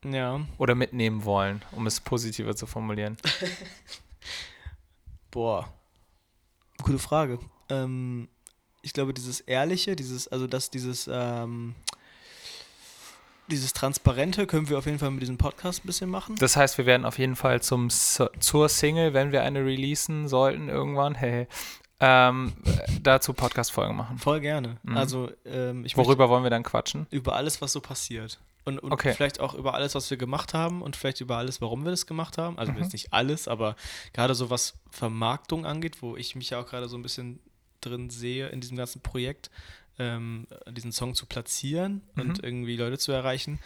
ja. 0.04 0.40
oder 0.58 0.74
mitnehmen 0.74 1.24
wollen, 1.24 1.62
um 1.72 1.86
es 1.86 2.00
positiver 2.00 2.54
zu 2.54 2.66
formulieren. 2.66 3.16
Boah. 5.30 5.72
Gute 6.82 6.98
Frage. 6.98 7.38
Ähm, 7.68 8.28
ich 8.82 8.92
glaube, 8.92 9.14
dieses 9.14 9.40
Ehrliche, 9.40 9.96
dieses, 9.96 10.28
also 10.28 10.46
dass 10.46 10.70
dieses, 10.70 11.08
ähm, 11.10 11.74
dieses 13.48 13.72
Transparente 13.72 14.46
können 14.46 14.68
wir 14.68 14.78
auf 14.78 14.86
jeden 14.86 14.98
Fall 14.98 15.10
mit 15.10 15.22
diesem 15.22 15.38
Podcast 15.38 15.84
ein 15.84 15.86
bisschen 15.86 16.10
machen. 16.10 16.36
Das 16.36 16.56
heißt, 16.56 16.78
wir 16.78 16.86
werden 16.86 17.06
auf 17.06 17.18
jeden 17.18 17.36
Fall 17.36 17.62
zum, 17.62 17.88
zur 17.90 18.68
Single, 18.68 19.14
wenn 19.14 19.32
wir 19.32 19.42
eine 19.42 19.64
releasen 19.64 20.28
sollten 20.28 20.68
irgendwann, 20.68 21.14
hey, 21.14 21.46
ähm, 22.00 22.52
äh, 22.64 22.70
dazu 23.02 23.32
Podcast-Folgen 23.32 23.96
machen. 23.96 24.18
Voll 24.18 24.40
gerne. 24.40 24.76
Mhm. 24.82 24.96
Also, 24.96 25.30
ähm, 25.44 25.84
ich 25.84 25.96
Worüber 25.96 26.28
wollen 26.28 26.42
wir 26.42 26.50
dann 26.50 26.62
quatschen? 26.62 27.06
über 27.10 27.36
alles, 27.36 27.60
was 27.62 27.72
so 27.72 27.80
passiert. 27.80 28.40
Und, 28.64 28.78
und 28.78 28.92
Okay. 28.92 29.12
vielleicht 29.12 29.40
auch 29.40 29.54
über 29.54 29.74
alles, 29.74 29.94
was 29.94 30.08
wir 30.10 30.16
gemacht 30.16 30.54
haben 30.54 30.80
und 30.82 30.96
vielleicht 30.96 31.20
über 31.20 31.36
alles, 31.36 31.60
warum 31.60 31.84
wir 31.84 31.90
das 31.90 32.06
gemacht 32.06 32.38
haben. 32.38 32.58
Also 32.58 32.72
Mhm. 32.72 32.78
jetzt 32.78 32.92
nicht 32.94 33.12
alles, 33.12 33.46
aber 33.46 33.76
gerade 34.14 34.34
so 34.34 34.48
was 34.50 34.74
Vermarktung 34.90 35.66
angeht, 35.66 36.00
wo 36.02 36.16
ich 36.16 36.34
mich 36.34 36.50
ja 36.50 36.60
auch 36.60 36.66
gerade 36.66 36.88
so 36.88 36.96
ein 36.96 37.02
bisschen 37.02 37.40
drin 37.82 38.08
sehe 38.08 38.48
in 38.48 38.60
diesem 38.62 38.78
ganzen 38.78 39.02
Projekt, 39.02 39.50
ähm, 39.98 40.46
diesen 40.70 40.92
Song 40.92 41.14
zu 41.14 41.26
platzieren 41.26 42.00
und 42.16 42.38
Mhm. 42.38 42.40
irgendwie 42.44 42.76
Leute 42.76 42.96
zu 42.98 43.12
erreichen. 43.12 43.60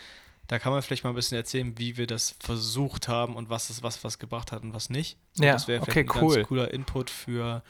Da 0.49 0.59
kann 0.59 0.73
man 0.73 0.83
vielleicht 0.83 1.05
mal 1.05 1.11
ein 1.11 1.17
bisschen 1.17 1.37
erzählen, 1.37 1.79
wie 1.79 1.97
wir 1.97 2.07
das 2.09 2.35
versucht 2.41 3.07
haben 3.07 3.37
und 3.37 3.51
was 3.51 3.71
es 3.71 3.83
was, 3.85 4.03
was 4.03 4.19
gebracht 4.19 4.51
hat 4.51 4.63
und 4.63 4.75
was 4.75 4.91
nicht. 4.91 5.17
So, 5.33 5.45
Ja, 5.45 5.53
das 5.53 5.69
wäre 5.69 5.81
okay, 5.81 5.93
vielleicht 6.05 6.17
ein 6.17 6.23
cool. 6.23 6.35
ganz 6.37 6.49
cooler 6.49 6.71
Input 6.75 7.09
für 7.11 7.63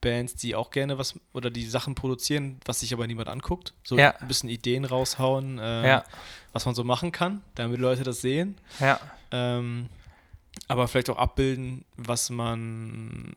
Bands, 0.00 0.36
die 0.36 0.54
auch 0.54 0.70
gerne 0.70 0.98
was 0.98 1.14
oder 1.32 1.50
die 1.50 1.66
Sachen 1.66 1.94
produzieren, 1.94 2.60
was 2.64 2.80
sich 2.80 2.92
aber 2.92 3.06
niemand 3.06 3.28
anguckt. 3.28 3.74
So 3.84 3.96
Ja. 3.98 4.14
ein 4.20 4.28
bisschen 4.28 4.48
Ideen 4.48 4.84
raushauen, 4.84 5.58
äh, 5.58 5.88
Ja, 5.88 6.04
was 6.52 6.66
man 6.66 6.74
so 6.74 6.84
machen 6.84 7.10
kann, 7.12 7.42
damit 7.54 7.80
Leute 7.80 8.04
das 8.04 8.20
sehen. 8.20 8.56
ja, 8.80 8.98
Ähm, 9.32 9.88
aber 10.68 10.88
vielleicht 10.88 11.10
auch 11.10 11.18
abbilden, 11.18 11.84
was 11.96 12.30
man, 12.30 13.36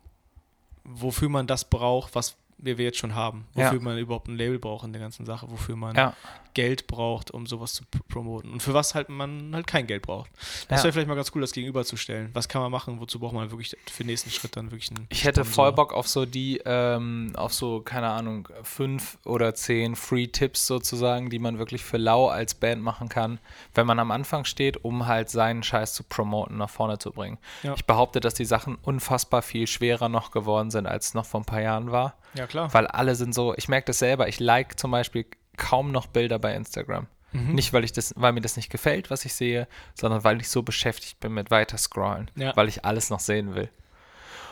wofür 0.84 1.30
man 1.30 1.48
das 1.48 1.66
braucht, 1.66 2.16
was 2.16 2.36
wir, 2.62 2.78
wir 2.78 2.86
jetzt 2.86 2.98
schon 2.98 3.16
haben. 3.16 3.46
Ja. 3.56 3.68
Wofür 3.68 3.82
man 3.82 3.98
überhaupt 3.98 4.28
ein 4.28 4.38
Label 4.38 4.60
braucht 4.60 4.86
in 4.86 4.94
der 4.94 5.02
ganzen 5.02 5.26
Sache, 5.26 5.50
wofür 5.50 5.76
man 5.76 5.96
ja. 5.96 6.14
Geld 6.54 6.88
braucht, 6.88 7.32
um 7.32 7.46
sowas 7.48 7.74
zu 7.74 7.84
pr- 7.84 8.02
promoten. 8.10 8.52
Und 8.52 8.62
für 8.62 8.74
was 8.74 8.94
halt 8.94 9.08
man 9.10 9.52
halt 9.56 9.68
kein 9.68 9.88
Geld 9.88 10.02
braucht. 10.04 10.30
Das 10.68 10.80
Ja. 10.80 10.84
wäre 10.86 10.94
vielleicht 10.94 11.08
mal 11.08 11.16
ganz 11.16 11.32
cool, 11.34 11.42
das 11.42 11.54
gegenüberzustellen. 11.54 12.30
Was 12.34 12.50
kann 12.50 12.62
man 12.62 12.72
machen, 12.72 13.00
wozu 13.00 13.20
braucht 13.20 13.34
man 13.34 13.50
wirklich 13.52 13.76
für 13.90 14.04
den 14.04 14.08
nächsten 14.08 14.30
Schritt 14.32 14.56
dann 14.58 14.70
wirklich 14.72 14.90
einen 14.92 15.08
Ich 15.10 15.24
hätte 15.24 15.42
Sponsor? 15.46 15.54
voll 15.66 15.74
Bock 15.74 15.94
auf 15.94 16.08
so 16.08 16.26
die, 16.26 16.62
ähm, 16.66 17.32
auf 17.36 17.54
so, 17.54 17.80
keine 17.82 18.10
Ahnung, 18.10 18.48
fünf 18.64 19.18
oder 19.26 19.56
zehn 19.56 19.96
Free-Tipps 19.96 20.68
sozusagen, 20.68 21.30
die 21.30 21.40
man 21.40 21.58
wirklich 21.58 21.84
für 21.84 21.98
lau 21.98 22.28
als 22.28 22.54
Band 22.54 22.82
machen 22.82 23.08
kann, 23.10 23.40
wenn 23.74 23.88
man 23.88 24.00
am 24.00 24.12
Anfang 24.12 24.44
steht, 24.46 24.84
um 24.84 25.08
halt 25.08 25.30
seinen 25.30 25.64
Scheiß 25.64 25.94
zu 25.94 26.04
promoten, 26.04 26.58
nach 26.58 26.70
vorne 26.70 27.00
zu 27.00 27.12
bringen. 27.12 27.38
Ja. 27.64 27.74
Ich 27.76 27.86
behaupte, 27.86 28.20
dass 28.20 28.34
die 28.34 28.46
Sachen 28.46 28.76
unfassbar 28.82 29.42
viel 29.42 29.68
schwerer 29.68 30.10
noch 30.10 30.32
geworden 30.32 30.70
sind, 30.70 30.86
als 30.86 31.08
es 31.08 31.14
noch 31.14 31.26
vor 31.26 31.40
ein 31.42 31.46
paar 31.46 31.62
Jahren 31.62 31.92
war. 31.92 32.16
Ja, 32.34 32.48
klar. 32.48 32.74
Weil 32.74 32.88
alle 32.88 33.16
sind 33.16 33.34
so, 33.36 33.54
ich 33.58 33.68
merke 33.68 33.86
das 33.88 34.00
selber, 34.00 34.28
ich 34.28 34.40
like 34.40 34.80
zum 34.80 34.92
Beispiel 34.92 35.26
kaum 35.58 35.92
noch 35.92 36.08
Bilder 36.08 36.40
bei 36.40 36.54
Instagram. 36.56 37.08
Mhm. 37.34 37.54
Nicht, 37.54 37.72
weil 37.74 37.84
ich 37.84 37.94
das, 37.94 38.14
weil 38.18 38.34
mir 38.34 38.42
das 38.42 38.58
nicht 38.58 38.70
gefällt, 38.70 39.10
was 39.10 39.26
ich 39.26 39.34
sehe, 39.34 39.68
sondern 39.94 40.24
weil 40.24 40.42
ich 40.42 40.50
so 40.50 40.64
beschäftigt 40.64 41.20
bin 41.20 41.34
mit 41.34 41.52
weiter 41.52 41.78
scrollen, 41.78 42.30
Ja. 42.36 42.56
weil 42.56 42.68
ich 42.68 42.84
alles 42.86 43.10
noch 43.10 43.20
sehen 43.20 43.56
will. 43.56 43.70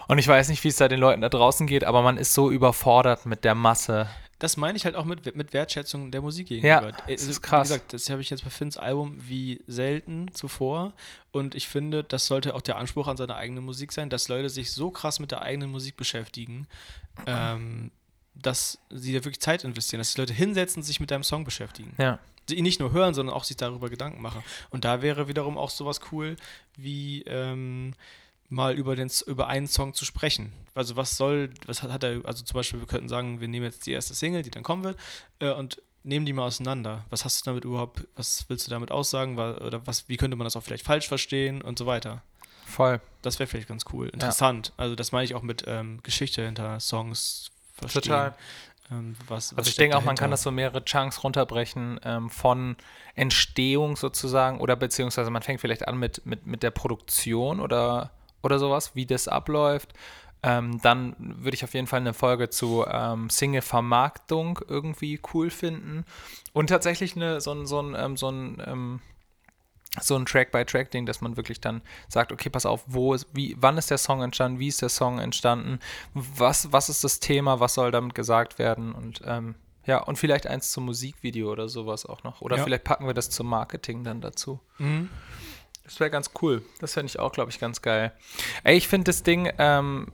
Und 0.07 0.17
ich 0.17 0.27
weiß 0.27 0.49
nicht, 0.49 0.63
wie 0.63 0.69
es 0.69 0.77
da 0.77 0.87
den 0.87 0.99
Leuten 0.99 1.21
da 1.21 1.29
draußen 1.29 1.67
geht, 1.67 1.83
aber 1.83 2.01
man 2.01 2.17
ist 2.17 2.33
so 2.33 2.49
überfordert 2.49 3.25
mit 3.25 3.43
der 3.43 3.53
Masse. 3.55 4.07
Das 4.39 4.55
meine 4.55 4.77
ich 4.77 4.85
halt 4.85 4.95
auch 4.95 5.03
mit, 5.05 5.35
mit 5.35 5.51
Wertschätzung 5.53 6.11
der 6.11 6.21
Musik 6.21 6.49
Ja, 6.49 6.79
gegenüber. 6.79 6.97
das 7.07 7.23
ist 7.23 7.41
krass. 7.41 7.67
Wie 7.69 7.73
gesagt, 7.73 7.93
das 7.93 8.09
habe 8.09 8.21
ich 8.21 8.29
jetzt 8.29 8.43
bei 8.43 8.49
Finns 8.49 8.77
Album 8.77 9.17
wie 9.19 9.61
selten 9.67 10.33
zuvor. 10.33 10.93
Und 11.31 11.55
ich 11.55 11.67
finde, 11.67 12.03
das 12.05 12.25
sollte 12.25 12.55
auch 12.55 12.61
der 12.61 12.77
Anspruch 12.77 13.07
an 13.07 13.17
seine 13.17 13.35
eigene 13.35 13.59
Musik 13.61 13.91
sein, 13.91 14.09
dass 14.09 14.29
Leute 14.29 14.49
sich 14.49 14.71
so 14.71 14.91
krass 14.91 15.19
mit 15.19 15.31
der 15.31 15.41
eigenen 15.41 15.69
Musik 15.69 15.97
beschäftigen, 15.97 16.67
ähm, 17.27 17.91
dass 18.33 18.79
sie 18.89 19.11
da 19.13 19.19
wirklich 19.25 19.41
Zeit 19.41 19.65
investieren, 19.65 19.99
dass 19.99 20.13
die 20.13 20.21
Leute 20.21 20.33
hinsetzen 20.33 20.79
und 20.79 20.83
sich 20.85 21.01
mit 21.01 21.11
deinem 21.11 21.23
Song 21.23 21.43
beschäftigen. 21.43 21.93
Ja. 21.97 22.19
Sie 22.47 22.55
ihn 22.55 22.63
nicht 22.63 22.79
nur 22.79 22.93
hören, 22.93 23.13
sondern 23.13 23.35
auch 23.35 23.43
sich 23.43 23.57
darüber 23.57 23.89
Gedanken 23.89 24.21
machen. 24.21 24.41
Und 24.69 24.85
da 24.85 25.01
wäre 25.01 25.27
wiederum 25.27 25.57
auch 25.57 25.69
sowas 25.69 25.99
cool, 26.11 26.35
wie 26.77 27.23
ähm, 27.27 27.93
mal 28.49 28.73
über, 28.73 28.95
den, 28.95 29.09
über 29.27 29.47
einen 29.47 29.67
Song 29.67 29.93
zu 29.93 30.05
sprechen. 30.05 30.51
Also 30.73 30.95
was 30.95 31.17
soll, 31.17 31.51
was 31.65 31.83
hat, 31.83 31.91
hat 31.91 32.03
er, 32.03 32.25
also 32.25 32.43
zum 32.43 32.55
Beispiel, 32.55 32.79
wir 32.79 32.87
könnten 32.87 33.09
sagen, 33.09 33.39
wir 33.39 33.47
nehmen 33.47 33.65
jetzt 33.65 33.85
die 33.85 33.91
erste 33.91 34.13
Single, 34.13 34.43
die 34.43 34.51
dann 34.51 34.63
kommen 34.63 34.83
wird, 34.83 34.97
äh, 35.39 35.51
und 35.51 35.81
nehmen 36.03 36.25
die 36.25 36.33
mal 36.33 36.45
auseinander. 36.45 37.05
Was 37.09 37.25
hast 37.25 37.41
du 37.41 37.49
damit 37.49 37.65
überhaupt, 37.65 38.07
was 38.15 38.45
willst 38.47 38.65
du 38.65 38.71
damit 38.71 38.91
aussagen, 38.91 39.37
oder 39.37 39.85
was, 39.85 40.09
wie 40.09 40.17
könnte 40.17 40.35
man 40.35 40.45
das 40.45 40.55
auch 40.55 40.63
vielleicht 40.63 40.85
falsch 40.85 41.07
verstehen 41.07 41.61
und 41.61 41.77
so 41.77 41.85
weiter. 41.85 42.23
Voll. 42.65 43.01
Das 43.21 43.39
wäre 43.39 43.47
vielleicht 43.47 43.67
ganz 43.67 43.85
cool. 43.93 44.09
Interessant. 44.09 44.73
Also 44.77 44.95
das 44.95 45.11
meine 45.11 45.25
ich 45.25 45.35
auch 45.35 45.41
mit 45.41 45.63
ähm, 45.67 45.99
Geschichte 46.03 46.45
hinter 46.45 46.79
Songs 46.79 47.51
verstehen. 47.73 48.03
Total. 48.03 48.35
Ähm, 48.91 49.15
was, 49.27 49.51
was 49.51 49.57
Also 49.59 49.69
ich 49.69 49.75
denke 49.75 49.97
auch, 49.97 50.03
man 50.03 50.15
kann 50.15 50.31
das 50.31 50.43
so 50.43 50.51
mehrere 50.51 50.83
Chunks 50.85 51.23
runterbrechen 51.23 51.99
ähm, 52.03 52.29
von 52.29 52.77
Entstehung 53.15 53.95
sozusagen 53.95 54.59
oder 54.59 54.75
beziehungsweise 54.75 55.29
man 55.29 55.41
fängt 55.41 55.61
vielleicht 55.61 55.87
an 55.87 55.97
mit, 55.97 56.25
mit, 56.25 56.45
mit 56.45 56.63
der 56.63 56.71
Produktion 56.71 57.59
oder, 57.59 58.11
oder 58.41 58.59
sowas, 58.59 58.95
wie 58.95 59.05
das 59.05 59.27
abläuft. 59.27 59.93
Ähm, 60.41 60.79
dann 60.81 61.15
würde 61.19 61.55
ich 61.55 61.65
auf 61.65 61.73
jeden 61.73 61.87
Fall 61.87 61.99
eine 61.99 62.13
Folge 62.13 62.49
zu 62.49 62.85
ähm, 62.89 63.29
Single-Vermarktung 63.29 64.59
irgendwie 64.67 65.19
cool 65.33 65.49
finden. 65.49 66.05
Und 66.53 66.67
tatsächlich 66.67 67.15
eine, 67.15 67.41
so 67.41 67.51
ein, 67.51 67.65
so 67.65 67.81
ein, 67.81 67.93
ähm, 67.97 68.15
so 68.15 68.29
ein, 68.29 68.63
ähm, 68.65 68.99
so 69.99 70.15
ein 70.15 70.25
Track-by-Track-Ding, 70.25 71.05
dass 71.05 71.19
man 71.19 71.35
wirklich 71.35 71.59
dann 71.59 71.81
sagt, 72.07 72.31
okay, 72.31 72.49
pass 72.49 72.65
auf, 72.65 72.83
wo 72.85 73.13
ist, 73.13 73.27
wie, 73.33 73.57
wann 73.59 73.77
ist 73.77 73.89
der 73.91 73.97
Song 73.97 74.21
entstanden, 74.21 74.59
wie 74.59 74.67
ist 74.67 74.81
der 74.81 74.89
Song 74.89 75.19
entstanden, 75.19 75.79
was, 76.13 76.71
was 76.71 76.89
ist 76.89 77.03
das 77.03 77.19
Thema, 77.19 77.59
was 77.59 77.73
soll 77.73 77.91
damit 77.91 78.15
gesagt 78.15 78.59
werden 78.59 78.93
und 78.93 79.21
ähm, 79.25 79.55
ja, 79.85 79.97
und 80.03 80.17
vielleicht 80.17 80.45
eins 80.45 80.71
zum 80.71 80.85
Musikvideo 80.85 81.51
oder 81.51 81.67
sowas 81.67 82.05
auch 82.05 82.23
noch. 82.23 82.41
Oder 82.41 82.57
Ja. 82.57 82.63
vielleicht 82.63 82.83
packen 82.83 83.07
wir 83.07 83.15
das 83.15 83.31
zum 83.31 83.47
Marketing 83.47 84.03
dann 84.03 84.21
dazu. 84.21 84.59
Mhm. 84.77 85.09
Das 85.89 85.99
wäre 85.99 86.11
ganz 86.11 86.29
cool. 86.43 86.61
Das 86.79 86.93
fände 86.93 87.09
ich 87.09 87.17
auch, 87.17 87.31
glaube 87.31 87.49
ich, 87.49 87.57
ganz 87.57 87.81
geil. 87.81 88.13
Ey, 88.63 88.77
ich 88.77 88.87
finde 88.87 89.05
das 89.05 89.23
Ding, 89.23 89.51
ähm, 89.57 90.11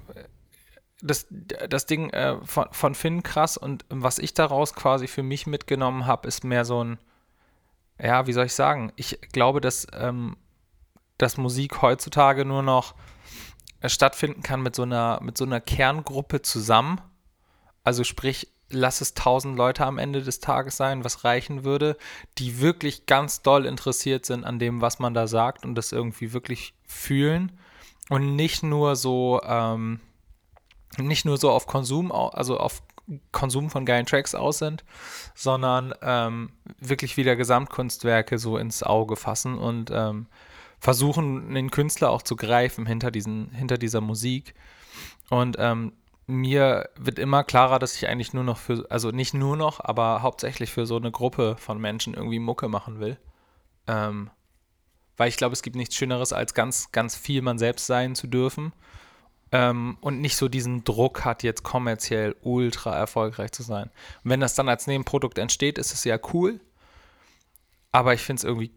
das, 1.01 1.27
das 1.69 1.85
Ding 1.85 2.11
äh, 2.11 2.37
von, 2.45 2.67
von 2.71 2.95
Finn 2.95 3.23
krass 3.23 3.57
und 3.57 3.83
was 3.89 4.17
ich 4.17 4.33
daraus 4.33 4.73
quasi 4.73 5.07
für 5.07 5.21
mich 5.21 5.47
mitgenommen 5.47 6.05
habe, 6.05 6.29
ist 6.29 6.45
mehr 6.45 6.63
so 6.63 6.81
ein, 6.81 6.97
ja, 8.01 8.25
wie 8.25 8.31
soll 8.31 8.45
ich 8.45 8.53
sagen? 8.53 8.93
Ich 8.95 9.19
glaube, 9.33 9.59
dass, 9.59 9.85
ähm, 9.91 10.37
dass 11.17 11.35
Musik 11.35 11.81
heutzutage 11.81 12.45
nur 12.45 12.63
noch 12.63 12.95
äh, 13.81 13.89
stattfinden 13.89 14.43
kann 14.43 14.61
mit 14.61 14.77
so 14.77 14.83
einer, 14.83 15.19
mit 15.21 15.37
so 15.37 15.43
einer 15.43 15.59
Kerngruppe 15.59 16.41
zusammen. 16.41 17.01
Also 17.83 18.05
sprich, 18.05 18.47
lass 18.69 19.01
es 19.01 19.13
tausend 19.13 19.57
Leute 19.57 19.85
am 19.85 19.97
Ende 19.97 20.21
des 20.21 20.39
Tages 20.39 20.77
sein, 20.77 21.03
was 21.03 21.23
reichen 21.23 21.63
würde, 21.63 21.97
die 22.37 22.59
wirklich 22.59 23.05
ganz 23.05 23.41
doll 23.41 23.65
interessiert 23.65 24.25
sind 24.25 24.43
an 24.43 24.59
dem, 24.59 24.81
was 24.81 24.99
man 24.99 25.13
da 25.13 25.27
sagt 25.27 25.65
und 25.65 25.75
das 25.75 25.91
irgendwie 25.91 26.33
wirklich 26.33 26.73
fühlen 26.85 27.51
und 28.09 28.35
nicht 28.35 28.63
nur 28.63 28.95
so, 28.95 29.41
ähm, 29.43 29.99
nicht 30.97 31.25
nur 31.25 31.37
so 31.37 31.51
auf 31.51 31.67
Konsum, 31.67 32.11
also 32.11 32.57
auf 32.57 32.81
Konsum 33.31 33.69
von 33.69 33.85
geilen 33.85 34.05
Tracks 34.05 34.33
aus 34.33 34.57
sind, 34.57 34.83
sondern 35.35 35.93
ähm, 36.01 36.51
wirklich 36.79 37.17
wieder 37.17 37.35
Gesamtkunstwerke 37.35 38.39
so 38.39 38.57
ins 38.57 38.81
Auge 38.81 39.15
fassen 39.15 39.57
und 39.57 39.91
ähm, 39.93 40.27
versuchen, 40.79 41.53
den 41.53 41.71
Künstler 41.71 42.09
auch 42.09 42.21
zu 42.21 42.35
greifen 42.35 42.85
hinter, 42.85 43.11
diesen, 43.11 43.51
hinter 43.51 43.77
dieser 43.77 44.01
Musik. 44.01 44.55
Und 45.29 45.55
ähm, 45.59 45.93
mir 46.27 46.89
wird 46.97 47.19
immer 47.19 47.43
klarer, 47.43 47.79
dass 47.79 47.95
ich 47.95 48.07
eigentlich 48.07 48.33
nur 48.33 48.43
noch 48.43 48.57
für, 48.57 48.85
also 48.89 49.11
nicht 49.11 49.33
nur 49.33 49.57
noch, 49.57 49.79
aber 49.79 50.21
hauptsächlich 50.21 50.71
für 50.71 50.85
so 50.85 50.97
eine 50.97 51.11
Gruppe 51.11 51.55
von 51.57 51.79
Menschen 51.79 52.13
irgendwie 52.13 52.39
Mucke 52.39 52.67
machen 52.67 52.99
will. 52.99 53.17
Ähm, 53.87 54.31
weil 55.17 55.29
ich 55.29 55.37
glaube, 55.37 55.53
es 55.53 55.61
gibt 55.61 55.75
nichts 55.75 55.95
Schöneres, 55.95 56.33
als 56.33 56.53
ganz, 56.53 56.91
ganz 56.91 57.15
viel 57.15 57.41
man 57.41 57.57
selbst 57.57 57.85
sein 57.85 58.15
zu 58.15 58.27
dürfen. 58.27 58.73
Ähm, 59.51 59.97
und 60.01 60.19
nicht 60.19 60.35
so 60.35 60.47
diesen 60.47 60.83
Druck 60.83 61.23
hat, 61.23 61.43
jetzt 61.43 61.63
kommerziell 61.63 62.35
ultra 62.41 62.95
erfolgreich 62.95 63.51
zu 63.51 63.63
sein. 63.63 63.91
Und 64.23 64.31
wenn 64.31 64.39
das 64.39 64.55
dann 64.55 64.67
als 64.67 64.87
Nebenprodukt 64.87 65.37
entsteht, 65.37 65.77
ist 65.77 65.93
es 65.93 66.03
ja 66.03 66.19
cool. 66.33 66.59
Aber 67.91 68.13
ich 68.13 68.21
finde 68.21 68.39
es 68.39 68.43
irgendwie 68.43 68.71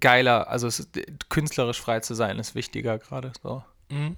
geiler, 0.00 0.48
also 0.48 0.66
es 0.66 0.88
künstlerisch 1.28 1.80
frei 1.80 2.00
zu 2.00 2.14
sein, 2.14 2.38
ist 2.38 2.54
wichtiger 2.54 2.98
gerade. 2.98 3.32
So. 3.42 3.62
Mhm. 3.90 4.16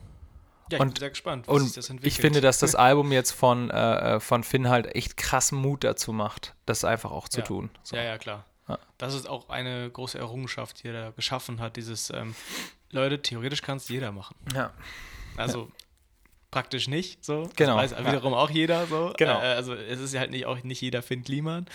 Ja, 0.70 0.76
ich 0.76 0.80
Und- 0.80 0.94
bin 0.94 1.00
sehr 1.00 1.10
gespannt, 1.10 1.46
wie 1.46 1.50
Und 1.52 1.64
sich 1.64 1.72
das 1.74 1.90
entwickelt. 1.90 2.12
ich 2.12 2.20
finde, 2.20 2.40
dass 2.40 2.58
das 2.58 2.74
Album 2.74 3.10
jetzt 3.12 3.32
von, 3.32 3.70
äh, 3.70 4.16
äh, 4.16 4.20
von 4.20 4.44
Finn 4.44 4.68
halt 4.68 4.94
echt 4.94 5.16
krass 5.16 5.52
Mut 5.52 5.84
dazu 5.84 6.12
macht, 6.12 6.54
das 6.66 6.84
einfach 6.84 7.10
auch 7.10 7.28
zu 7.28 7.40
Ja. 7.40 7.46
tun. 7.46 7.70
So. 7.82 7.96
Ja, 7.96 8.02
ja, 8.02 8.18
klar. 8.18 8.44
Ja. 8.68 8.78
Das 8.98 9.14
ist 9.14 9.26
auch 9.28 9.48
eine 9.48 9.88
große 9.90 10.18
Errungenschaft, 10.18 10.82
die 10.82 10.88
er 10.88 10.92
da 10.92 11.10
geschaffen 11.10 11.60
hat. 11.60 11.76
Dieses, 11.76 12.10
ähm, 12.10 12.34
Leute, 12.90 13.20
theoretisch 13.22 13.62
kann 13.62 13.78
es 13.78 13.88
jeder 13.88 14.12
machen. 14.12 14.36
Ja. 14.54 14.72
Also 15.36 15.70
praktisch 16.50 16.88
nicht 16.88 17.24
so. 17.24 17.48
Genau, 17.56 17.80
Das 17.80 17.92
weiß 17.92 18.06
wiederum 18.06 18.34
auch 18.34 18.50
jeder 18.50 18.86
so. 18.86 19.12
Genau. 19.16 19.38
Äh, 19.40 19.54
also 19.54 19.74
es 19.74 20.00
ist 20.00 20.12
ja 20.14 20.20
halt 20.20 20.30
nicht, 20.30 20.46
auch 20.46 20.62
nicht 20.64 20.80
jeder 20.80 21.02
Finn 21.02 21.22
Kliman. 21.22 21.66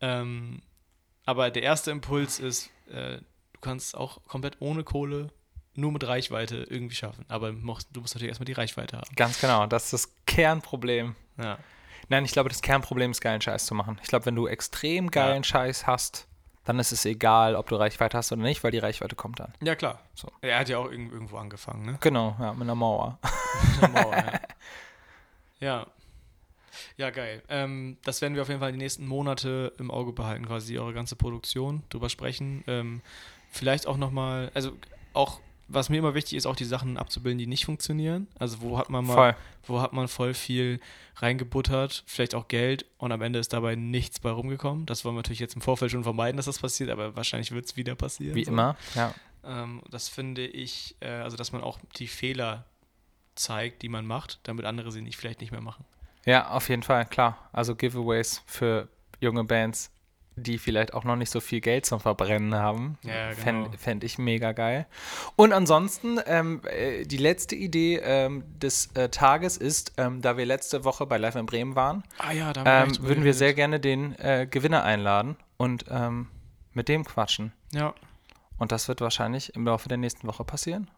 Ähm, 0.00 0.62
aber 1.24 1.50
der 1.50 1.62
erste 1.62 1.90
Impuls 1.90 2.38
ist, 2.38 2.70
äh, 2.90 3.18
du 3.52 3.60
kannst 3.60 3.96
auch 3.96 4.24
komplett 4.26 4.56
ohne 4.60 4.84
Kohle 4.84 5.28
nur 5.78 5.92
mit 5.92 6.06
Reichweite 6.06 6.66
irgendwie 6.68 6.94
schaffen. 6.96 7.24
Aber 7.28 7.52
du 7.52 7.58
musst, 7.58 7.94
natürlich 7.94 8.28
erstmal 8.28 8.46
die 8.46 8.52
Reichweite 8.52 8.96
haben. 8.98 9.08
Ganz 9.16 9.40
genau, 9.40 9.66
das 9.66 9.84
ist 9.84 9.92
das 9.92 10.12
Kernproblem. 10.26 11.14
Ja. 11.40 11.58
Nein, 12.08 12.24
ich 12.24 12.32
glaube, 12.32 12.48
das 12.48 12.62
Kernproblem 12.62 13.10
ist, 13.10 13.20
geilen 13.20 13.40
Scheiß 13.40 13.66
zu 13.66 13.74
machen. 13.74 13.98
Ich 14.02 14.08
glaube, 14.08 14.26
wenn 14.26 14.34
du 14.34 14.46
extrem 14.46 15.10
geilen 15.10 15.44
Scheiß 15.44 15.86
hast, 15.86 16.26
dann 16.64 16.78
ist 16.78 16.92
es 16.92 17.04
egal, 17.04 17.54
ob 17.54 17.68
du 17.68 17.76
Reichweite 17.76 18.16
hast 18.16 18.32
oder 18.32 18.42
nicht, 18.42 18.62
weil 18.64 18.70
die 18.72 18.78
Reichweite 18.78 19.14
kommt 19.16 19.40
dann. 19.40 19.52
ja, 19.62 19.74
klar. 19.74 20.00
So. 20.14 20.30
Er 20.42 20.58
hat 20.58 20.68
ja 20.68 20.78
auch 20.78 20.90
irgend- 20.90 21.12
irgendwo 21.12 21.36
angefangen, 21.38 21.84
ne? 21.86 21.98
Genau, 22.00 22.36
ja, 22.40 22.52
mit 22.52 22.62
einer 22.62 22.74
Mauer. 22.74 23.18
Mauer, 23.92 24.16
ja. 24.16 24.40
ja. 25.60 25.86
Ja, 26.96 27.10
geil. 27.10 27.42
Ähm, 27.48 27.96
das 28.04 28.20
werden 28.20 28.34
wir 28.34 28.42
auf 28.42 28.48
jeden 28.48 28.60
Fall 28.60 28.72
die 28.72 28.78
nächsten 28.78 29.06
Monate 29.06 29.72
im 29.78 29.90
Auge 29.90 30.12
behalten, 30.12 30.46
quasi 30.46 30.78
eure 30.78 30.92
ganze 30.92 31.16
Produktion, 31.16 31.82
drüber 31.88 32.08
sprechen. 32.08 32.62
Ähm, 32.66 33.00
vielleicht 33.50 33.86
auch 33.86 33.96
nochmal, 33.96 34.50
also 34.54 34.72
auch, 35.12 35.40
was 35.68 35.90
mir 35.90 35.98
immer 35.98 36.14
wichtig 36.14 36.34
ist, 36.36 36.46
auch 36.46 36.56
die 36.56 36.64
Sachen 36.64 36.96
abzubilden, 36.96 37.38
die 37.38 37.46
nicht 37.46 37.66
funktionieren. 37.66 38.26
Also 38.38 38.60
wo 38.62 38.78
hat 38.78 38.90
man 38.90 39.04
mal, 39.04 39.14
Voll. 39.14 39.36
wo 39.66 39.80
hat 39.80 39.92
man 39.92 40.08
voll 40.08 40.34
viel 40.34 40.80
reingebuttert, 41.16 42.04
vielleicht 42.06 42.34
auch 42.34 42.48
Geld 42.48 42.86
und 42.96 43.12
am 43.12 43.20
Ende 43.20 43.38
ist 43.38 43.52
dabei 43.52 43.74
nichts 43.74 44.18
bei 44.20 44.30
rumgekommen. 44.30 44.86
Das 44.86 45.04
wollen 45.04 45.14
wir 45.14 45.20
natürlich 45.20 45.40
jetzt 45.40 45.54
im 45.54 45.60
Vorfeld 45.60 45.90
schon 45.90 46.02
vermeiden, 46.02 46.36
dass 46.36 46.46
das 46.46 46.58
passiert, 46.58 46.90
aber 46.90 47.16
wahrscheinlich 47.16 47.52
wird 47.52 47.66
es 47.66 47.76
wieder 47.76 47.94
passieren. 47.94 48.34
Wie 48.34 48.44
so. 48.44 48.50
immer, 48.50 48.76
ja. 48.94 49.14
Ähm, 49.44 49.82
das 49.90 50.08
finde 50.08 50.46
ich, 50.46 50.96
äh, 51.00 51.08
also 51.08 51.36
dass 51.36 51.52
man 51.52 51.62
auch 51.62 51.78
die 51.96 52.08
Fehler 52.08 52.64
zeigt, 53.34 53.82
die 53.82 53.88
man 53.88 54.06
macht, 54.06 54.40
damit 54.44 54.64
andere 54.64 54.90
sie 54.90 55.02
nicht 55.02 55.16
vielleicht 55.16 55.40
nicht 55.40 55.52
mehr 55.52 55.60
machen. 55.60 55.84
Ja, 56.24 56.50
auf 56.50 56.68
jeden 56.68 56.82
Fall, 56.82 57.06
klar. 57.06 57.48
Also 57.52 57.74
Giveaways 57.74 58.42
für 58.46 58.88
junge 59.20 59.44
Bands, 59.44 59.90
die 60.38 60.58
vielleicht 60.58 60.94
auch 60.94 61.04
noch 61.04 61.16
nicht 61.16 61.30
so 61.30 61.40
viel 61.40 61.60
Geld 61.60 61.86
zum 61.86 62.00
Verbrennen 62.00 62.54
haben. 62.54 62.98
Ja, 63.02 63.30
genau. 63.30 63.42
Fände 63.42 63.78
fänd 63.78 64.04
ich 64.04 64.18
mega 64.18 64.52
geil. 64.52 64.86
Und 65.36 65.52
ansonsten, 65.52 66.18
ähm, 66.26 66.60
äh, 66.64 67.04
die 67.04 67.16
letzte 67.16 67.54
Idee 67.56 67.96
ähm, 68.02 68.44
des 68.58 68.94
äh, 68.94 69.08
Tages 69.08 69.56
ist, 69.56 69.92
ähm, 69.96 70.22
da 70.22 70.36
wir 70.36 70.46
letzte 70.46 70.84
Woche 70.84 71.06
bei 71.06 71.18
Live 71.18 71.36
in 71.36 71.46
Bremen 71.46 71.74
waren, 71.76 72.02
Ah 72.18 72.32
ja, 72.32 72.52
ähm, 72.64 72.90
würden 72.98 73.02
wir 73.02 73.14
geredet. 73.16 73.36
sehr 73.36 73.54
gerne 73.54 73.80
den 73.80 74.18
äh, 74.18 74.46
Gewinner 74.50 74.84
einladen 74.84 75.36
und 75.56 75.84
ähm, 75.90 76.28
mit 76.72 76.88
dem 76.88 77.04
quatschen. 77.04 77.52
Ja, 77.72 77.94
Und 78.58 78.72
das 78.72 78.88
wird 78.88 79.00
wahrscheinlich 79.00 79.54
im 79.54 79.64
Laufe 79.66 79.88
der 79.88 79.98
nächsten 79.98 80.26
Woche 80.26 80.44
passieren. 80.44 80.90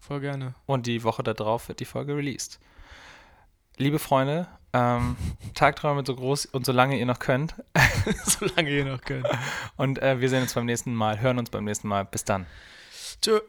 voll 0.00 0.20
gerne. 0.20 0.54
Und 0.66 0.86
die 0.86 1.02
Woche 1.04 1.22
darauf 1.22 1.68
wird 1.68 1.80
die 1.80 1.84
Folge 1.84 2.14
released. 2.16 2.60
Liebe 3.76 3.98
Freunde, 3.98 4.48
ähm, 4.72 5.16
Tagträume 5.54 6.04
so 6.06 6.14
groß 6.14 6.46
und 6.46 6.66
solange 6.66 6.98
ihr 6.98 7.06
noch 7.06 7.18
könnt. 7.18 7.54
Solange 8.24 8.70
ihr 8.70 8.84
noch 8.84 9.00
könnt. 9.00 9.26
Und 9.76 10.00
äh, 10.02 10.20
wir 10.20 10.28
sehen 10.28 10.42
uns 10.42 10.54
beim 10.54 10.66
nächsten 10.66 10.94
Mal, 10.94 11.20
hören 11.20 11.38
uns 11.38 11.50
beim 11.50 11.64
nächsten 11.64 11.88
Mal. 11.88 12.04
Bis 12.04 12.24
dann. 12.24 12.46
Tschö. 13.20 13.40